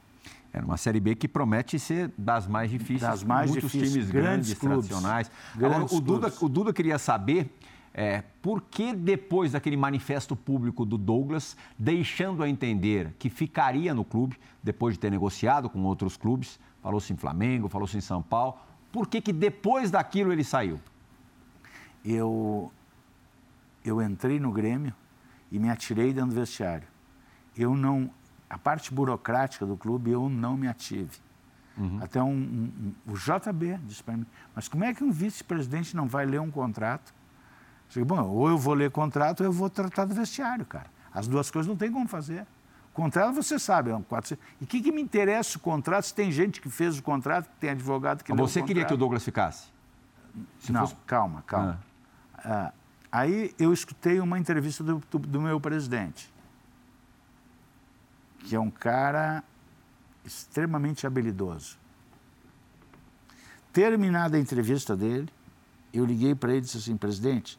Era 0.51 0.65
uma 0.65 0.79
Série 0.79 0.99
B 0.99 1.15
que 1.15 1.29
promete 1.29 1.79
ser 1.79 2.11
das 2.17 2.47
mais 2.47 2.71
difíceis. 2.71 3.03
Das 3.03 3.23
mais 3.23 3.51
muitos 3.51 3.71
difíceis, 3.71 3.93
times 3.93 4.11
grandes, 4.11 4.49
grandes, 4.53 4.55
clubes, 4.55 4.89
tradicionais. 4.89 5.31
Grandes 5.55 5.77
Agora, 5.77 5.95
o, 5.95 6.01
Duda, 6.01 6.33
o 6.41 6.49
Duda 6.49 6.73
queria 6.73 6.99
saber 6.99 7.55
é, 7.93 8.23
por 8.41 8.63
que 8.63 8.95
depois 8.95 9.53
daquele 9.53 9.77
manifesto 9.77 10.35
público 10.35 10.87
do 10.87 10.97
Douglas, 10.97 11.57
deixando 11.79 12.43
a 12.43 12.49
entender 12.49 13.15
que 13.19 13.29
ficaria 13.29 13.93
no 13.93 14.07
clube, 14.07 14.39
depois 14.63 14.95
de 14.95 15.01
ter 15.01 15.11
negociado 15.11 15.69
com 15.69 15.83
outros 15.83 16.17
clubes, 16.17 16.59
falou-se 16.83 17.13
em 17.13 17.17
Flamengo, 17.17 17.69
falou-se 17.69 17.99
em 17.99 18.01
São 18.01 18.23
Paulo, 18.23 18.57
por 18.91 19.07
que, 19.07 19.21
que 19.21 19.35
depois 19.35 19.91
daquilo 19.91 20.33
ele 20.33 20.45
saiu? 20.45 20.81
Eu, 22.05 22.73
eu 23.85 24.03
entrei 24.03 24.39
no 24.39 24.53
Grêmio 24.53 24.95
e 25.51 25.59
me 25.59 25.71
atirei 25.71 26.13
dentro 26.13 26.31
do 26.31 26.35
vestiário. 26.35 26.87
Eu 27.57 27.75
não, 27.77 28.11
a 28.49 28.59
parte 28.59 28.93
burocrática 28.93 29.65
do 29.65 29.77
clube 29.77 30.11
eu 30.11 30.29
não 30.29 30.57
me 30.57 30.69
ative. 30.69 31.19
Uhum. 31.77 31.99
Até 32.03 32.23
um, 32.23 32.29
um, 32.29 32.95
um, 33.09 33.13
o 33.13 33.17
JB 33.17 33.79
disse 33.85 34.03
para 34.03 34.17
mim, 34.17 34.27
mas 34.55 34.69
como 34.69 34.85
é 34.85 34.95
que 34.95 35.03
um 35.03 35.11
vice-presidente 35.11 35.97
não 35.97 36.07
vai 36.07 36.25
ler 36.25 36.41
um 36.41 36.51
contrato? 36.51 37.13
Eu 37.13 37.89
disse, 37.89 38.05
bom, 38.05 38.23
ou 38.23 38.49
eu 38.49 38.59
vou 38.59 38.75
ler 38.75 38.91
contrato 38.91 39.41
ou 39.41 39.47
eu 39.47 39.53
vou 39.53 39.69
tratar 39.69 40.05
do 40.05 40.15
vestiário, 40.15 40.65
cara. 40.65 40.87
As 41.13 41.27
duas 41.27 41.51
coisas 41.51 41.69
não 41.69 41.77
tem 41.77 41.91
como 41.91 42.09
fazer. 42.09 42.47
Contrato 42.93 43.35
você 43.35 43.59
sabe, 43.59 43.91
é 43.91 43.97
um 43.97 44.03
400. 44.03 44.45
E 44.61 44.65
o 44.65 44.67
que, 44.69 44.81
que, 44.81 44.93
me 44.93 45.03
interessa 45.03 45.59
o 45.59 45.61
contrato 45.61 46.05
se 46.05 46.15
tem 46.15 46.31
gente 46.31 46.61
que 46.61 46.71
fez 46.71 46.97
o 46.97 47.03
contrato, 47.03 47.49
que 47.49 47.57
tem 47.57 47.71
advogado 47.71 48.23
que 48.23 48.33
Você 48.33 48.63
queria 48.63 48.85
que 48.85 48.95
o 48.95 48.97
Douglas 48.97 49.25
ficasse? 49.25 49.67
Se 50.61 50.71
não, 50.71 50.83
fosse... 50.83 50.97
calma, 51.05 51.43
calma. 51.45 51.81
Ah. 51.81 51.94
Ah, 52.45 52.73
aí 53.11 53.55
eu 53.59 53.73
escutei 53.73 54.21
uma 54.21 54.39
entrevista 54.39 54.85
do, 54.85 55.03
do, 55.11 55.19
do 55.19 55.41
meu 55.41 55.61
presidente, 55.61 56.33
que 58.41 58.55
é 58.55 58.61
um 58.61 58.71
cara 58.71 59.43
extremamente 60.25 61.07
habilidoso. 61.07 61.79
Terminada 63.73 64.37
a 64.37 64.41
entrevista 64.41 64.97
dele, 64.97 65.29
eu 65.93 66.05
liguei 66.05 66.35
para 66.35 66.51
ele 66.51 66.59
e 66.59 66.63
disse 66.63 66.79
assim, 66.79 66.97
presidente, 66.97 67.59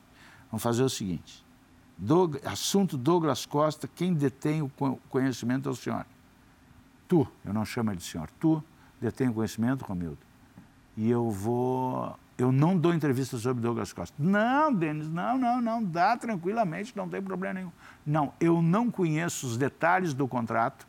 vamos 0.50 0.64
fazer 0.64 0.84
o 0.84 0.90
seguinte, 0.90 1.46
assunto 2.46 2.98
Douglas 2.98 3.46
Costa, 3.46 3.88
quem 3.88 4.14
detém 4.14 4.62
o 4.62 4.70
conhecimento 5.10 5.70
é 5.70 5.72
o 5.72 5.76
senhor. 5.76 6.06
Tu, 7.08 7.28
eu 7.44 7.54
não 7.54 7.66
chamo 7.66 7.92
ele 7.92 7.98
de 7.98 8.04
senhor, 8.04 8.30
tu 8.40 8.64
detém 9.00 9.30
o 9.30 9.34
conhecimento, 9.34 9.84
Romildo. 9.84 10.18
E 10.98 11.10
eu 11.10 11.30
vou. 11.30 12.18
Eu 12.38 12.52
não 12.52 12.78
dou 12.78 12.94
entrevista 12.94 13.38
sobre 13.38 13.62
Douglas 13.62 13.94
Costa. 13.94 14.14
Não, 14.20 14.74
Denis, 14.74 15.08
não, 15.10 15.38
não, 15.38 15.62
não, 15.62 15.82
dá 15.84 16.18
tranquilamente, 16.18 16.96
não 16.96 17.08
tem 17.08 17.22
problema 17.22 17.54
nenhum. 17.54 17.72
Não, 18.06 18.34
eu 18.42 18.62
não 18.62 18.92
conheço 18.92 19.48
os 19.48 19.58
detalhes 19.58 20.14
do 20.14 20.28
contrato, 20.28 20.86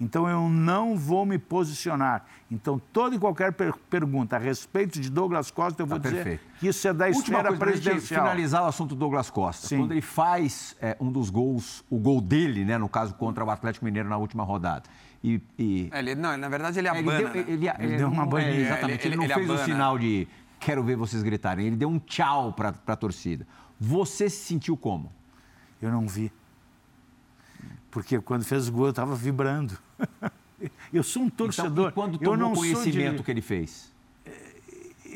então 0.00 0.28
eu 0.28 0.48
não 0.48 0.96
vou 0.96 1.26
me 1.26 1.38
posicionar. 1.38 2.24
Então, 2.50 2.80
toda 2.92 3.16
e 3.16 3.18
qualquer 3.18 3.52
per 3.52 3.74
pergunta 3.90 4.36
a 4.36 4.38
respeito 4.38 5.00
de 5.00 5.10
Douglas 5.10 5.50
Costa, 5.50 5.82
eu 5.82 5.86
vou 5.86 5.98
tá 5.98 6.08
dizer 6.08 6.22
perfeito. 6.22 6.44
que 6.60 6.68
isso 6.68 6.86
é 6.86 6.92
da 6.92 7.06
Última 7.06 7.20
esfera 7.22 7.48
coisa, 7.48 7.64
presidencial. 7.64 8.22
finalizar 8.22 8.62
o 8.62 8.66
assunto 8.66 8.90
do 8.90 8.96
Douglas 9.00 9.28
Costa. 9.28 9.66
Sim. 9.66 9.78
Quando 9.78 9.90
ele 9.92 10.02
faz 10.02 10.76
é, 10.80 10.96
um 11.00 11.10
dos 11.10 11.30
gols, 11.30 11.82
o 11.90 11.98
gol 11.98 12.20
dele, 12.20 12.64
né, 12.64 12.78
no 12.78 12.88
caso 12.88 13.12
contra 13.14 13.44
o 13.44 13.50
Atlético 13.50 13.84
Mineiro 13.84 14.08
na 14.08 14.18
última 14.18 14.44
rodada. 14.44 14.84
E, 15.24 15.40
e... 15.58 15.88
É, 15.90 15.98
ele, 15.98 16.14
não, 16.14 16.36
na 16.36 16.48
verdade 16.48 16.78
ele 16.78 16.86
É, 16.86 16.90
abana. 16.90 17.18
ele, 17.18 17.18
deu, 17.18 17.28
né? 17.34 17.44
ele, 17.48 17.70
ele 17.80 17.96
deu 17.96 18.08
uma 18.08 18.40
é, 18.40 18.60
exatamente. 18.60 19.00
Ele- 19.00 19.08
Ele, 19.08 19.16
não 19.16 19.24
ele 19.24 19.34
fez 19.34 19.48
o 19.48 19.52
abana. 19.52 19.64
sinal 19.64 19.98
de 19.98 20.28
quero 20.58 20.82
ver 20.82 20.96
vocês 20.96 21.22
gritarem. 21.22 21.66
Ele 21.66 21.76
deu 21.76 21.88
um 21.88 21.98
tchau 21.98 22.52
para 22.52 22.74
a 22.86 22.96
torcida. 22.96 23.46
Você 23.78 24.28
se 24.30 24.44
sentiu 24.44 24.76
como? 24.76 25.12
Eu 25.80 25.90
não 25.90 26.06
vi. 26.06 26.32
Porque 27.90 28.20
quando 28.20 28.44
fez 28.44 28.68
o 28.68 28.72
gol 28.72 28.86
eu 28.86 28.90
estava 28.90 29.14
vibrando. 29.14 29.78
Eu 30.90 31.02
sou 31.02 31.24
um 31.24 31.28
torcedor. 31.28 31.90
Então, 31.90 31.92
quando 31.92 32.14
eu 32.14 32.18
tomou 32.18 32.36
não 32.36 32.54
sou 32.54 32.64
conhecimento 32.64 33.18
de... 33.18 33.22
que 33.22 33.30
ele 33.30 33.42
fez? 33.42 33.92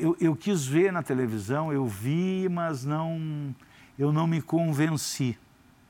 eu, 0.01 0.17
eu 0.19 0.35
quis 0.35 0.65
ver 0.65 0.91
na 0.91 1.03
televisão, 1.03 1.71
eu 1.71 1.85
vi, 1.85 2.49
mas 2.49 2.83
não, 2.83 3.55
eu 3.97 4.11
não 4.11 4.25
me 4.25 4.41
convenci, 4.41 5.37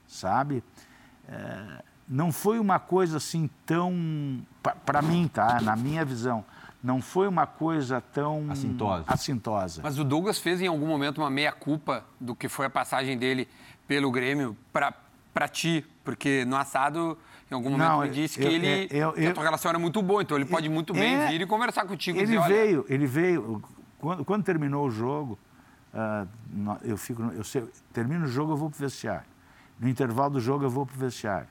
sabe? 0.06 0.62
É, 1.30 1.82
não 2.08 2.32
foi 2.32 2.60
uma 2.60 2.78
coisa 2.78 3.18
assim 3.18 3.50
tão, 3.66 4.46
para 4.86 5.02
mim, 5.02 5.30
tá? 5.34 5.62
Na 5.62 5.78
minha 5.78 6.04
visão, 6.04 6.44
não 6.84 7.02
foi 7.02 7.28
uma 7.28 7.46
coisa 7.46 8.02
tão 8.02 8.48
Assintosa. 8.50 9.04
assintosa. 9.08 9.82
Mas 9.84 10.00
o 10.00 10.04
Douglas 10.04 10.40
fez 10.40 10.62
em 10.62 10.68
algum 10.68 10.88
momento 10.88 11.20
uma 11.20 11.30
meia-culpa 11.30 12.04
do 12.20 12.36
que 12.36 12.50
foi 12.50 12.66
a 12.66 12.70
passagem 12.70 13.18
dele 13.18 13.48
pelo 13.88 14.10
Grêmio 14.12 14.58
para 14.74 15.48
ti, 15.48 15.86
porque 16.04 16.44
no 16.46 16.56
assado, 16.56 17.18
em 17.50 17.54
algum 17.54 17.70
momento, 17.70 17.88
Não, 17.88 18.04
ele 18.04 18.14
disse 18.14 18.42
eu- 18.42 18.48
que, 18.50 18.56
ele, 18.56 18.88
eu- 18.90 19.14
que 19.14 19.20
a 19.20 19.24
eu- 19.26 19.34
tua 19.34 19.44
relação 19.44 19.70
era 19.70 19.78
muito 19.80 20.02
boa, 20.02 20.22
então 20.24 20.36
ele 20.38 20.46
pode 20.46 20.68
muito 20.70 20.94
bem 20.94 21.16
É, 21.16 21.28
vir 21.28 21.42
e 21.42 21.46
conversar 21.46 21.86
contigo 21.86 22.18
Ele 22.18 22.26
dizer, 22.26 22.38
olha, 22.40 22.56
veio, 22.56 22.86
ele 22.90 23.06
veio. 23.06 23.62
Quando, 24.00 24.26
quando 24.26 24.44
terminou 24.44 24.88
o 24.88 24.90
jogo, 24.92 25.38
no- 26.52 26.78
eu 26.84 26.98
fico, 26.98 27.22
no- 27.22 27.34
eu 27.34 27.44
sei, 27.44 27.64
termino 27.94 28.26
o 28.26 28.28
jogo, 28.28 28.54
eu 28.54 28.58
vou 28.58 28.70
para 28.70 28.78
o 28.78 28.80
vestiário. 28.80 29.26
No 29.80 29.88
intervalo 29.88 30.32
do 30.32 30.40
jogo, 30.40 30.64
eu 30.64 30.70
vou 30.70 30.86
para 30.86 30.96
o 30.96 31.00
vestiário. 31.00 31.48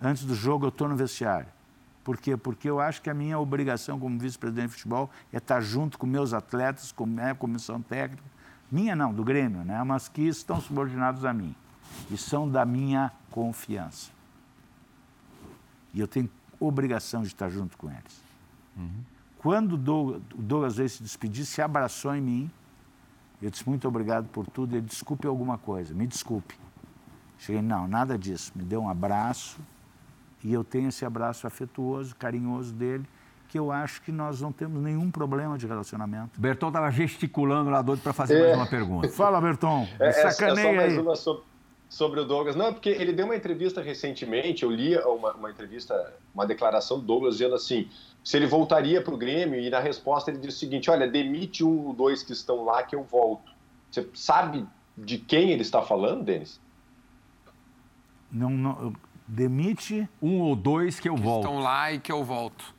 Antes 0.00 0.24
do 0.24 0.34
jogo, 0.34 0.66
eu 0.66 0.68
estou 0.68 0.88
no 0.88 0.96
vestiário. 0.96 1.46
Por 2.04 2.16
quê? 2.18 2.36
Porque 2.36 2.68
eu 2.68 2.80
acho 2.80 3.00
que 3.00 3.08
a 3.08 3.14
minha 3.14 3.38
obrigação 3.38 3.98
como 3.98 4.18
vice-presidente 4.18 4.68
de 4.68 4.72
futebol 4.74 5.10
é 5.32 5.38
estar 5.38 5.60
junto 5.60 5.98
com 5.98 6.06
meus 6.06 6.32
atletas, 6.32 6.90
com 6.90 7.06
a 7.18 7.34
comissão 7.34 7.80
técnica. 7.80 8.22
Minha 8.70 8.96
não, 8.96 9.12
do 9.12 9.22
Grêmio, 9.22 9.64
né? 9.64 9.82
mas 9.84 10.08
que 10.08 10.22
estão 10.22 10.60
subordinados 10.60 11.24
a 11.24 11.32
mim. 11.32 11.54
E 12.10 12.16
são 12.16 12.48
da 12.48 12.64
minha 12.64 13.12
confiança. 13.30 14.10
E 15.94 16.00
eu 16.00 16.08
tenho 16.08 16.28
obrigação 16.58 17.22
de 17.22 17.28
estar 17.28 17.50
junto 17.50 17.76
com 17.76 17.90
eles. 17.90 18.22
Quando 19.38 19.74
o 19.74 19.76
Douglas, 19.76 20.22
o 20.34 20.42
Douglas 20.42 20.76
veio 20.76 20.88
se 20.88 21.02
despedir, 21.02 21.44
se 21.44 21.60
abraçou 21.60 22.14
em 22.14 22.20
mim. 22.20 22.50
Eu 23.40 23.50
disse 23.50 23.68
muito 23.68 23.86
obrigado 23.86 24.26
por 24.28 24.46
tudo. 24.46 24.74
Ele 24.74 24.86
desculpe 24.86 25.26
alguma 25.26 25.58
coisa, 25.58 25.92
me 25.92 26.06
desculpe. 26.06 26.58
Cheguei, 27.38 27.60
não, 27.60 27.86
nada 27.86 28.16
disso. 28.16 28.52
Me 28.54 28.64
deu 28.64 28.82
um 28.82 28.88
abraço 28.88 29.60
e 30.44 30.52
eu 30.52 30.64
tenho 30.64 30.88
esse 30.88 31.04
abraço 31.04 31.46
afetuoso, 31.46 32.14
carinhoso 32.16 32.72
dele, 32.72 33.04
que 33.48 33.58
eu 33.58 33.70
acho 33.70 34.00
que 34.02 34.10
nós 34.10 34.40
não 34.40 34.50
temos 34.50 34.82
nenhum 34.82 35.10
problema 35.10 35.58
de 35.58 35.66
relacionamento. 35.66 36.40
Berton 36.40 36.68
estava 36.68 36.90
gesticulando 36.90 37.68
lá 37.70 37.82
doido 37.82 38.00
para 38.02 38.12
fazer 38.12 38.36
É. 38.38 38.42
mais 38.46 38.56
uma 38.56 38.66
pergunta. 38.66 39.08
Fala, 39.10 39.40
Berton, 39.40 39.86
É, 40.00 40.06
é, 40.06 40.08
é 40.08 40.12
sacaneia 40.30 40.68
só 40.70 40.74
mais 40.74 40.92
aí. 40.94 40.98
uma 40.98 41.14
sobre, 41.16 41.42
sobre 41.88 42.20
o 42.20 42.24
Douglas. 42.24 42.56
Não, 42.56 42.72
porque 42.72 42.88
ele 42.88 43.12
deu 43.12 43.26
uma 43.26 43.36
entrevista 43.36 43.82
recentemente, 43.82 44.62
eu 44.62 44.70
li 44.70 44.96
uma, 44.98 45.32
uma 45.34 45.50
entrevista, 45.50 46.14
uma 46.34 46.46
declaração 46.46 46.98
do 46.98 47.04
Douglas 47.04 47.34
dizendo 47.34 47.54
assim, 47.54 47.88
se 48.24 48.36
ele 48.38 48.46
voltaria 48.46 49.02
para 49.02 49.12
o 49.12 49.18
Grêmio, 49.18 49.60
e 49.60 49.68
na 49.68 49.80
resposta 49.80 50.30
ele 50.30 50.38
disse 50.38 50.56
o 50.56 50.60
seguinte, 50.60 50.90
olha, 50.90 51.06
demite 51.06 51.62
um 51.62 51.88
ou 51.88 51.92
dois 51.92 52.22
que 52.22 52.32
estão 52.32 52.64
lá 52.64 52.82
que 52.82 52.96
eu 52.96 53.02
volto. 53.04 53.52
Você 53.90 54.08
sabe 54.14 54.64
de 54.96 55.18
quem 55.18 55.50
ele 55.50 55.60
está 55.62 55.82
falando, 55.82 56.24
Denis? 56.24 56.58
Não, 58.30 58.48
não, 58.48 58.92
demite 59.26 60.08
Um 60.20 60.40
ou 60.40 60.56
dois 60.56 61.00
que 61.00 61.08
eu 61.08 61.16
volto. 61.16 61.44
estão 61.44 61.60
lá 61.60 61.92
e 61.92 62.00
que 62.00 62.12
eu 62.12 62.24
volto. 62.24 62.74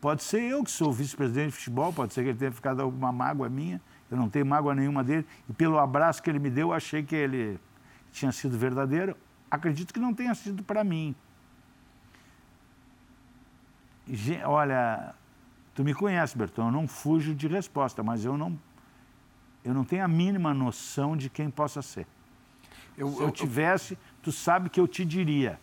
Pode 0.00 0.24
ser 0.24 0.42
eu 0.42 0.64
que 0.64 0.70
sou 0.70 0.92
vice-presidente 0.92 1.50
de 1.50 1.56
futebol, 1.58 1.92
pode 1.92 2.12
ser 2.12 2.24
que 2.24 2.30
ele 2.30 2.38
tenha 2.38 2.50
ficado 2.50 2.82
alguma 2.82 3.12
mágoa 3.12 3.48
minha. 3.48 3.80
Eu 4.10 4.16
não 4.16 4.28
tenho 4.28 4.44
mágoa 4.44 4.74
nenhuma 4.74 5.04
dele. 5.04 5.24
E 5.48 5.52
pelo 5.52 5.78
abraço 5.78 6.20
que 6.20 6.28
ele 6.28 6.40
me 6.40 6.50
deu, 6.50 6.68
eu 6.68 6.74
achei 6.74 7.04
que 7.04 7.14
ele 7.14 7.58
tinha 8.10 8.32
sido 8.32 8.58
verdadeiro. 8.58 9.16
Acredito 9.48 9.94
que 9.94 10.00
não 10.00 10.12
tenha 10.12 10.34
sido 10.34 10.64
para 10.64 10.82
mim. 10.82 11.14
Olha, 14.44 15.14
tu 15.72 15.84
me 15.84 15.94
conhece, 15.94 16.36
Bertão, 16.36 16.66
eu 16.66 16.72
não 16.72 16.88
fujo 16.88 17.32
de 17.32 17.46
resposta, 17.46 18.02
mas 18.02 18.24
eu 18.24 18.36
não, 18.36 18.58
eu 19.64 19.72
não 19.72 19.84
tenho 19.84 20.04
a 20.04 20.08
mínima 20.08 20.52
noção 20.52 21.16
de 21.16 21.30
quem 21.30 21.50
possa 21.50 21.82
ser. 21.82 22.06
Eu, 22.96 23.08
Se 23.08 23.20
eu, 23.20 23.26
eu 23.26 23.30
tivesse, 23.30 23.98
tu 24.22 24.32
sabe 24.32 24.68
que 24.68 24.80
eu 24.80 24.88
te 24.88 25.04
diria, 25.04 25.58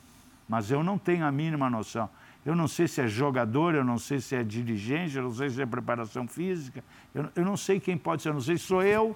mas 0.48 0.72
eu 0.72 0.84
não 0.84 0.98
tenho 0.98 1.26
a 1.26 1.32
mínima 1.32 1.70
noção. 1.70 2.10
Eu 2.46 2.56
não 2.56 2.68
sei 2.68 2.88
se 2.88 3.02
é 3.02 3.08
jogador, 3.08 3.76
eu 3.76 3.84
não 3.84 4.00
sei 4.00 4.20
se 4.20 4.36
é 4.36 4.44
dirigente, 4.44 5.18
eu 5.18 5.24
não 5.24 5.34
sei 5.34 5.50
se 5.50 5.62
é 5.62 5.66
preparação 5.66 6.28
física, 6.28 6.84
eu, 7.14 7.30
eu 7.36 7.46
não 7.46 7.58
sei 7.58 7.80
quem 7.80 7.98
pode 7.98 8.22
ser, 8.22 8.30
eu 8.30 8.34
não 8.34 8.42
sei 8.42 8.58
se 8.58 8.64
sou 8.64 8.82
eu. 8.82 9.16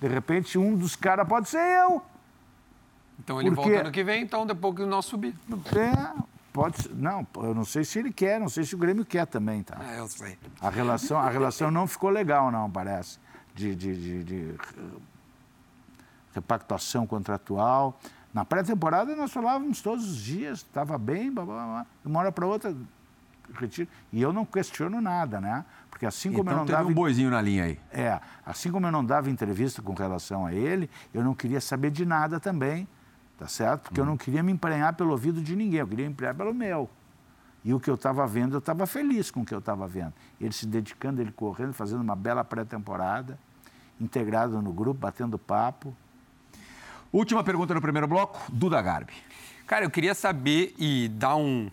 De 0.00 0.08
repente, 0.08 0.56
um 0.56 0.74
dos 0.76 0.96
caras 0.96 1.28
pode 1.28 1.48
ser 1.48 1.58
eu. 1.58 2.02
Então 3.18 3.40
ele 3.40 3.50
Porque... 3.50 3.68
volta 3.70 3.80
ano 3.82 3.92
que 3.92 4.02
vem, 4.02 4.22
então 4.22 4.46
depois 4.46 4.74
que 4.74 4.84
nós 4.86 5.04
subir. 5.04 5.34
É, 5.76 6.22
pode 6.52 6.82
ser. 6.82 6.94
Não, 6.94 7.26
eu 7.36 7.54
não 7.54 7.64
sei 7.64 7.84
se 7.84 7.98
ele 7.98 8.10
quer, 8.10 8.40
não 8.40 8.48
sei 8.48 8.64
se 8.64 8.74
o 8.74 8.78
Grêmio 8.78 9.04
quer 9.04 9.26
também, 9.26 9.62
tá? 9.62 9.76
É, 9.84 9.98
eu 9.98 10.08
sei. 10.08 10.38
A 10.60 10.70
relação, 10.70 11.18
a 11.18 11.28
relação 11.28 11.70
não 11.70 11.86
ficou 11.86 12.08
legal, 12.08 12.50
não, 12.50 12.70
parece. 12.70 13.18
De, 13.60 13.76
de, 13.76 13.94
de, 13.94 14.24
de 14.24 14.54
repactuação 16.34 17.06
contratual. 17.06 18.00
Na 18.32 18.42
pré-temporada 18.42 19.14
nós 19.14 19.30
falávamos 19.30 19.82
todos 19.82 20.08
os 20.08 20.16
dias, 20.16 20.60
estava 20.60 20.96
bem, 20.96 21.30
blá, 21.30 21.44
blá, 21.44 21.66
blá. 21.66 21.86
de 22.02 22.08
uma 22.08 22.20
hora 22.20 22.32
para 22.32 22.46
outra, 22.46 22.74
retiro. 23.58 23.86
E 24.10 24.22
eu 24.22 24.32
não 24.32 24.46
questiono 24.46 24.98
nada, 24.98 25.42
né? 25.42 25.62
Porque 25.90 26.06
assim 26.06 26.30
como 26.30 26.42
então, 26.42 26.52
eu 26.52 26.58
não 26.60 26.64
teve 26.64 26.78
dava. 26.78 26.88
um 26.88 26.94
boizinho 26.94 27.30
na 27.30 27.42
linha 27.42 27.64
aí. 27.64 27.78
É, 27.92 28.18
assim 28.46 28.70
como 28.70 28.86
eu 28.86 28.92
não 28.92 29.04
dava 29.04 29.28
entrevista 29.28 29.82
com 29.82 29.92
relação 29.92 30.46
a 30.46 30.54
ele, 30.54 30.88
eu 31.12 31.22
não 31.22 31.34
queria 31.34 31.60
saber 31.60 31.90
de 31.90 32.06
nada 32.06 32.40
também, 32.40 32.88
tá 33.38 33.46
certo? 33.46 33.82
Porque 33.82 34.00
hum. 34.00 34.04
eu 34.04 34.06
não 34.06 34.16
queria 34.16 34.42
me 34.42 34.52
emprenhar 34.52 34.94
pelo 34.94 35.10
ouvido 35.10 35.42
de 35.42 35.54
ninguém, 35.54 35.80
eu 35.80 35.86
queria 35.86 36.06
me 36.06 36.12
emprenhar 36.12 36.34
pelo 36.34 36.54
meu. 36.54 36.88
E 37.62 37.74
o 37.74 37.80
que 37.80 37.90
eu 37.90 37.94
estava 37.94 38.26
vendo, 38.26 38.54
eu 38.54 38.58
estava 38.58 38.86
feliz 38.86 39.30
com 39.30 39.42
o 39.42 39.44
que 39.44 39.52
eu 39.52 39.58
estava 39.58 39.86
vendo. 39.86 40.14
Ele 40.40 40.52
se 40.52 40.66
dedicando, 40.66 41.20
ele 41.20 41.30
correndo, 41.30 41.74
fazendo 41.74 42.00
uma 42.00 42.16
bela 42.16 42.42
pré-temporada, 42.42 43.38
integrado 44.00 44.60
no 44.62 44.72
grupo, 44.72 45.00
batendo 45.00 45.38
papo. 45.38 45.94
Última 47.12 47.42
pergunta 47.42 47.74
no 47.74 47.80
primeiro 47.80 48.06
bloco, 48.06 48.40
Duda 48.50 48.80
Garbi. 48.80 49.12
Cara, 49.66 49.84
eu 49.84 49.90
queria 49.90 50.14
saber 50.14 50.74
e 50.78 51.08
dar 51.08 51.36
um. 51.36 51.70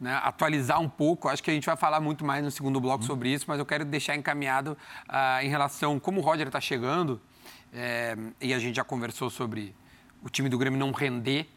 Né, 0.00 0.20
atualizar 0.24 0.80
um 0.80 0.88
pouco, 0.88 1.28
acho 1.28 1.40
que 1.40 1.50
a 1.50 1.54
gente 1.54 1.64
vai 1.64 1.76
falar 1.76 2.00
muito 2.00 2.24
mais 2.24 2.42
no 2.42 2.50
segundo 2.50 2.80
bloco 2.80 3.04
sobre 3.04 3.32
isso, 3.32 3.44
mas 3.46 3.60
eu 3.60 3.64
quero 3.64 3.84
deixar 3.84 4.16
encaminhado 4.16 4.76
uh, 5.08 5.44
em 5.44 5.48
relação 5.48 6.00
como 6.00 6.20
o 6.20 6.24
Roger 6.24 6.48
está 6.48 6.60
chegando, 6.60 7.20
é, 7.72 8.16
e 8.40 8.52
a 8.52 8.58
gente 8.58 8.74
já 8.74 8.82
conversou 8.82 9.30
sobre 9.30 9.72
o 10.20 10.28
time 10.28 10.48
do 10.48 10.58
Grêmio 10.58 10.76
não 10.76 10.90
render, 10.90 11.48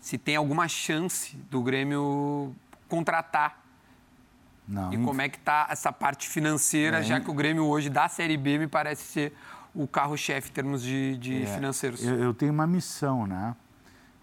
se 0.00 0.18
tem 0.18 0.34
alguma 0.34 0.66
chance 0.66 1.36
do 1.36 1.62
Grêmio 1.62 2.52
contratar. 2.88 3.64
Não. 4.68 4.92
E 4.92 4.98
como 4.98 5.22
é 5.22 5.28
que 5.28 5.38
está 5.38 5.66
essa 5.70 5.90
parte 5.90 6.28
financeira, 6.28 6.98
é. 6.98 7.02
já 7.02 7.18
que 7.18 7.30
o 7.30 7.34
Grêmio 7.34 7.64
hoje 7.64 7.88
da 7.88 8.06
Série 8.08 8.36
B 8.36 8.58
me 8.58 8.66
parece 8.68 9.02
ser 9.02 9.32
o 9.74 9.88
carro-chefe 9.88 10.50
em 10.50 10.52
termos 10.52 10.82
de, 10.82 11.16
de 11.16 11.42
é, 11.42 11.46
financeiros? 11.46 12.04
Eu, 12.04 12.16
eu, 12.16 12.34
tenho 12.34 12.52
uma 12.52 12.66
missão, 12.66 13.26
né? 13.26 13.56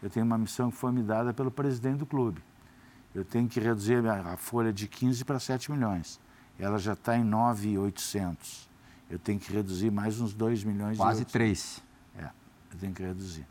Eu 0.03 0.09
tenho 0.09 0.25
uma 0.25 0.37
missão 0.37 0.69
que 0.69 0.77
foi 0.77 0.91
me 0.91 1.01
dada 1.01 1.33
pelo 1.33 1.49
presidente 1.49 1.97
do 1.97 2.05
clube. 2.05 2.43
Eu 3.13 3.25
tenho 3.25 3.47
que 3.47 3.59
reduzir 3.59 4.05
a, 4.05 4.33
a 4.33 4.37
folha 4.37 4.71
de 4.71 4.87
15 4.87 5.25
para 5.25 5.39
7 5.39 5.71
milhões. 5.71 6.19
Ela 6.59 6.77
já 6.77 6.93
está 6.93 7.17
em 7.17 7.23
9,800. 7.23 8.69
Eu 9.09 9.17
tenho 9.17 9.39
que 9.39 9.51
reduzir 9.51 9.89
mais 9.89 10.19
uns 10.19 10.33
2 10.33 10.63
milhões 10.63 10.97
Quase 10.97 11.25
3. 11.25 11.81
É, 12.19 12.25
eu 12.71 12.79
tenho 12.79 12.93
que 12.93 13.01
reduzir. 13.01 13.47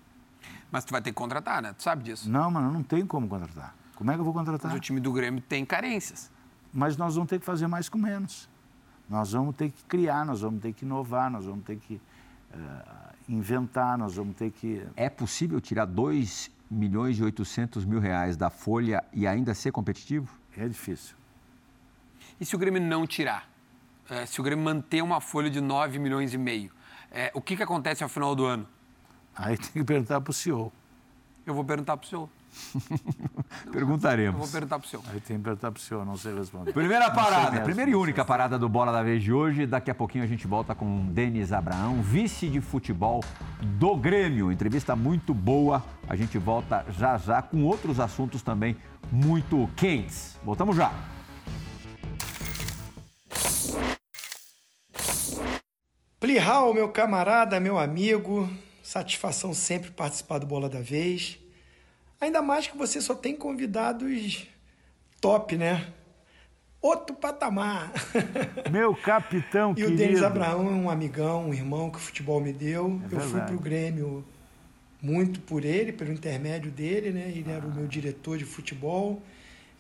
Mas 0.70 0.84
tu 0.84 0.92
vai 0.92 1.02
ter 1.02 1.10
que 1.10 1.16
contratar, 1.16 1.60
né? 1.60 1.72
Tu 1.72 1.82
sabe 1.82 2.04
disso? 2.04 2.30
Não, 2.30 2.50
mano, 2.50 2.70
não 2.70 2.82
tem 2.82 3.04
como 3.06 3.28
contratar. 3.28 3.74
Como 3.96 4.10
é 4.10 4.14
que 4.14 4.20
eu 4.20 4.24
vou 4.24 4.34
contratar? 4.34 4.70
Mas 4.70 4.78
o 4.78 4.80
time 4.80 5.00
do 5.00 5.12
Grêmio 5.12 5.40
tem 5.40 5.64
carências. 5.64 6.30
Mas 6.74 6.96
nós 6.96 7.14
vamos 7.14 7.30
ter 7.30 7.38
que 7.38 7.46
fazer 7.46 7.68
mais 7.68 7.88
com 7.88 7.96
menos. 7.96 8.48
Nós 9.08 9.32
vamos 9.32 9.54
ter 9.54 9.70
que 9.70 9.84
criar, 9.84 10.26
nós 10.26 10.40
vamos 10.40 10.60
ter 10.60 10.72
que 10.72 10.84
inovar, 10.84 11.30
nós 11.30 11.44
vamos 11.44 11.64
ter 11.64 11.76
que 11.76 11.94
uh, 11.94 13.14
inventar, 13.28 13.96
nós 13.96 14.16
vamos 14.16 14.34
ter 14.34 14.50
que. 14.50 14.84
É 14.96 15.08
possível 15.08 15.60
tirar 15.60 15.84
2 15.84 16.50
milhões 16.68 17.18
e 17.18 17.22
800 17.22 17.84
mil 17.84 18.00
reais 18.00 18.36
da 18.36 18.50
folha 18.50 19.04
e 19.12 19.24
ainda 19.24 19.54
ser 19.54 19.70
competitivo? 19.70 20.28
É 20.56 20.66
difícil. 20.66 21.14
E 22.40 22.44
se 22.44 22.56
o 22.56 22.58
Grêmio 22.58 22.80
não 22.80 23.06
tirar? 23.06 23.48
É, 24.10 24.26
se 24.26 24.40
o 24.40 24.44
Grêmio 24.44 24.64
manter 24.64 25.02
uma 25.02 25.20
folha 25.20 25.48
de 25.48 25.60
9 25.60 25.98
milhões 25.98 26.34
e 26.34 26.38
meio, 26.38 26.72
é, 27.10 27.30
o 27.34 27.40
que, 27.40 27.56
que 27.56 27.62
acontece 27.62 28.02
ao 28.02 28.08
final 28.08 28.34
do 28.34 28.44
ano? 28.44 28.66
Aí 29.36 29.56
tem 29.56 29.70
que 29.70 29.84
perguntar 29.84 30.20
para 30.20 30.30
o 30.30 30.34
senhor. 30.34 30.72
Eu 31.46 31.54
vou 31.54 31.64
perguntar 31.64 31.96
para 31.96 32.04
o 32.04 32.08
senhor. 32.08 32.28
Perguntaremos. 33.72 34.34
Eu 34.34 34.44
vou 34.44 34.48
perguntar 34.48 34.78
para 34.78 34.86
o 34.86 34.88
senhor. 34.88 35.04
Aí 35.08 35.20
tem 35.20 35.36
que 35.36 35.42
perguntar 35.42 35.70
para 35.70 35.78
o 35.78 35.82
senhor, 35.82 36.04
não 36.04 36.16
sei 36.16 36.34
responder. 36.34 36.72
Primeira 36.72 37.10
parada, 37.10 37.60
primeira 37.60 37.90
e 37.90 37.94
única 37.94 38.24
parada 38.24 38.58
do 38.58 38.68
Bola 38.68 38.92
da 38.92 39.02
Vez 39.02 39.22
de 39.22 39.32
hoje. 39.32 39.66
Daqui 39.66 39.90
a 39.90 39.94
pouquinho 39.94 40.24
a 40.24 40.26
gente 40.26 40.46
volta 40.46 40.74
com 40.74 41.06
Denis 41.06 41.52
Abraão, 41.52 42.02
vice 42.02 42.48
de 42.48 42.60
futebol 42.60 43.22
do 43.60 43.96
Grêmio. 43.96 44.52
Entrevista 44.52 44.94
muito 44.94 45.34
boa. 45.34 45.82
A 46.08 46.16
gente 46.16 46.38
volta 46.38 46.84
já 46.90 47.16
já 47.18 47.42
com 47.42 47.64
outros 47.64 47.98
assuntos 48.00 48.42
também 48.42 48.76
muito 49.10 49.68
quentes. 49.76 50.36
Voltamos 50.44 50.76
já. 50.76 50.92
Plihal, 56.20 56.72
meu 56.72 56.88
camarada, 56.88 57.60
meu 57.60 57.78
amigo, 57.78 58.48
satisfação 58.82 59.52
sempre 59.52 59.90
participar 59.90 60.38
do 60.38 60.46
Bola 60.46 60.70
da 60.70 60.80
Vez. 60.80 61.43
Ainda 62.24 62.40
mais 62.40 62.66
que 62.66 62.76
você 62.76 63.02
só 63.02 63.14
tem 63.14 63.36
convidados 63.36 64.46
top, 65.20 65.56
né? 65.56 65.86
Outro 66.80 67.14
patamar. 67.14 67.92
Meu 68.72 68.94
capitão 68.94 69.72
e 69.72 69.74
querido. 69.74 69.92
E 69.92 69.94
o 69.94 69.96
Denis 69.96 70.22
Abraão 70.22 70.66
é 70.66 70.70
um 70.70 70.88
amigão, 70.88 71.48
um 71.50 71.54
irmão 71.54 71.90
que 71.90 71.98
o 71.98 72.00
futebol 72.00 72.40
me 72.40 72.50
deu. 72.50 72.98
É 73.10 73.14
eu 73.14 73.20
fui 73.20 73.40
pro 73.42 73.58
Grêmio 73.58 74.24
muito 75.02 75.38
por 75.40 75.66
ele, 75.66 75.92
pelo 75.92 76.12
intermédio 76.12 76.70
dele, 76.70 77.10
né? 77.10 77.28
Ele 77.28 77.50
era 77.50 77.66
o 77.66 77.70
meu 77.70 77.86
diretor 77.86 78.38
de 78.38 78.46
futebol. 78.46 79.22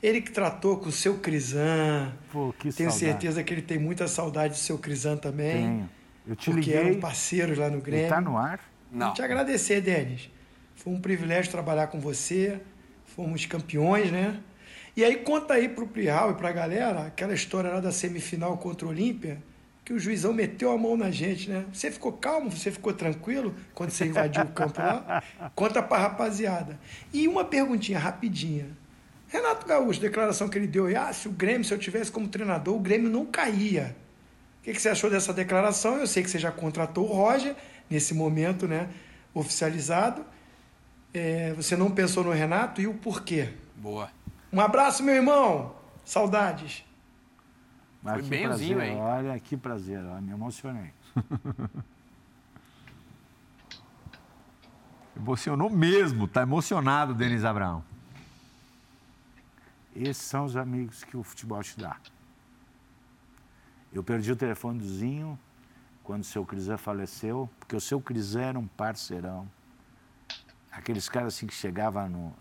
Ele 0.02 0.20
que 0.20 0.30
tratou 0.30 0.76
com 0.76 0.90
o 0.90 0.92
seu 0.92 1.16
Crisan. 1.18 2.12
Pô, 2.30 2.52
que 2.58 2.70
Tenho 2.74 2.90
saudade. 2.90 2.98
certeza 2.98 3.42
que 3.42 3.54
ele 3.54 3.62
tem 3.62 3.78
muita 3.78 4.06
saudade 4.06 4.52
do 4.52 4.60
seu 4.60 4.76
Crisan 4.76 5.16
também. 5.16 5.62
Tenho. 5.62 5.90
Eu 6.26 6.36
te 6.36 6.50
porque 6.50 6.72
liguei. 6.72 6.90
eram 6.90 7.00
parceiros 7.00 7.56
lá 7.56 7.70
no 7.70 7.80
Grêmio. 7.80 8.04
Ele 8.04 8.14
tá 8.14 8.20
no 8.20 8.36
ar? 8.36 8.60
Não. 8.92 9.06
Vou 9.06 9.14
te 9.14 9.22
agradecer, 9.22 9.80
Denis. 9.80 10.28
Foi 10.74 10.92
um 10.92 11.00
privilégio 11.00 11.50
trabalhar 11.50 11.86
com 11.88 12.00
você. 12.00 12.60
Fomos 13.04 13.46
campeões, 13.46 14.10
né? 14.10 14.40
E 14.96 15.04
aí 15.04 15.16
conta 15.16 15.54
aí 15.54 15.68
pro 15.68 15.86
Prihal 15.86 16.30
e 16.30 16.34
pra 16.34 16.52
galera 16.52 17.06
aquela 17.06 17.34
história 17.34 17.70
lá 17.70 17.80
da 17.80 17.90
semifinal 17.90 18.56
contra 18.58 18.86
o 18.86 18.90
Olímpia, 18.90 19.42
que 19.84 19.92
o 19.92 19.98
juizão 19.98 20.32
meteu 20.32 20.70
a 20.70 20.78
mão 20.78 20.96
na 20.96 21.10
gente, 21.10 21.50
né? 21.50 21.64
Você 21.72 21.90
ficou 21.90 22.12
calmo, 22.12 22.50
você 22.50 22.70
ficou 22.70 22.92
tranquilo 22.92 23.54
quando 23.74 23.90
você 23.90 24.06
invadiu 24.06 24.44
o 24.44 24.48
campo 24.48 24.80
lá? 24.80 25.22
Conta 25.54 25.82
pra 25.82 25.98
rapaziada. 25.98 26.78
E 27.12 27.26
uma 27.26 27.44
perguntinha 27.44 27.98
rapidinha. 27.98 28.66
Renato 29.28 29.66
Gaúcho, 29.66 30.00
declaração 30.00 30.48
que 30.48 30.56
ele 30.56 30.68
deu, 30.68 30.86
ah, 30.96 31.12
se 31.12 31.26
o 31.26 31.32
Grêmio, 31.32 31.64
se 31.64 31.74
eu 31.74 31.78
tivesse 31.78 32.10
como 32.12 32.28
treinador, 32.28 32.76
o 32.76 32.78
Grêmio 32.78 33.10
não 33.10 33.26
caía. 33.26 33.96
O 34.60 34.64
que, 34.64 34.72
que 34.72 34.80
você 34.80 34.88
achou 34.88 35.10
dessa 35.10 35.32
declaração? 35.32 35.98
Eu 35.98 36.06
sei 36.06 36.22
que 36.22 36.30
você 36.30 36.38
já 36.38 36.52
contratou 36.52 37.10
o 37.10 37.12
Roger 37.12 37.56
nesse 37.90 38.14
momento, 38.14 38.68
né? 38.68 38.88
Oficializado. 39.34 40.24
É, 41.14 41.52
você 41.52 41.76
não 41.76 41.92
pensou 41.92 42.24
no 42.24 42.32
Renato 42.32 42.80
e 42.80 42.88
o 42.88 42.94
porquê? 42.94 43.54
Boa. 43.76 44.10
Um 44.52 44.60
abraço, 44.60 45.00
meu 45.04 45.14
irmão. 45.14 45.72
Saudades. 46.04 46.84
Foi 48.02 48.20
bemzinho, 48.20 48.82
hein? 48.82 48.96
Olha, 48.98 49.38
que 49.38 49.56
prazer. 49.56 50.04
Olha, 50.04 50.20
me 50.20 50.32
emocionei. 50.32 50.92
Emocionou 55.16 55.70
mesmo. 55.70 56.26
Tá 56.26 56.42
emocionado, 56.42 57.14
Denis 57.14 57.44
Abraão. 57.44 57.84
Esses 59.94 60.24
são 60.24 60.44
os 60.44 60.56
amigos 60.56 61.04
que 61.04 61.16
o 61.16 61.22
futebol 61.22 61.62
te 61.62 61.78
dá. 61.78 61.96
Eu 63.92 64.02
perdi 64.02 64.32
o 64.32 64.36
telefone 64.36 64.80
do 64.80 64.88
Zinho 64.88 65.38
quando 66.02 66.22
o 66.22 66.24
seu 66.24 66.44
Crisan 66.44 66.76
faleceu, 66.76 67.48
porque 67.60 67.76
o 67.76 67.80
seu 67.80 68.00
Crisan 68.00 68.42
era 68.42 68.58
um 68.58 68.66
parceirão 68.66 69.48
aqueles 70.76 71.08
caras 71.08 71.34
assim 71.34 71.46
que 71.46 71.54
chegavam 71.54 72.08
no, 72.08 72.32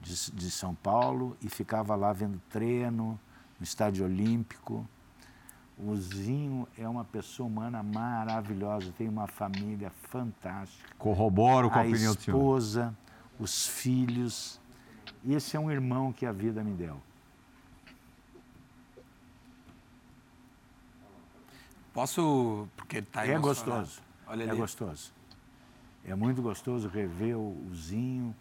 de, 0.00 0.30
de, 0.32 0.50
São 0.50 0.74
Paulo 0.74 1.36
e 1.40 1.48
ficava 1.48 1.94
lá 1.94 2.12
vendo 2.12 2.40
treino 2.50 3.18
no 3.58 3.64
estádio 3.64 4.04
olímpico. 4.04 4.88
O 5.78 5.96
Zinho 5.96 6.68
é 6.78 6.88
uma 6.88 7.04
pessoa 7.04 7.46
humana 7.46 7.82
maravilhosa, 7.82 8.92
tem 8.96 9.08
uma 9.08 9.26
família 9.26 9.90
fantástica. 9.90 10.88
Corroboro 10.98 11.70
com 11.70 11.78
a, 11.78 11.82
a 11.82 11.86
opinião 11.86 12.14
do 12.14 12.20
senhor. 12.20 12.36
A 12.36 12.38
esposa, 12.38 12.98
os 13.38 13.66
filhos. 13.66 14.60
E 15.24 15.34
esse 15.34 15.56
é 15.56 15.60
um 15.60 15.70
irmão 15.70 16.12
que 16.12 16.26
a 16.26 16.32
vida 16.32 16.62
me 16.62 16.72
deu. 16.72 17.00
Posso, 21.92 22.68
porque 22.76 22.98
está 22.98 23.26
É 23.26 23.38
gostoso. 23.38 24.00
Olha 24.26 24.44
é 24.44 24.50
ali. 24.50 24.58
gostoso. 24.58 25.12
É 26.04 26.14
muito 26.14 26.42
gostoso 26.42 26.88
rever 26.88 27.36
o, 27.36 27.56
Zinho. 27.74 28.34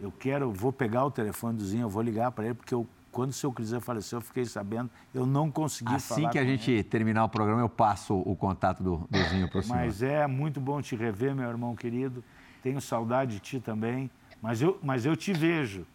Eu 0.00 0.12
quero, 0.12 0.50
vou 0.50 0.72
pegar 0.72 1.04
o 1.04 1.10
telefone 1.10 1.58
do 1.58 1.64
Zinho, 1.64 1.82
eu 1.82 1.88
vou 1.88 2.02
ligar 2.02 2.30
para 2.30 2.46
ele, 2.46 2.54
porque 2.54 2.74
eu, 2.74 2.86
quando 3.10 3.30
o 3.30 3.32
seu 3.32 3.52
Crisan 3.52 3.80
faleceu, 3.80 4.18
eu 4.18 4.22
fiquei 4.22 4.44
sabendo, 4.44 4.90
eu 5.14 5.24
não 5.24 5.50
consegui 5.50 5.94
assim 5.94 6.08
falar. 6.08 6.20
Assim 6.20 6.30
que 6.30 6.38
a 6.38 6.44
gente 6.44 6.70
ele. 6.70 6.82
terminar 6.82 7.24
o 7.24 7.28
programa, 7.28 7.60
eu 7.60 7.68
passo 7.68 8.14
o 8.14 8.36
contato 8.36 8.82
do, 8.82 9.08
do 9.10 9.18
Zinho 9.30 9.48
para 9.48 9.60
o 9.60 9.62
senhor. 9.62 9.78
Mas 9.78 10.02
é 10.02 10.26
muito 10.26 10.60
bom 10.60 10.82
te 10.82 10.94
rever, 10.94 11.34
meu 11.34 11.48
irmão 11.48 11.74
querido. 11.74 12.22
Tenho 12.62 12.80
saudade 12.80 13.34
de 13.34 13.40
ti 13.40 13.60
também, 13.60 14.10
mas 14.42 14.60
eu, 14.60 14.78
mas 14.82 15.06
eu 15.06 15.16
te 15.16 15.32
vejo. 15.32 15.86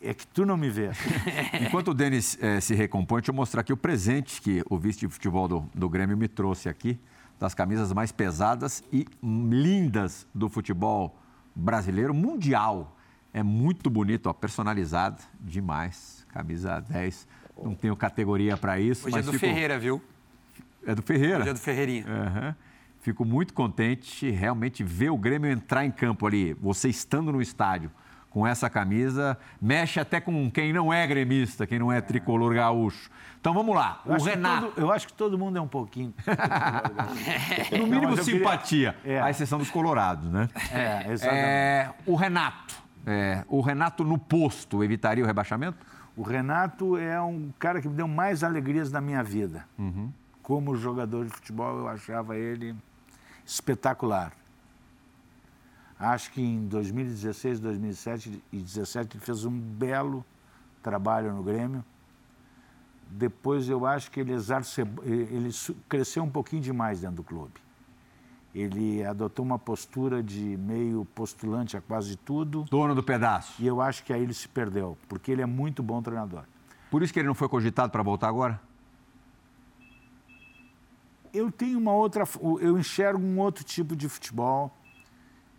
É 0.00 0.14
que 0.14 0.26
tu 0.26 0.46
não 0.46 0.56
me 0.56 0.70
vê. 0.70 0.90
Enquanto 1.60 1.88
o 1.88 1.94
Denis 1.94 2.38
eh, 2.40 2.60
se 2.60 2.72
recompõe, 2.72 3.20
deixa 3.20 3.32
eu 3.32 3.34
mostrar 3.34 3.62
aqui 3.62 3.72
o 3.72 3.76
presente 3.76 4.40
que 4.40 4.62
o 4.70 4.78
vice 4.78 5.00
de 5.00 5.08
futebol 5.08 5.48
do, 5.48 5.68
do 5.74 5.88
Grêmio 5.88 6.16
me 6.16 6.28
trouxe 6.28 6.68
aqui, 6.68 6.98
das 7.38 7.54
camisas 7.54 7.92
mais 7.92 8.10
pesadas 8.12 8.82
e 8.92 9.06
lindas 9.22 10.26
do 10.34 10.48
futebol 10.48 11.16
brasileiro, 11.54 12.12
mundial. 12.14 12.96
É 13.32 13.42
muito 13.42 13.88
bonito, 13.90 14.26
ó, 14.28 14.32
personalizado 14.32 15.22
demais. 15.40 16.26
Camisa 16.32 16.80
10. 16.80 17.26
Não 17.62 17.74
tenho 17.74 17.94
categoria 17.96 18.56
para 18.56 18.78
isso. 18.80 19.06
Hoje 19.06 19.14
é 19.14 19.18
mas 19.18 19.26
do 19.26 19.32
fico- 19.32 19.46
Ferreira, 19.46 19.78
viu? 19.78 20.02
É 20.86 20.94
do 20.94 21.02
Ferreira. 21.02 21.40
Hoje 21.40 21.50
é 21.50 21.52
do 21.52 21.58
Ferreirinha. 21.58 22.04
Aham. 22.08 22.56
Fico 23.00 23.24
muito 23.24 23.54
contente 23.54 24.30
realmente 24.30 24.82
ver 24.82 25.10
o 25.10 25.16
Grêmio 25.16 25.50
entrar 25.50 25.84
em 25.84 25.90
campo 25.90 26.26
ali, 26.26 26.52
você 26.54 26.88
estando 26.88 27.30
no 27.32 27.40
estádio 27.40 27.90
com 28.30 28.46
essa 28.46 28.68
camisa, 28.68 29.36
mexe 29.60 29.98
até 29.98 30.20
com 30.20 30.50
quem 30.50 30.72
não 30.72 30.92
é 30.92 31.06
gremista, 31.06 31.66
quem 31.66 31.78
não 31.78 31.90
é 31.90 32.00
tricolor 32.00 32.54
gaúcho. 32.54 33.10
Então 33.40 33.54
vamos 33.54 33.74
lá, 33.74 34.02
Eu 34.04 34.12
o 34.12 34.14
acho 34.16 34.24
que 34.24 34.30
Renato, 34.30 34.66
todo- 34.66 34.78
eu 34.80 34.92
acho 34.92 35.06
que 35.06 35.12
todo 35.12 35.38
mundo 35.38 35.56
é 35.56 35.60
um 35.60 35.68
pouquinho. 35.68 36.12
no 37.72 37.86
mínimo 37.86 38.10
mas 38.10 38.18
eu 38.18 38.24
queria- 38.24 38.38
simpatia, 38.40 38.96
É. 39.04 39.20
à 39.20 39.30
exceção 39.30 39.58
dos 39.58 39.70
colorados, 39.70 40.28
né? 40.30 40.48
É, 40.72 41.12
exatamente. 41.12 41.44
É, 41.46 41.90
o 42.06 42.14
Renato, 42.14 42.74
é, 43.06 43.44
o 43.48 43.60
Renato 43.60 44.04
no 44.04 44.18
posto 44.18 44.82
evitaria 44.84 45.22
o 45.24 45.26
rebaixamento? 45.26 45.78
O 46.16 46.22
Renato 46.22 46.96
é 46.96 47.20
um 47.20 47.50
cara 47.58 47.80
que 47.80 47.88
me 47.88 47.94
deu 47.94 48.08
mais 48.08 48.42
alegrias 48.42 48.90
na 48.90 49.00
minha 49.00 49.22
vida. 49.22 49.64
Como 50.42 50.74
jogador 50.76 51.24
de 51.24 51.30
futebol, 51.30 51.78
eu 51.78 51.88
achava 51.88 52.36
ele 52.36 52.74
espetacular. 53.46 54.32
Acho 55.98 56.30
que 56.30 56.40
em 56.40 56.66
2016, 56.68 57.58
2017 57.60 58.28
e 58.28 58.32
2017 58.58 59.16
ele 59.16 59.24
fez 59.24 59.44
um 59.44 59.50
belo 59.50 60.24
trabalho 60.82 61.32
no 61.32 61.42
Grêmio. 61.42 61.84
Depois 63.10 63.68
eu 63.68 63.84
acho 63.86 64.10
que 64.10 64.20
ele, 64.20 64.32
exacerbou- 64.32 65.04
ele 65.04 65.50
cresceu 65.88 66.22
um 66.22 66.30
pouquinho 66.30 66.62
demais 66.62 67.00
dentro 67.00 67.16
do 67.16 67.22
clube. 67.24 67.54
Ele 68.54 69.04
adotou 69.04 69.44
uma 69.44 69.58
postura 69.58 70.22
de 70.22 70.40
meio 70.56 71.04
postulante 71.14 71.76
a 71.76 71.80
quase 71.80 72.16
tudo. 72.16 72.64
Dono 72.70 72.94
do 72.94 73.02
pedaço. 73.02 73.54
E 73.60 73.66
eu 73.66 73.80
acho 73.80 74.04
que 74.04 74.12
aí 74.12 74.22
ele 74.22 74.34
se 74.34 74.48
perdeu, 74.48 74.96
porque 75.08 75.30
ele 75.32 75.42
é 75.42 75.46
muito 75.46 75.82
bom 75.82 76.00
treinador. 76.02 76.44
Por 76.90 77.02
isso 77.02 77.12
que 77.12 77.18
ele 77.18 77.28
não 77.28 77.34
foi 77.34 77.48
cogitado 77.48 77.90
para 77.90 78.02
voltar 78.02 78.28
agora? 78.28 78.60
Eu 81.32 81.50
tenho 81.52 81.78
uma 81.78 81.92
outra. 81.92 82.24
Eu 82.60 82.78
enxergo 82.78 83.22
um 83.22 83.38
outro 83.38 83.62
tipo 83.64 83.94
de 83.94 84.08
futebol. 84.08 84.74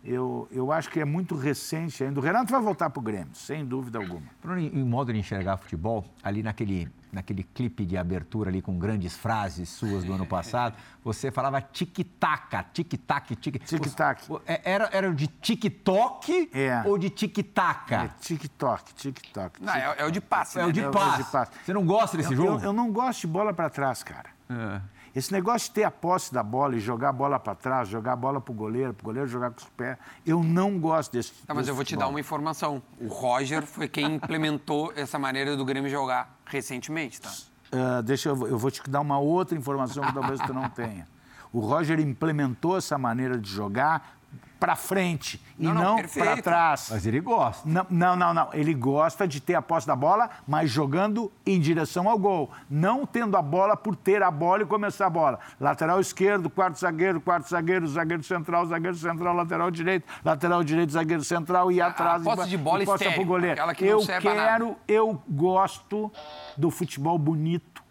Eu, 0.02 0.48
eu 0.50 0.72
acho 0.72 0.88
que 0.88 0.98
é 0.98 1.04
muito 1.04 1.34
recente 1.36 2.02
ainda. 2.02 2.18
O 2.18 2.22
Renato 2.22 2.50
vai 2.50 2.60
voltar 2.62 2.88
para 2.88 2.98
o 2.98 3.02
Grêmio, 3.02 3.34
sem 3.34 3.66
dúvida 3.66 3.98
alguma. 3.98 4.22
Falando 4.40 4.60
em, 4.60 4.82
modo 4.82 5.12
de 5.12 5.18
enxergar 5.18 5.58
futebol, 5.58 6.06
ali 6.22 6.42
naquele, 6.42 6.88
naquele 7.12 7.42
clipe 7.42 7.84
de 7.84 7.98
abertura 7.98 8.48
ali 8.48 8.62
com 8.62 8.78
grandes 8.78 9.14
frases 9.14 9.68
suas 9.68 10.02
do 10.02 10.14
ano 10.14 10.24
passado, 10.24 10.74
você 11.04 11.30
falava 11.30 11.60
tic-tac, 11.60 12.64
tic-tac, 12.72 13.36
tic 13.36 13.62
Tic-tac. 13.62 14.22
O- 14.32 14.40
é- 14.46 14.62
Era, 14.64 14.88
era 14.90 15.12
de 15.14 15.26
tic-toc 15.26 16.48
É. 16.54 16.82
ou 16.86 16.96
de 16.96 17.10
tic-tac? 17.10 17.92
É 17.92 18.08
TikTok, 18.20 18.94
TikTok. 18.94 19.62
Não, 19.62 19.74
é, 19.74 19.96
é 19.98 20.04
o 20.06 20.10
de 20.10 20.20
passe, 20.22 20.58
É 20.58 20.62
né? 20.62 20.68
o 20.68 20.72
de 20.72 20.80
É 20.80 20.88
o 20.88 20.90
passe. 20.92 21.22
de 21.24 21.30
passe. 21.30 21.52
Você 21.62 21.74
não 21.74 21.84
gosta 21.84 22.16
desse 22.16 22.32
Eu, 22.32 22.36
jogo? 22.38 22.52
eu, 22.60 22.64
eu 22.64 22.72
não 22.72 22.90
gosto 22.90 23.20
de 23.20 23.26
bola 23.26 23.52
para 23.52 23.68
trás, 23.68 24.02
cara. 24.02 24.30
É. 24.48 24.80
Esse 25.14 25.32
negócio 25.32 25.68
de 25.68 25.74
ter 25.74 25.84
a 25.84 25.90
posse 25.90 26.32
da 26.32 26.42
bola 26.42 26.76
e 26.76 26.80
jogar 26.80 27.08
a 27.08 27.12
bola 27.12 27.38
para 27.40 27.54
trás, 27.54 27.88
jogar 27.88 28.12
a 28.12 28.16
bola 28.16 28.40
para 28.40 28.52
o 28.52 28.54
goleiro, 28.54 28.94
para 28.94 29.02
o 29.02 29.04
goleiro 29.06 29.28
jogar 29.28 29.50
com 29.50 29.58
os 29.58 29.64
pés, 29.76 29.96
eu 30.24 30.42
não 30.42 30.78
gosto 30.78 31.12
desse 31.12 31.32
Tá, 31.46 31.52
mas 31.52 31.62
desse 31.62 31.70
eu 31.70 31.74
vou 31.74 31.84
te 31.84 31.88
futebol. 31.88 32.04
dar 32.06 32.10
uma 32.10 32.20
informação. 32.20 32.82
O 33.00 33.08
Roger 33.08 33.66
foi 33.66 33.88
quem 33.88 34.14
implementou 34.14 34.92
essa 34.96 35.18
maneira 35.18 35.56
do 35.56 35.64
Grêmio 35.64 35.90
jogar 35.90 36.38
recentemente, 36.46 37.20
tá? 37.20 37.30
Ah, 37.72 38.00
deixa 38.02 38.28
eu, 38.28 38.46
eu 38.48 38.58
vou 38.58 38.70
te 38.70 38.82
dar 38.88 39.00
uma 39.00 39.18
outra 39.18 39.56
informação 39.58 40.04
que 40.04 40.12
talvez 40.14 40.40
tu 40.40 40.52
não 40.54 40.68
tenha. 40.68 41.06
O 41.52 41.58
Roger 41.60 41.98
implementou 41.98 42.76
essa 42.76 42.96
maneira 42.96 43.36
de 43.36 43.50
jogar 43.50 44.19
para 44.60 44.76
frente 44.76 45.42
e 45.58 45.64
Não, 45.64 45.72
não, 45.74 45.96
para 45.96 46.36
trás. 46.42 46.88
Mas 46.90 47.06
ele 47.06 47.18
gosta. 47.18 47.66
Não, 47.66 47.86
não, 47.88 48.14
não, 48.14 48.34
não. 48.34 48.48
Ele 48.52 48.74
gosta 48.74 49.26
de 49.26 49.40
ter 49.40 49.54
a 49.54 49.62
posse 49.62 49.86
da 49.86 49.96
bola, 49.96 50.28
mas 50.46 50.70
jogando 50.70 51.32
em 51.46 51.58
direção 51.58 52.08
ao 52.10 52.18
gol. 52.18 52.50
Não 52.68 53.06
tendo 53.06 53.36
a 53.38 53.42
bola 53.42 53.74
por 53.74 53.96
ter 53.96 54.22
a 54.22 54.30
bola 54.30 54.62
e 54.62 54.66
começar 54.66 55.06
a 55.06 55.10
bola. 55.10 55.40
Lateral 55.58 55.98
esquerdo, 55.98 56.50
quarto 56.50 56.78
zagueiro, 56.78 57.20
quarto 57.22 57.48
zagueiro, 57.48 57.88
zagueiro 57.88 58.22
central, 58.22 58.66
zagueiro 58.66 58.96
central, 58.96 59.34
lateral 59.34 59.70
direito, 59.70 60.06
lateral 60.22 60.62
direito, 60.62 60.92
zagueiro 60.92 61.24
central 61.24 61.72
e 61.72 61.80
atrás. 61.80 62.22
posse 62.22 62.42
e- 62.42 62.50
de 62.50 62.58
bola 62.58 62.82
e 62.82 62.86
posse 62.86 63.04
estéril, 63.04 63.24
pro 63.24 63.32
goleiro. 63.34 63.74
que 63.74 63.86
eu 63.86 64.00
a 64.02 64.20
quero, 64.20 64.76
eu 64.86 65.22
gosto 65.26 66.12
do 66.56 66.70
futebol 66.70 67.18
bonito. 67.18 67.82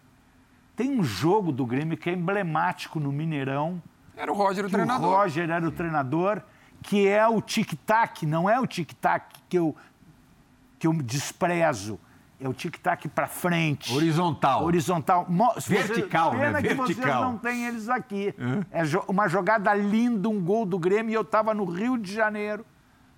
Tem 0.76 0.88
um 0.98 1.02
jogo 1.02 1.50
do 1.50 1.66
Grêmio 1.66 1.96
que 1.98 2.08
é 2.08 2.12
emblemático 2.12 3.00
no 3.00 3.10
Mineirão, 3.10 3.82
Era 4.16 4.30
o 4.32 4.34
Roger 4.34 4.64
o 4.64 4.68
que 4.68 4.74
o 4.74 4.78
treinador. 4.78 5.10
Roger 5.16 5.50
era 5.50 5.66
o 5.66 5.70
treinador, 5.70 6.42
que 6.82 7.06
é 7.06 7.26
o 7.26 7.40
tic-tac, 7.40 8.24
não 8.26 8.48
é 8.48 8.58
o 8.60 8.66
tic-tac 8.66 9.34
que 9.48 9.58
eu, 9.58 9.76
que 10.78 10.86
eu 10.86 10.92
desprezo. 10.94 11.98
É 12.42 12.48
o 12.48 12.54
tic-tac 12.54 13.06
para 13.08 13.26
frente. 13.26 13.94
Horizontal. 13.94 14.64
Horizontal. 14.64 15.26
Vertical, 15.66 16.32
né? 16.32 16.46
Pena 16.46 16.62
que 16.62 16.74
vocês 16.74 16.96
Vertical. 16.96 17.22
não 17.22 17.36
têm 17.36 17.66
eles 17.66 17.86
aqui. 17.90 18.34
É 18.70 18.82
jo- 18.82 19.04
uma 19.06 19.28
jogada 19.28 19.74
linda, 19.74 20.26
um 20.28 20.40
gol 20.42 20.64
do 20.64 20.78
Grêmio. 20.78 21.10
E 21.10 21.14
eu 21.14 21.20
estava 21.20 21.52
no 21.52 21.66
Rio 21.66 21.98
de 21.98 22.10
Janeiro, 22.14 22.64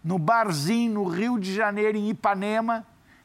no 0.03 0.19
barzinho 0.19 0.93
no 0.95 1.05
Rio 1.05 1.39
de 1.39 1.55
Janeiro, 1.55 1.97
em 1.97 2.09
Ipanema, 2.11 2.85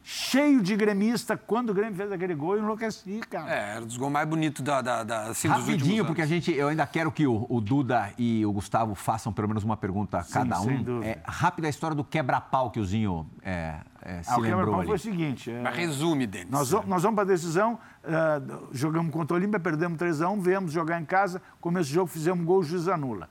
cheio 0.10 0.62
de 0.62 0.74
gremista. 0.78 1.36
Quando 1.36 1.72
o 1.72 1.74
Grêmio 1.74 1.94
fez 1.94 2.10
aquele 2.14 2.34
gol, 2.34 2.56
eu 2.56 2.64
enlouqueci, 2.64 3.20
cara. 3.30 3.54
É, 3.54 3.72
era 3.76 3.86
dos 3.86 3.98
gols 3.98 4.10
mais 4.10 4.26
bonitos 4.26 4.62
da, 4.64 4.82
da, 4.82 5.04
da, 5.04 5.24
assim, 5.24 5.50
dos 5.50 5.58
Rapidinho, 5.58 6.06
porque 6.06 6.22
a 6.22 6.26
gente, 6.26 6.50
eu 6.50 6.70
ainda 6.70 6.88
quero 6.88 7.12
que 7.12 7.28
o, 7.28 7.46
o 7.50 7.60
Duda 7.60 8.14
e 8.18 8.46
o 8.46 8.54
Gustavo 8.54 8.96
façam 8.96 9.34
pelo 9.34 9.50
menos 9.50 9.66
uma 9.66 9.76
pergunta 9.76 10.20
a 10.20 10.24
cada 10.24 10.62
um. 10.62 11.04
É, 11.04 11.20
rápida 11.26 11.68
a 11.68 11.70
história 11.70 11.94
do 11.94 12.06
quebra-pau 12.06 12.72
que 12.72 12.80
o 12.80 12.86
Zinho 12.86 13.30
é, 13.44 13.82
é, 14.02 14.24
se 14.24 14.32
Ah, 14.32 14.38
o 14.38 14.40
lembrou 14.40 14.60
quebra-pau 14.60 14.80
ali. 14.80 14.88
foi 14.88 14.96
o 14.96 15.00
seguinte. 15.00 15.52
é, 15.52 15.62
Mas 15.62 15.76
resume, 15.76 16.26
Denis. 16.26 16.50
Nós, 16.50 16.70
vamos- 16.72 16.88
nós 16.88 17.04
vamos 17.04 17.16
para 17.16 17.24
a 17.26 17.28
decisão, 17.34 17.78
ah, 18.06 18.42
jogamos 18.72 19.12
contra 19.12 19.34
o 19.36 19.38
Olímpia, 19.38 19.60
perdemos 19.60 19.98
3x1, 20.00 20.40
viemos 20.42 20.72
jogar 20.72 21.02
em 21.02 21.06
casa, 21.06 21.42
começo 21.60 21.90
do 21.90 21.94
jogo 21.96 22.08
fizemos 22.08 22.42
um 22.42 22.46
gol, 22.46 22.60
o 22.60 22.64
juiz 22.64 22.88
anula. 22.88 23.30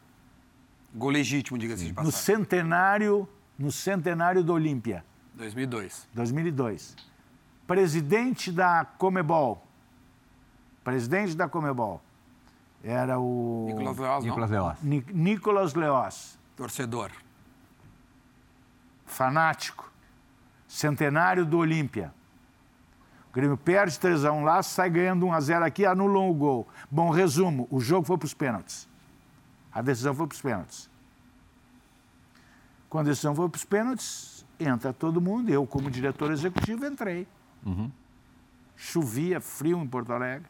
Gol 0.95 1.09
legítimo, 1.09 1.57
diga-se 1.57 1.85
de 1.85 1.89
No 1.89 1.95
passagem. 1.97 2.20
centenário, 2.20 3.27
no 3.59 3.72
centenário 3.72 4.45
do 4.45 4.53
Olímpia, 4.53 5.03
2002. 5.37 6.09
2002. 6.14 6.97
Presidente 7.66 8.53
da 8.53 8.84
Comebol, 8.97 9.62
presidente 10.84 11.34
da 11.34 11.49
Comebol, 11.49 12.01
era 12.82 13.18
o 13.18 13.66
Nicolas 13.68 13.99
Leoz. 13.99 14.24
Nicolas 14.24 14.51
Leoz. 14.51 14.78
Ni- 14.82 15.05
Nicolas 15.12 15.74
Leoz, 15.74 16.39
Torcedor. 16.57 17.11
fanático, 19.05 19.91
centenário 20.68 21.45
do 21.45 21.59
Olímpia. 21.59 22.12
O 23.30 23.32
Grêmio 23.32 23.57
perde 23.57 23.99
3x1 23.99 24.43
lá, 24.45 24.62
sai 24.62 24.89
ganhando 24.91 25.26
1x0 25.26 25.62
aqui, 25.62 25.84
anulam 25.84 26.30
o 26.30 26.34
gol. 26.34 26.66
Bom, 26.91 27.11
resumo, 27.11 27.66
o 27.70 27.80
jogo 27.80 28.07
foi 28.07 28.16
para 28.16 28.26
os 28.26 28.34
pênaltis. 28.34 28.89
A 29.72 29.82
decisão 29.82 30.14
foi 30.14 30.26
para 30.26 30.34
os 30.34 30.41
pênaltis. 30.41 30.89
Quando 32.89 33.09
a 33.09 33.11
decisão 33.11 33.34
foi 33.34 33.49
para 33.49 33.59
os 33.59 33.64
pênaltis, 33.64 34.36
entra 34.59 34.93
todo 34.93 35.21
mundo, 35.21 35.51
eu 35.51 35.67
como 35.67 35.91
diretor 35.91 36.31
executivo 36.31 36.87
entrei. 36.87 37.27
Chovia, 38.77 39.41
frio 39.41 39.79
em 39.79 39.87
Porto 39.87 40.13
Alegre. 40.13 40.47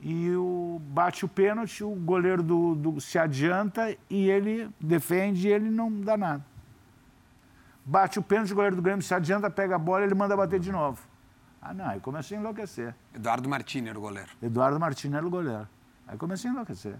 E 0.00 0.30
o, 0.36 0.80
bate 0.88 1.24
o 1.24 1.28
pênalti, 1.28 1.82
o 1.82 1.90
goleiro 1.94 2.42
do, 2.42 2.74
do- 2.74 3.00
se 3.00 3.18
adianta 3.18 3.96
e 4.10 4.28
ele 4.28 4.68
defende 4.78 5.48
e 5.48 5.52
ele 5.52 5.70
não 5.70 5.90
dá 6.00 6.16
nada. 6.16 6.44
Bate 7.86 8.18
o 8.18 8.22
pênalti, 8.22 8.52
o 8.52 8.54
goleiro 8.54 8.76
do 8.76 8.82
Grêmio 8.82 9.02
se 9.02 9.14
adianta, 9.14 9.48
pega 9.50 9.76
a 9.76 9.78
bola 9.78 10.02
e 10.02 10.04
ele 10.08 10.14
manda 10.14 10.36
bater 10.36 10.60
de 10.60 10.70
novo. 10.70 11.00
Ah, 11.60 11.72
não, 11.72 11.86
aí 11.86 12.00
comecei 12.00 12.36
a 12.36 12.40
enlouquecer. 12.40 12.94
Eduardo 13.14 13.48
Martini 13.48 13.88
era 13.88 13.98
o 13.98 14.02
goleiro. 14.02 14.28
Eduardo 14.42 14.78
Martins 14.78 15.12
era 15.14 15.26
o 15.26 15.30
goleiro. 15.30 15.66
Aí 16.06 16.18
comecei 16.18 16.50
a 16.50 16.52
enlouquecer. 16.52 16.96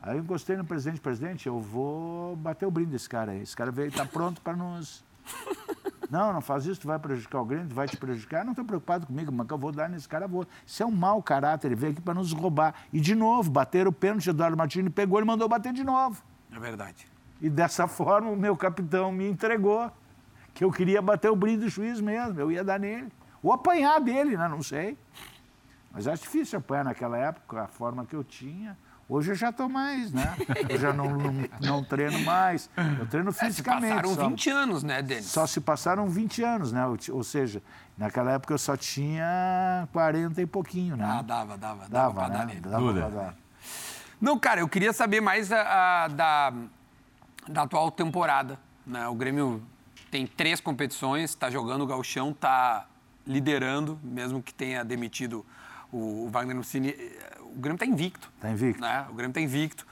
Aí 0.00 0.16
eu 0.16 0.22
encostei 0.22 0.56
no 0.56 0.64
presidente, 0.64 1.00
presidente, 1.00 1.46
eu 1.46 1.60
vou 1.60 2.36
bater 2.36 2.66
o 2.66 2.70
brinde 2.70 2.92
desse 2.92 3.08
cara 3.08 3.32
aí. 3.32 3.42
Esse 3.42 3.56
cara 3.56 3.70
veio, 3.70 3.90
tá 3.90 4.06
pronto 4.06 4.40
para 4.40 4.56
nos. 4.56 5.04
Não, 6.10 6.32
não 6.32 6.40
faz 6.40 6.64
isso, 6.64 6.80
tu 6.80 6.86
vai 6.86 6.98
prejudicar 6.98 7.42
o 7.42 7.44
Grêmio, 7.44 7.68
tu 7.68 7.74
vai 7.74 7.86
te 7.86 7.94
prejudicar. 7.94 8.42
Não 8.42 8.52
estou 8.52 8.64
preocupado 8.64 9.06
comigo, 9.06 9.30
mas 9.30 9.46
que 9.46 9.52
eu 9.52 9.58
vou 9.58 9.70
dar 9.70 9.90
nesse 9.90 10.08
cara, 10.08 10.26
vou. 10.26 10.46
Isso 10.66 10.82
é 10.82 10.86
um 10.86 10.90
mau 10.90 11.22
caráter, 11.22 11.68
ele 11.68 11.74
veio 11.74 11.92
aqui 11.92 12.00
para 12.00 12.14
nos 12.14 12.32
roubar. 12.32 12.74
E 12.90 12.98
de 12.98 13.14
novo, 13.14 13.50
bateram 13.50 13.90
o 13.90 13.92
pênalti, 13.92 14.30
Eduardo 14.30 14.56
Martins 14.56 14.88
pegou 14.88 15.20
e 15.20 15.24
mandou 15.26 15.46
bater 15.50 15.70
de 15.70 15.84
novo. 15.84 16.22
É 16.50 16.58
verdade. 16.58 17.06
E 17.42 17.50
dessa 17.50 17.86
forma 17.86 18.30
o 18.30 18.36
meu 18.36 18.56
capitão 18.56 19.12
me 19.12 19.28
entregou 19.28 19.92
que 20.54 20.64
eu 20.64 20.72
queria 20.72 21.02
bater 21.02 21.30
o 21.30 21.36
brinde 21.36 21.64
do 21.64 21.68
juiz 21.68 22.00
mesmo, 22.00 22.40
eu 22.40 22.50
ia 22.50 22.64
dar 22.64 22.80
nele. 22.80 23.12
Ou 23.42 23.52
apanhar 23.52 24.00
dele, 24.00 24.34
né? 24.34 24.48
Não 24.48 24.62
sei. 24.62 24.96
Mas 25.92 26.08
acho 26.08 26.22
difícil 26.22 26.58
apanhar 26.58 26.84
naquela 26.84 27.18
época, 27.18 27.62
a 27.62 27.66
forma 27.66 28.06
que 28.06 28.16
eu 28.16 28.24
tinha. 28.24 28.76
Hoje 29.08 29.30
eu 29.30 29.34
já 29.34 29.48
estou 29.48 29.68
mais, 29.70 30.12
né? 30.12 30.36
Eu 30.68 30.78
já 30.78 30.92
não, 30.92 31.08
não, 31.16 31.32
não 31.62 31.82
treino 31.84 32.18
mais. 32.20 32.68
Eu 32.98 33.06
treino 33.06 33.30
É, 33.30 33.32
se 33.32 33.46
fisicamente. 33.46 33.88
passaram 33.94 34.14
só. 34.14 34.28
20 34.28 34.50
anos, 34.50 34.82
né, 34.82 35.00
Denis? 35.00 35.24
Só 35.26 35.46
se 35.46 35.60
passaram 35.62 36.08
20 36.10 36.42
anos, 36.42 36.72
né? 36.72 36.84
Ou 37.10 37.24
seja, 37.24 37.62
naquela 37.96 38.32
época 38.32 38.52
eu 38.52 38.58
só 38.58 38.76
tinha 38.76 39.88
40 39.92 40.42
e 40.42 40.46
pouquinho, 40.46 40.94
né? 40.94 41.04
Ah, 41.06 41.22
dava, 41.22 41.56
dava, 41.56 41.88
dava, 41.88 41.88
Dava, 41.88 42.14
pra 42.14 42.28
dar 42.28 42.38
né? 42.40 42.44
nele. 42.54 42.60
Dava 42.60 42.78
Duda. 42.78 43.00
pra 43.00 43.08
dar. 43.08 43.34
Não, 44.20 44.38
cara, 44.38 44.60
eu 44.60 44.68
queria 44.68 44.92
saber 44.92 45.22
mais 45.22 45.50
a- 45.52 46.04
a- 46.04 46.08
da, 46.08 46.52
da 47.48 47.62
atual 47.62 47.90
temporada. 47.90 48.58
Né? 48.86 49.06
O 49.08 49.14
Grêmio 49.14 49.62
tem 50.10 50.26
três 50.26 50.60
competições, 50.60 51.30
está 51.30 51.48
jogando 51.50 51.80
o 51.82 51.86
gauchão, 51.86 52.32
está 52.32 52.86
liderando, 53.26 53.98
mesmo 54.02 54.42
que 54.42 54.52
tenha 54.52 54.84
demitido 54.84 55.46
o, 55.90 56.26
o 56.26 56.30
Wagner 56.30 56.54
Nucini. 56.56 56.94
O 57.56 57.60
Grêmio 57.60 57.74
está 57.76 57.86
invicto. 57.86 58.30
Tá 58.40 58.50
invicto. 58.50 58.80
Né? 58.80 59.06
O 59.10 59.14
Grêmio 59.14 59.30
está 59.30 59.40
invicto. 59.40 59.86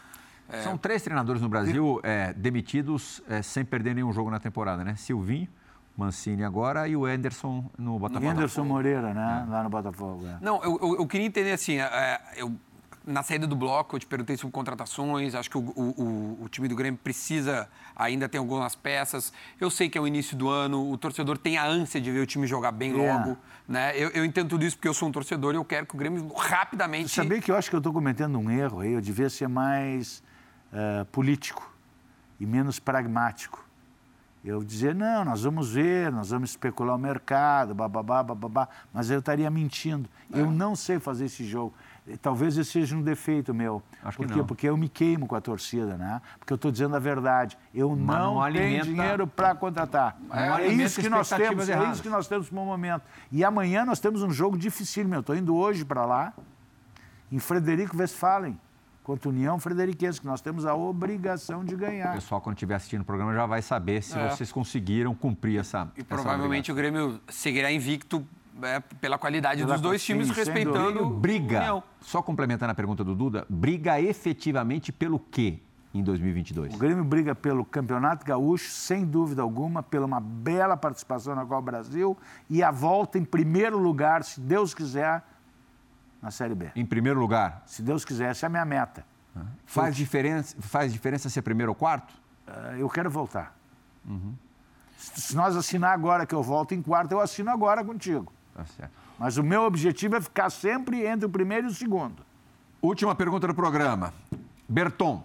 São 0.63 0.79
três 0.79 1.03
treinadores 1.03 1.43
no 1.43 1.49
Brasil 1.49 2.01
é, 2.05 2.33
demitidos 2.33 3.21
é, 3.29 3.43
sem 3.43 3.65
perder 3.65 3.95
nenhum 3.95 4.13
jogo 4.13 4.31
na 4.31 4.39
temporada, 4.39 4.85
né? 4.85 4.95
Silvinho, 4.95 5.49
Mancini 5.97 6.45
agora 6.45 6.87
e 6.87 6.97
o 6.97 7.05
Anderson 7.05 7.69
no 7.77 7.99
Botafogo. 7.99 8.29
Anderson 8.29 8.65
Moreira, 8.65 9.13
né? 9.13 9.47
Lá 9.49 9.65
no 9.65 9.71
Botafogo. 9.71 10.25
é. 10.27 10.39
Não, 10.41 10.63
eu, 10.63 10.79
eu, 10.81 10.97
eu 10.99 11.07
queria 11.07 11.27
entender 11.27 11.53
assim, 11.53 11.79
é, 11.81 12.21
eu, 12.37 12.55
na 13.07 13.23
saída 13.23 13.47
do 13.47 13.55
bloco 13.55 13.95
eu 13.95 14.01
te 14.01 14.07
perguntei 14.07 14.37
sobre 14.37 14.53
contratações, 14.53 15.35
acho 15.35 15.49
que 15.49 15.57
o, 15.57 15.61
o, 15.61 16.39
o- 16.43 16.49
time 16.49 16.67
do 16.67 16.75
Grêmio 16.75 16.99
precisa, 17.03 17.69
ainda 17.95 18.29
tem 18.29 18.39
algumas 18.39 18.75
peças. 18.75 19.33
Eu 19.61 19.71
sei 19.71 19.89
que 19.89 19.97
é 19.97 20.01
o 20.01 20.07
início 20.07 20.37
do 20.37 20.49
ano, 20.49 20.91
o 20.91 20.99
torcedor 20.99 21.39
tem 21.39 21.57
a 21.57 21.65
ânsia 21.65 22.01
de 22.01 22.11
ver 22.11 22.21
o 22.21 22.27
time 22.27 22.47
jogar 22.47 22.73
bem 22.73 22.93
É. 23.05 23.13
logo. 23.13 23.37
Né? 23.69 23.93
Eu, 23.97 24.11
eu 24.11 24.25
entendo 24.25 24.49
tudo 24.49 24.65
isso 24.65 24.77
porque 24.77 24.89
eu 24.89 24.95
sou 24.95 25.09
um 25.09 25.13
torcedor 25.13 25.55
e 25.55 25.57
eu 25.57 25.65
quero 25.65 25.87
que 25.87 25.95
o 25.95 25.99
Grêmio 25.99 26.27
rapidamente... 26.35 27.09
Sabia 27.11 27.41
que 27.41 27.51
eu 27.51 27.57
acho 27.57 27.71
que 27.71 27.77
eu 27.77 27.79
estou 27.79 27.93
cometendo 27.93 28.39
um 28.39 28.51
erro 28.51 28.81
aí? 28.81 28.93
Eu 28.93 29.01
devia 29.01 29.31
ser 29.31 29.49
mais 29.49 30.23
eh, 30.73 31.05
político 31.13 31.73
e 32.41 32.47
menos 32.47 32.79
pragmático. 32.81 33.65
Eu 34.45 34.63
dizer, 34.63 34.95
não, 34.95 35.25
nós 35.25 35.43
vamos 35.43 35.73
ver, 35.73 36.13
nós 36.13 36.31
vamos 36.31 36.51
especular 36.51 36.95
o 36.95 36.99
mercado, 36.99 37.75
bababá, 37.75 38.23
bababá, 38.23 38.69
mas 38.95 39.11
eu 39.11 39.19
estaria 39.19 39.51
mentindo. 39.51 40.09
É. 40.33 40.41
Eu 40.41 40.51
não 40.53 40.77
sei 40.77 41.01
fazer 41.01 41.25
esse 41.25 41.45
jogo. 41.45 41.75
Talvez 42.23 42.57
esse 42.57 42.71
seja 42.71 42.95
um 42.97 43.03
defeito 43.03 43.53
meu. 43.53 43.83
Acho 44.05 44.17
Por 44.19 44.27
quê? 44.29 44.37
não. 44.37 44.47
Porque 44.47 44.69
eu 44.69 44.77
me 44.77 44.89
queimo 44.89 45.27
com 45.27 45.35
a 45.35 45.41
torcida, 45.41 45.97
né? 45.97 46.23
Porque 46.39 46.53
eu 46.53 46.55
estou 46.55 46.71
dizendo 46.71 46.95
a 46.95 46.99
verdade. 47.01 47.59
Eu 47.75 47.91
Mas 47.97 47.99
não, 48.19 48.35
não 48.37 48.43
tenho 48.43 48.43
alimenta- 48.43 48.85
dinheiro 48.85 49.27
para 49.27 49.55
contratar. 49.57 50.17
Não 50.29 50.37
É, 50.59 50.67
isso 50.69 51.01
que 51.01 51.09
nós 51.09 51.29
temos, 51.29 51.69
é 51.69 51.73
erradas. 51.73 51.95
isso 51.95 52.03
que 52.03 52.09
nós 52.09 52.29
temos 52.29 52.51
no 52.51 52.65
momento. 52.65 53.03
E 53.33 53.45
amanhã 53.45 53.85
nós 53.85 53.99
temos 53.99 54.23
um 54.23 54.31
jogo 54.31 54.57
difícil, 54.57 55.09
meu. 55.09 55.19
Estou 55.21 55.35
indo 55.35 55.55
hoje 55.57 55.85
para 55.85 56.05
lá, 56.07 56.33
em 57.33 57.39
Frederico 57.41 57.97
Westphalen, 57.97 58.57
contra 59.03 59.29
a 59.29 59.31
União 59.33 59.59
Frederiquense, 59.59 60.21
que 60.21 60.27
nós 60.27 60.41
temos 60.41 60.65
a 60.67 60.75
obrigação 60.75 61.65
de 61.65 61.75
O 61.75 61.79
ganhar. 61.79 62.13
pessoal, 62.15 62.41
quando 62.41 62.57
estiver 62.57 62.75
assistindo 62.77 63.01
o 63.03 63.05
programa, 63.05 63.33
já 63.35 63.47
vai 63.47 63.63
saber 63.63 64.03
se 64.03 64.17
É. 64.19 64.31
vocês 64.31 64.53
conseguiram 64.53 65.15
cumprir 65.15 65.59
essa. 65.61 65.89
E 65.97 66.01
essa 66.01 66.09
provavelmente 66.09 66.71
o 66.71 66.75
Grêmio 66.75 67.21
seguirá 67.29 67.71
invicto 67.73 68.25
é, 68.63 68.81
pela 68.81 69.19
qualidade 69.19 69.61
Pela- 69.63 69.75
dos 69.75 69.81
dois 69.83 70.01
sim, 70.03 70.13
times, 70.15 70.31
respeitando 70.31 70.93
dúvida. 70.93 71.05
o 71.05 71.11
briga. 71.11 71.59
União. 71.59 71.83
Só 72.01 72.23
complementando 72.23 72.73
a 72.73 72.75
pergunta 72.75 73.03
do 73.05 73.15
Duda, 73.15 73.47
briga 73.49 74.01
efetivamente 74.01 74.93
pelo 74.93 75.19
quê 75.19 75.61
em 75.95 76.03
2022? 76.03 76.75
O 76.75 76.79
Grêmio 76.79 77.05
briga 77.05 77.35
pelo 77.35 77.65
Campeonato 77.65 78.25
Gaúcho, 78.25 78.71
sem 78.71 79.05
dúvida 79.05 79.43
alguma, 79.43 79.83
pela 79.83 80.05
uma 80.07 80.21
bela 80.21 80.77
participação 80.77 81.35
na 81.35 81.45
Copa 81.45 81.63
Brasil 81.63 82.17
e 82.51 82.63
a 82.63 82.71
volta 82.71 83.19
em 83.19 83.25
primeiro 83.25 83.79
lugar, 83.79 84.23
se 84.25 84.41
Deus 84.41 84.75
quiser, 84.75 85.23
na 86.23 86.31
Série 86.31 86.55
B. 86.55 86.71
Em 86.75 86.85
primeiro 86.85 87.21
lugar, 87.21 87.63
Se 87.67 87.83
Deus 87.83 88.05
quiser, 88.05 88.31
essa 88.31 88.47
é 88.47 88.49
a 88.49 88.51
minha 88.51 88.65
meta. 88.65 89.05
faz 89.67 89.95
diferença, 89.95 90.57
faz 90.61 90.93
diferença 90.93 91.29
ser 91.29 91.43
primeiro 91.43 91.73
ou 91.73 91.77
quarto? 91.77 92.15
Eh, 92.47 92.77
Eu 92.79 92.89
quero 92.89 93.11
voltar. 93.11 93.55
Se 94.97 95.21
se 95.21 95.37
nós 95.37 95.55
assinar 95.57 95.93
agora 95.93 96.25
que 96.27 96.35
eu 96.35 96.43
volto 96.43 96.73
em 96.75 96.81
quarto, 96.83 97.13
eu 97.13 97.21
assino 97.21 97.51
agora 97.51 97.85
contigo. 97.85 98.33
Tá 98.57 98.65
certo. 98.65 98.93
Mas 99.19 99.37
o 99.37 99.43
meu 99.43 99.65
objetivo 99.65 100.17
é 100.17 100.21
ficar 100.21 100.49
sempre 100.49 101.07
entre 101.07 101.27
o 101.27 101.29
primeiro 101.29 101.67
e 101.67 101.71
o 101.71 101.75
segundo. 101.75 102.25
Última 102.81 103.15
pergunta 103.15 103.47
do 103.47 103.55
programa. 103.55 104.15
Berton, 104.67 105.23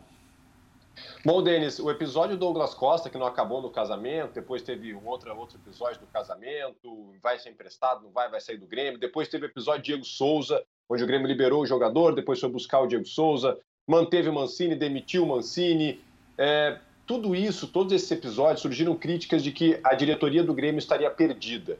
Bom, 1.24 1.42
Denis, 1.42 1.80
o 1.80 1.90
episódio 1.90 2.36
do 2.36 2.40
Douglas 2.40 2.74
Costa, 2.74 3.10
que 3.10 3.18
não 3.18 3.26
acabou 3.26 3.62
no 3.62 3.70
casamento, 3.70 4.34
depois 4.34 4.62
teve 4.62 4.94
um 4.94 5.08
outro, 5.08 5.36
outro 5.38 5.58
episódio 5.58 6.02
do 6.02 6.08
casamento, 6.08 7.14
vai 7.24 7.40
ser 7.40 7.50
emprestado, 7.50 8.04
não 8.04 8.12
vai, 8.12 8.30
vai 8.30 8.42
sair 8.42 8.58
do 8.58 8.68
Grêmio. 8.68 9.00
Depois 9.00 9.30
teve 9.30 9.46
o 9.46 9.48
episódio 9.48 9.84
Diego 9.84 10.04
Souza, 10.04 10.62
onde 10.90 11.04
o 11.04 11.08
Grêmio 11.08 11.28
liberou 11.28 11.62
o 11.62 11.66
jogador, 11.66 12.14
depois 12.14 12.40
foi 12.40 12.50
buscar 12.50 12.82
o 12.82 12.88
Diego 12.88 13.06
Souza, 13.06 13.58
manteve 13.88 14.30
o 14.30 14.34
Mancini, 14.34 14.76
demitiu 14.76 15.24
o 15.24 15.28
Mancini. 15.28 16.02
É, 16.38 16.78
tudo 17.08 17.34
isso, 17.34 17.68
todos 17.68 17.94
esses 17.94 18.12
episódios, 18.12 18.62
surgiram 18.62 18.96
críticas 18.96 19.42
de 19.42 19.52
que 19.52 19.80
a 19.84 19.96
diretoria 19.96 20.44
do 20.44 20.54
Grêmio 20.54 20.80
estaria 20.80 21.10
perdida. 21.10 21.80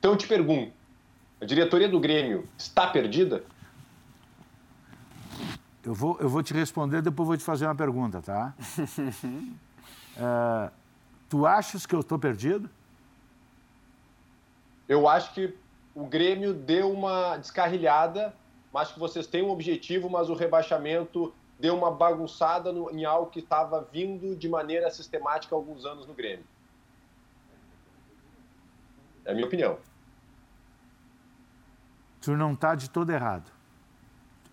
Então 0.00 0.12
eu 0.12 0.16
te 0.16 0.26
pergunto, 0.26 0.72
a 1.40 1.44
diretoria 1.44 1.86
do 1.86 2.00
Grêmio 2.00 2.48
está 2.56 2.86
perdida? 2.86 3.44
Eu 5.84 5.94
vou, 5.94 6.16
eu 6.18 6.28
vou 6.28 6.42
te 6.42 6.54
responder, 6.54 7.02
depois 7.02 7.26
vou 7.26 7.36
te 7.36 7.44
fazer 7.44 7.66
uma 7.66 7.74
pergunta, 7.74 8.22
tá? 8.22 8.54
Eh, 10.16 10.70
tu 11.28 11.44
achas 11.46 11.84
que 11.84 11.94
eu 11.94 12.00
estou 12.00 12.18
perdido? 12.18 12.68
Eu 14.88 15.06
acho 15.06 15.34
que 15.34 15.54
o 15.94 16.06
Grêmio 16.06 16.54
deu 16.54 16.90
uma 16.90 17.36
descarrilhada, 17.36 18.34
mas 18.72 18.90
que 18.90 18.98
vocês 18.98 19.26
têm 19.26 19.42
um 19.42 19.50
objetivo, 19.50 20.08
mas 20.08 20.30
o 20.30 20.34
rebaixamento 20.34 21.32
deu 21.58 21.76
uma 21.76 21.90
bagunçada 21.90 22.72
no- 22.72 22.90
em 22.90 23.04
algo 23.04 23.30
que 23.30 23.40
estava 23.40 23.86
vindo 23.92 24.34
de 24.34 24.48
maneira 24.48 24.90
sistemática 24.90 25.54
há 25.54 25.58
alguns 25.58 25.84
anos 25.84 26.06
no 26.06 26.14
Grêmio. 26.14 26.44
É 29.26 29.32
a 29.32 29.34
minha 29.34 29.46
opinião. 29.46 29.76
Tu 32.20 32.36
não 32.36 32.52
está 32.52 32.74
de 32.74 32.90
todo 32.90 33.10
errado. 33.10 33.50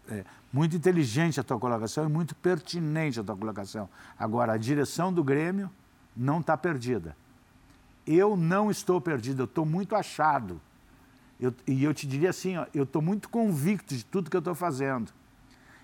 É 0.10 0.24
muito 0.54 0.76
inteligente 0.76 1.40
a 1.40 1.44
tua 1.44 1.60
colocação 1.60 2.06
e 2.06 2.08
muito 2.10 2.34
pertinente 2.36 3.20
a 3.20 3.24
tua 3.24 3.36
colocação. 3.36 3.90
Agora, 4.18 4.54
a 4.54 4.58
direção 4.58 5.12
do 5.12 5.24
Grêmio 5.24 5.70
não 6.16 6.40
está 6.40 6.56
perdida. 6.58 7.16
Eu 8.06 8.38
não 8.38 8.72
estou 8.72 9.02
perdido, 9.02 9.42
eu 9.42 9.46
estou 9.46 9.66
muito 9.66 9.96
achado. 9.96 10.62
Eu- 11.40 11.54
e 11.68 11.84
eu 11.84 11.94
te 11.94 12.08
diria 12.08 12.30
assim, 12.30 12.58
ó, 12.58 12.66
eu 12.74 12.84
estou 12.84 13.02
muito 13.02 13.28
convicto 13.30 13.94
de 13.96 14.06
tudo 14.06 14.30
que 14.30 14.36
eu 14.38 14.40
estou 14.40 14.56
fazendo. 14.56 15.12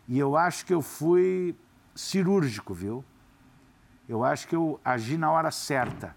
E 0.07 0.17
eu 0.17 0.37
acho 0.37 0.65
que 0.65 0.73
eu 0.73 0.81
fui 0.81 1.53
cirúrgico, 1.93 2.73
viu? 2.73 3.03
Eu 4.07 4.23
acho 4.23 4.47
que 4.47 4.55
eu 4.55 4.79
agi 4.83 5.17
na 5.17 5.29
hora 5.31 5.51
certa. 5.51 6.15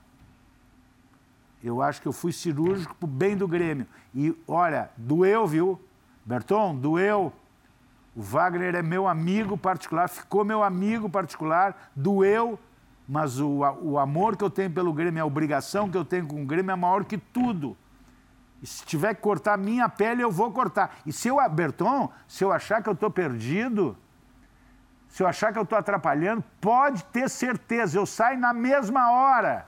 Eu 1.66 1.82
acho 1.82 2.00
que 2.00 2.06
eu 2.06 2.12
fui 2.12 2.30
cirúrgico 2.32 2.94
pro 2.94 3.08
bem 3.08 3.36
do 3.36 3.48
Grêmio. 3.48 3.88
E 4.14 4.32
olha, 4.46 4.88
doeu, 4.96 5.46
viu? 5.48 5.80
Berton, 6.24 6.76
doeu. 6.76 7.32
O 8.14 8.22
Wagner 8.22 8.76
é 8.76 8.82
meu 8.82 9.08
amigo 9.08 9.58
particular, 9.58 10.08
ficou 10.08 10.44
meu 10.44 10.62
amigo 10.62 11.10
particular, 11.10 11.90
doeu, 11.94 12.56
mas 13.08 13.40
o, 13.40 13.64
a- 13.64 13.72
o 13.72 13.98
amor 13.98 14.36
que 14.36 14.44
eu 14.44 14.48
tenho 14.48 14.70
pelo 14.70 14.92
Grêmio, 14.92 15.20
a 15.20 15.26
obrigação 15.26 15.90
que 15.90 15.98
eu 15.98 16.04
tenho 16.04 16.26
com 16.28 16.40
o 16.40 16.46
Grêmio 16.46 16.70
é 16.70 16.76
maior 16.76 17.04
que 17.04 17.18
tudo. 17.18 17.76
E 18.62 18.66
se 18.66 18.84
tiver 18.86 19.14
que 19.14 19.20
cortar 19.20 19.58
minha 19.58 19.88
pele, 19.88 20.22
eu 20.22 20.30
vou 20.30 20.52
cortar. 20.52 20.96
E 21.04 21.12
se 21.12 21.26
eu, 21.26 21.36
Berton, 21.50 22.10
se 22.28 22.44
eu 22.44 22.52
achar 22.52 22.80
que 22.80 22.88
eu 22.88 22.92
estou 22.94 23.10
perdido, 23.10 23.96
se 25.08 25.20
eu 25.20 25.26
achar 25.26 25.52
que 25.52 25.58
eu 25.58 25.64
estou 25.64 25.76
atrapalhando, 25.76 26.44
pode 26.60 27.04
ter 27.06 27.28
certeza, 27.28 27.98
eu 27.98 28.06
saio 28.06 28.38
na 28.38 28.52
mesma 28.54 29.10
hora. 29.10 29.66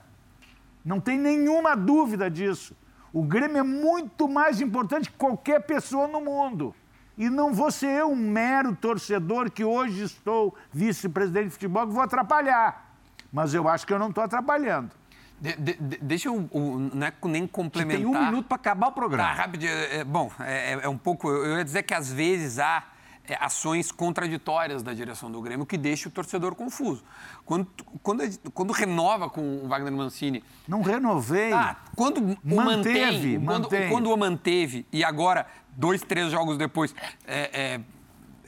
Não 0.88 0.98
tem 1.00 1.18
nenhuma 1.18 1.76
dúvida 1.76 2.30
disso. 2.30 2.74
O 3.12 3.22
Grêmio 3.22 3.58
é 3.58 3.62
muito 3.62 4.26
mais 4.26 4.58
importante 4.58 5.10
que 5.10 5.16
qualquer 5.18 5.60
pessoa 5.60 6.08
no 6.08 6.18
mundo. 6.18 6.74
E 7.18 7.28
não 7.28 7.52
vou 7.52 7.70
ser 7.70 7.88
eu, 7.88 8.10
um 8.10 8.16
mero 8.16 8.74
torcedor 8.74 9.50
que 9.50 9.62
hoje 9.62 10.02
estou 10.04 10.56
vice-presidente 10.72 11.44
de 11.44 11.50
futebol, 11.50 11.86
que 11.86 11.92
vou 11.92 12.02
atrapalhar. 12.02 12.94
Mas 13.30 13.52
eu 13.52 13.68
acho 13.68 13.86
que 13.86 13.92
eu 13.92 13.98
não 13.98 14.08
estou 14.08 14.24
atrapalhando. 14.24 14.90
De- 15.38 15.56
de- 15.56 15.74
de- 15.74 15.98
deixa 15.98 16.28
eu, 16.28 16.48
não 16.94 17.06
é 17.06 17.12
nem 17.24 17.46
complementar. 17.46 17.98
tem 17.98 18.06
um 18.06 18.24
minuto 18.24 18.46
para 18.46 18.56
acabar 18.56 18.86
o 18.86 18.90
Tá, 18.90 18.94
programa. 18.94 19.32
rapidinho. 19.34 19.70
É, 19.70 19.96
é, 19.98 20.04
bom, 20.04 20.32
é, 20.40 20.72
é- 20.82 20.88
um 20.88 20.96
pouco. 20.96 21.28
Eu 21.28 21.44
eu 21.44 21.58
ia 21.58 21.64
dizer 21.64 21.82
que 21.82 21.92
às 21.92 22.10
vezes 22.10 22.58
há 22.58 22.82
ações 23.40 23.90
contraditórias 23.92 24.82
da 24.82 24.92
direção 24.94 25.30
do 25.30 25.40
Grêmio 25.42 25.66
que 25.66 25.76
deixa 25.76 26.08
o 26.08 26.12
torcedor 26.12 26.54
confuso. 26.54 27.02
Quando, 27.44 27.66
quando, 28.02 28.22
quando 28.52 28.72
renova 28.72 29.28
com 29.28 29.58
o 29.64 29.68
Wagner 29.68 29.92
Mancini. 29.92 30.42
Não 30.66 30.82
renovei. 30.82 31.52
Ah, 31.52 31.76
quando 31.96 32.18
o 32.18 32.36
Manteve, 32.64 33.38
quando, 33.44 33.68
quando 33.90 34.10
o 34.12 34.16
manteve 34.16 34.86
e 34.92 35.02
agora, 35.04 35.46
dois, 35.76 36.02
três 36.02 36.30
jogos 36.30 36.56
depois, 36.56 36.94
é, 37.26 37.50
é, 37.74 37.80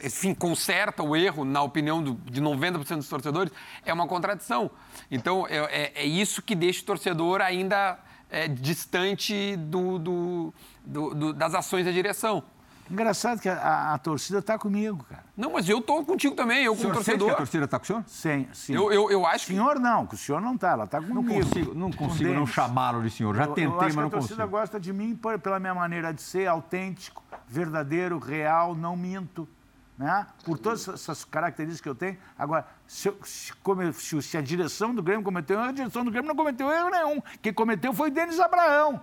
enfim, 0.06 0.32
conserta 0.34 1.02
o 1.02 1.14
erro, 1.14 1.44
na 1.44 1.62
opinião 1.62 2.02
do- 2.02 2.14
de 2.30 2.40
90% 2.40 2.96
dos 2.96 3.08
torcedores, 3.08 3.52
é 3.84 3.92
uma 3.92 4.06
contradição. 4.06 4.70
Então, 5.10 5.46
é, 5.46 5.58
é- 5.58 5.92
é 5.96 6.04
isso 6.06 6.40
que 6.40 6.54
deixa 6.54 6.82
o 6.82 6.86
torcedor 6.86 7.40
ainda 7.40 7.98
é, 8.32 8.46
distante 8.46 9.56
do- 9.56 9.98
do- 9.98 10.54
do- 10.86 11.32
das 11.32 11.52
ações 11.52 11.84
da 11.84 11.90
direção. 11.90 12.44
Engraçado 12.90 13.40
que 13.40 13.48
a, 13.48 13.54
a, 13.56 13.94
a 13.94 13.98
torcida 13.98 14.42
tá 14.42 14.58
comigo, 14.58 15.04
cara. 15.08 15.22
Não, 15.36 15.52
mas 15.52 15.68
eu 15.68 15.80
tô 15.80 16.04
contigo 16.04 16.34
também, 16.34 16.64
eu 16.64 16.72
O 16.72 16.76
como 16.76 16.88
sente 16.88 16.98
que 16.98 17.04
torcedor. 17.04 17.30
a 17.30 17.34
torcida 17.36 17.64
está 17.64 17.78
com 17.78 17.84
o 17.84 17.86
senhor? 17.86 18.04
Sim, 18.06 18.48
sim. 18.52 18.74
Eu, 18.74 18.92
eu, 18.92 19.10
eu 19.10 19.24
acho 19.26 19.46
que. 19.46 19.52
Senhor 19.52 19.78
não, 19.78 20.06
que 20.06 20.14
o 20.14 20.18
senhor 20.18 20.40
não 20.40 20.56
tá, 20.58 20.70
ela 20.72 20.86
tá 20.86 21.00
comigo. 21.00 21.22
Não 21.22 21.24
consigo, 21.40 21.74
não, 21.74 21.92
consigo 21.92 22.34
não 22.34 22.46
chamá-lo 22.46 23.02
de 23.02 23.10
senhor. 23.10 23.34
Já 23.36 23.44
Eu- 23.44 23.48
tentei, 23.54 23.66
eu 23.66 23.76
mas 23.76 23.94
não 23.94 24.06
a 24.06 24.10
torcida 24.10 24.34
consigo. 24.42 24.50
gosta 24.50 24.80
de 24.80 24.92
mim 24.92 25.14
por- 25.14 25.38
pela 25.38 25.60
minha 25.60 25.74
maneira 25.74 26.12
de 26.12 26.20
ser, 26.20 26.46
autêntico, 26.48 27.22
verdadeiro, 27.46 28.18
real, 28.18 28.74
não 28.74 28.96
minto. 28.96 29.48
Né? 29.96 30.26
Por 30.46 30.56
todas 30.58 30.88
essas 30.88 31.26
características 31.26 31.82
que 31.82 31.88
eu 31.88 31.94
tenho. 31.94 32.16
Agora, 32.38 32.66
se, 32.86 33.08
eu- 33.08 33.18
se 33.22 33.52
come- 33.62 33.92
se- 33.92 34.22
se 34.22 34.36
a 34.36 34.40
direção 34.40 34.94
do 34.94 35.02
Grêmio 35.02 35.22
cometeu 35.22 35.58
erro, 35.60 35.68
a 35.68 35.72
direção 35.72 36.02
do 36.04 36.10
Grêmio 36.10 36.28
não 36.28 36.34
cometeu 36.34 36.70
erro 36.72 36.88
nenhum. 36.88 37.20
Quem 37.42 37.52
cometeu 37.52 37.92
foi 37.92 38.08
o 38.08 38.12
Denis 38.12 38.40
Abraão. 38.40 39.00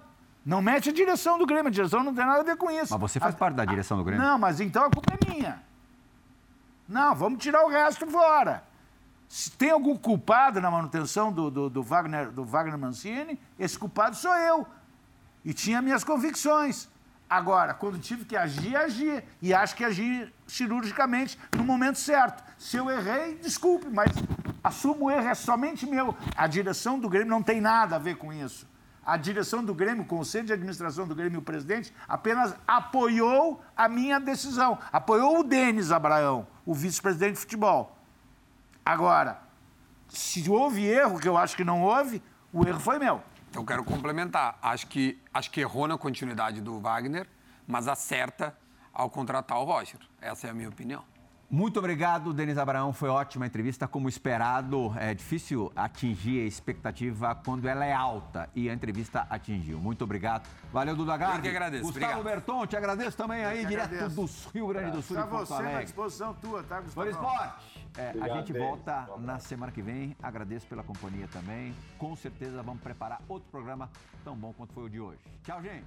Não 0.47 0.61
mete 0.61 0.89
a 0.91 0.93
direção 0.93 1.37
do 1.37 1.45
Grêmio, 1.45 1.67
a 1.67 1.69
direção 1.71 2.01
não 2.01 2.15
tem 2.15 2.25
nada 2.25 2.39
a 2.39 2.43
ver 2.43 2.55
com 2.55 2.71
isso. 2.71 2.93
Mas 2.93 3.01
você 3.01 3.19
faz 3.19 3.35
A- 3.35 3.37
parte 3.37 3.55
da 3.55 3.65
direção 3.65 3.97
do 3.97 4.03
Grêmio? 4.05 4.25
Não, 4.25 4.39
mas 4.39 4.61
então 4.61 4.85
a 4.85 4.89
culpa 4.89 5.13
é 5.13 5.29
minha. 5.29 5.61
Não, 6.87 7.13
vamos 7.13 7.43
tirar 7.43 7.65
o 7.65 7.67
resto 7.69 8.07
fora. 8.07 8.63
Se 9.27 9.51
tem 9.51 9.71
algum 9.71 9.97
culpado 9.97 10.61
na 10.61 10.71
manutenção 10.71 11.33
do, 11.33 11.51
do, 11.51 11.69
do 11.69 11.83
Wagner, 11.83 12.31
do 12.31 12.45
Wagner 12.45 12.77
Mancini, 12.77 13.37
esse 13.59 13.77
culpado 13.77 14.15
sou 14.15 14.33
eu. 14.35 14.65
E 15.43 15.53
tinha 15.53 15.81
minhas 15.81 16.05
convicções. 16.05 16.87
Agora, 17.29 17.73
quando 17.73 17.99
tive 17.99 18.23
que 18.23 18.37
agir, 18.37 18.73
agi. 18.77 19.21
E 19.41 19.53
acho 19.53 19.75
que 19.75 19.83
agi 19.83 20.33
cirurgicamente 20.47 21.37
no 21.57 21.63
momento 21.65 21.99
certo. 21.99 22.41
Se 22.57 22.77
eu 22.77 22.89
errei, 22.89 23.35
desculpe, 23.35 23.87
mas 23.91 24.13
assumo 24.63 25.07
o 25.07 25.11
erro, 25.11 25.27
é 25.27 25.35
somente 25.35 25.85
meu. 25.85 26.15
A 26.37 26.47
direção 26.47 26.97
do 26.97 27.09
Grêmio 27.09 27.29
não 27.29 27.43
tem 27.43 27.59
nada 27.59 27.97
a 27.97 27.99
ver 27.99 28.15
com 28.15 28.31
isso. 28.31 28.65
A 29.07 29.15
direção 29.15 29.63
do 29.63 29.73
Grêmio, 29.73 30.03
o 30.03 30.05
Conselho 30.05 30.45
de 30.45 30.51
Administração 30.51 31.07
do 31.07 31.15
Grêmio 31.15 31.37
e 31.37 31.39
o 31.39 31.41
presidente 31.41 31.93
apenas 32.09 32.53
apoiou 32.67 33.63
a 33.73 33.87
minha 33.87 34.19
decisão. 34.19 34.77
Apoiou 34.91 35.39
o 35.39 35.43
Denis 35.45 35.93
Abraão, 35.93 36.45
o 36.65 36.73
vice-presidente 36.73 37.35
de 37.35 37.39
futebol. 37.39 37.97
Agora, 38.85 39.39
se 40.09 40.49
houve 40.49 40.85
erro, 40.85 41.21
que 41.21 41.27
eu 41.27 41.37
acho 41.37 41.55
que 41.55 41.63
não 41.63 41.83
houve, 41.83 42.21
o 42.51 42.67
erro 42.67 42.81
foi 42.81 42.99
meu. 42.99 43.23
Eu 43.55 43.63
quero 43.63 43.81
complementar. 43.85 44.59
Acho 44.61 44.87
que, 44.87 45.17
acho 45.33 45.49
que 45.51 45.61
errou 45.61 45.87
na 45.87 45.97
continuidade 45.97 46.59
do 46.59 46.77
Wagner, 46.77 47.29
mas 47.65 47.87
acerta 47.87 48.53
ao 48.93 49.09
contratar 49.09 49.57
o 49.57 49.63
Roger. 49.63 50.01
Essa 50.19 50.47
é 50.47 50.49
a 50.49 50.53
minha 50.53 50.67
opinião. 50.67 51.05
Muito 51.49 51.79
obrigado, 51.79 52.33
Denis 52.33 52.57
Abraão. 52.57 52.91
Foi 52.91 53.07
ótima 53.07 53.45
a 53.45 53.47
entrevista. 53.47 53.87
Como 53.87 54.09
esperado, 54.09 54.93
é 54.97 55.13
difícil 55.13 55.71
atingir 55.77 56.41
a 56.41 56.45
expectativa 56.45 57.33
quando 57.35 57.69
ela 57.69 57.85
é 57.85 57.93
alta 57.93 58.49
e 58.53 58.69
a 58.69 58.73
entrevista 58.73 59.25
atingiu. 59.29 59.79
Muito 59.79 60.03
obrigado. 60.03 60.45
Valeu, 60.73 60.93
Duda 60.93 61.15
Garbi. 61.15 61.37
Eu 61.37 61.41
que 61.43 61.47
agradeço. 61.47 61.83
Gustavo 61.83 62.19
Obrigado. 62.19 62.23
Berton, 62.35 62.67
te 62.67 62.75
agradeço 62.75 63.15
também 63.15 63.45
aí, 63.45 63.65
direto 63.65 63.93
agradeço. 63.93 64.15
do 64.15 64.51
Rio 64.53 64.67
Grande 64.67 64.91
do 64.91 65.01
Sul, 65.01 65.17
Está 65.17 65.29
você 65.29 65.53
na 65.53 65.59
Alegre. 65.59 65.83
disposição 65.85 66.33
tua, 66.33 66.63
tá, 66.63 66.81
Foi 66.81 67.05
Gustavo? 67.13 67.31
esporte. 67.33 67.87
É, 67.97 68.13
a 68.21 68.27
gente 68.37 68.51
volta 68.51 69.07
na 69.19 69.39
semana 69.39 69.71
que 69.71 69.81
vem. 69.81 70.17
Agradeço 70.21 70.67
pela 70.67 70.83
companhia 70.83 71.29
também. 71.31 71.73
Com 71.97 72.13
certeza 72.17 72.61
vamos 72.61 72.81
preparar 72.81 73.21
outro 73.29 73.49
programa 73.49 73.89
tão 74.21 74.35
bom 74.35 74.51
quanto 74.51 74.73
foi 74.73 74.83
o 74.83 74.89
de 74.89 74.99
hoje. 74.99 75.21
Tchau, 75.43 75.61
gente. 75.61 75.85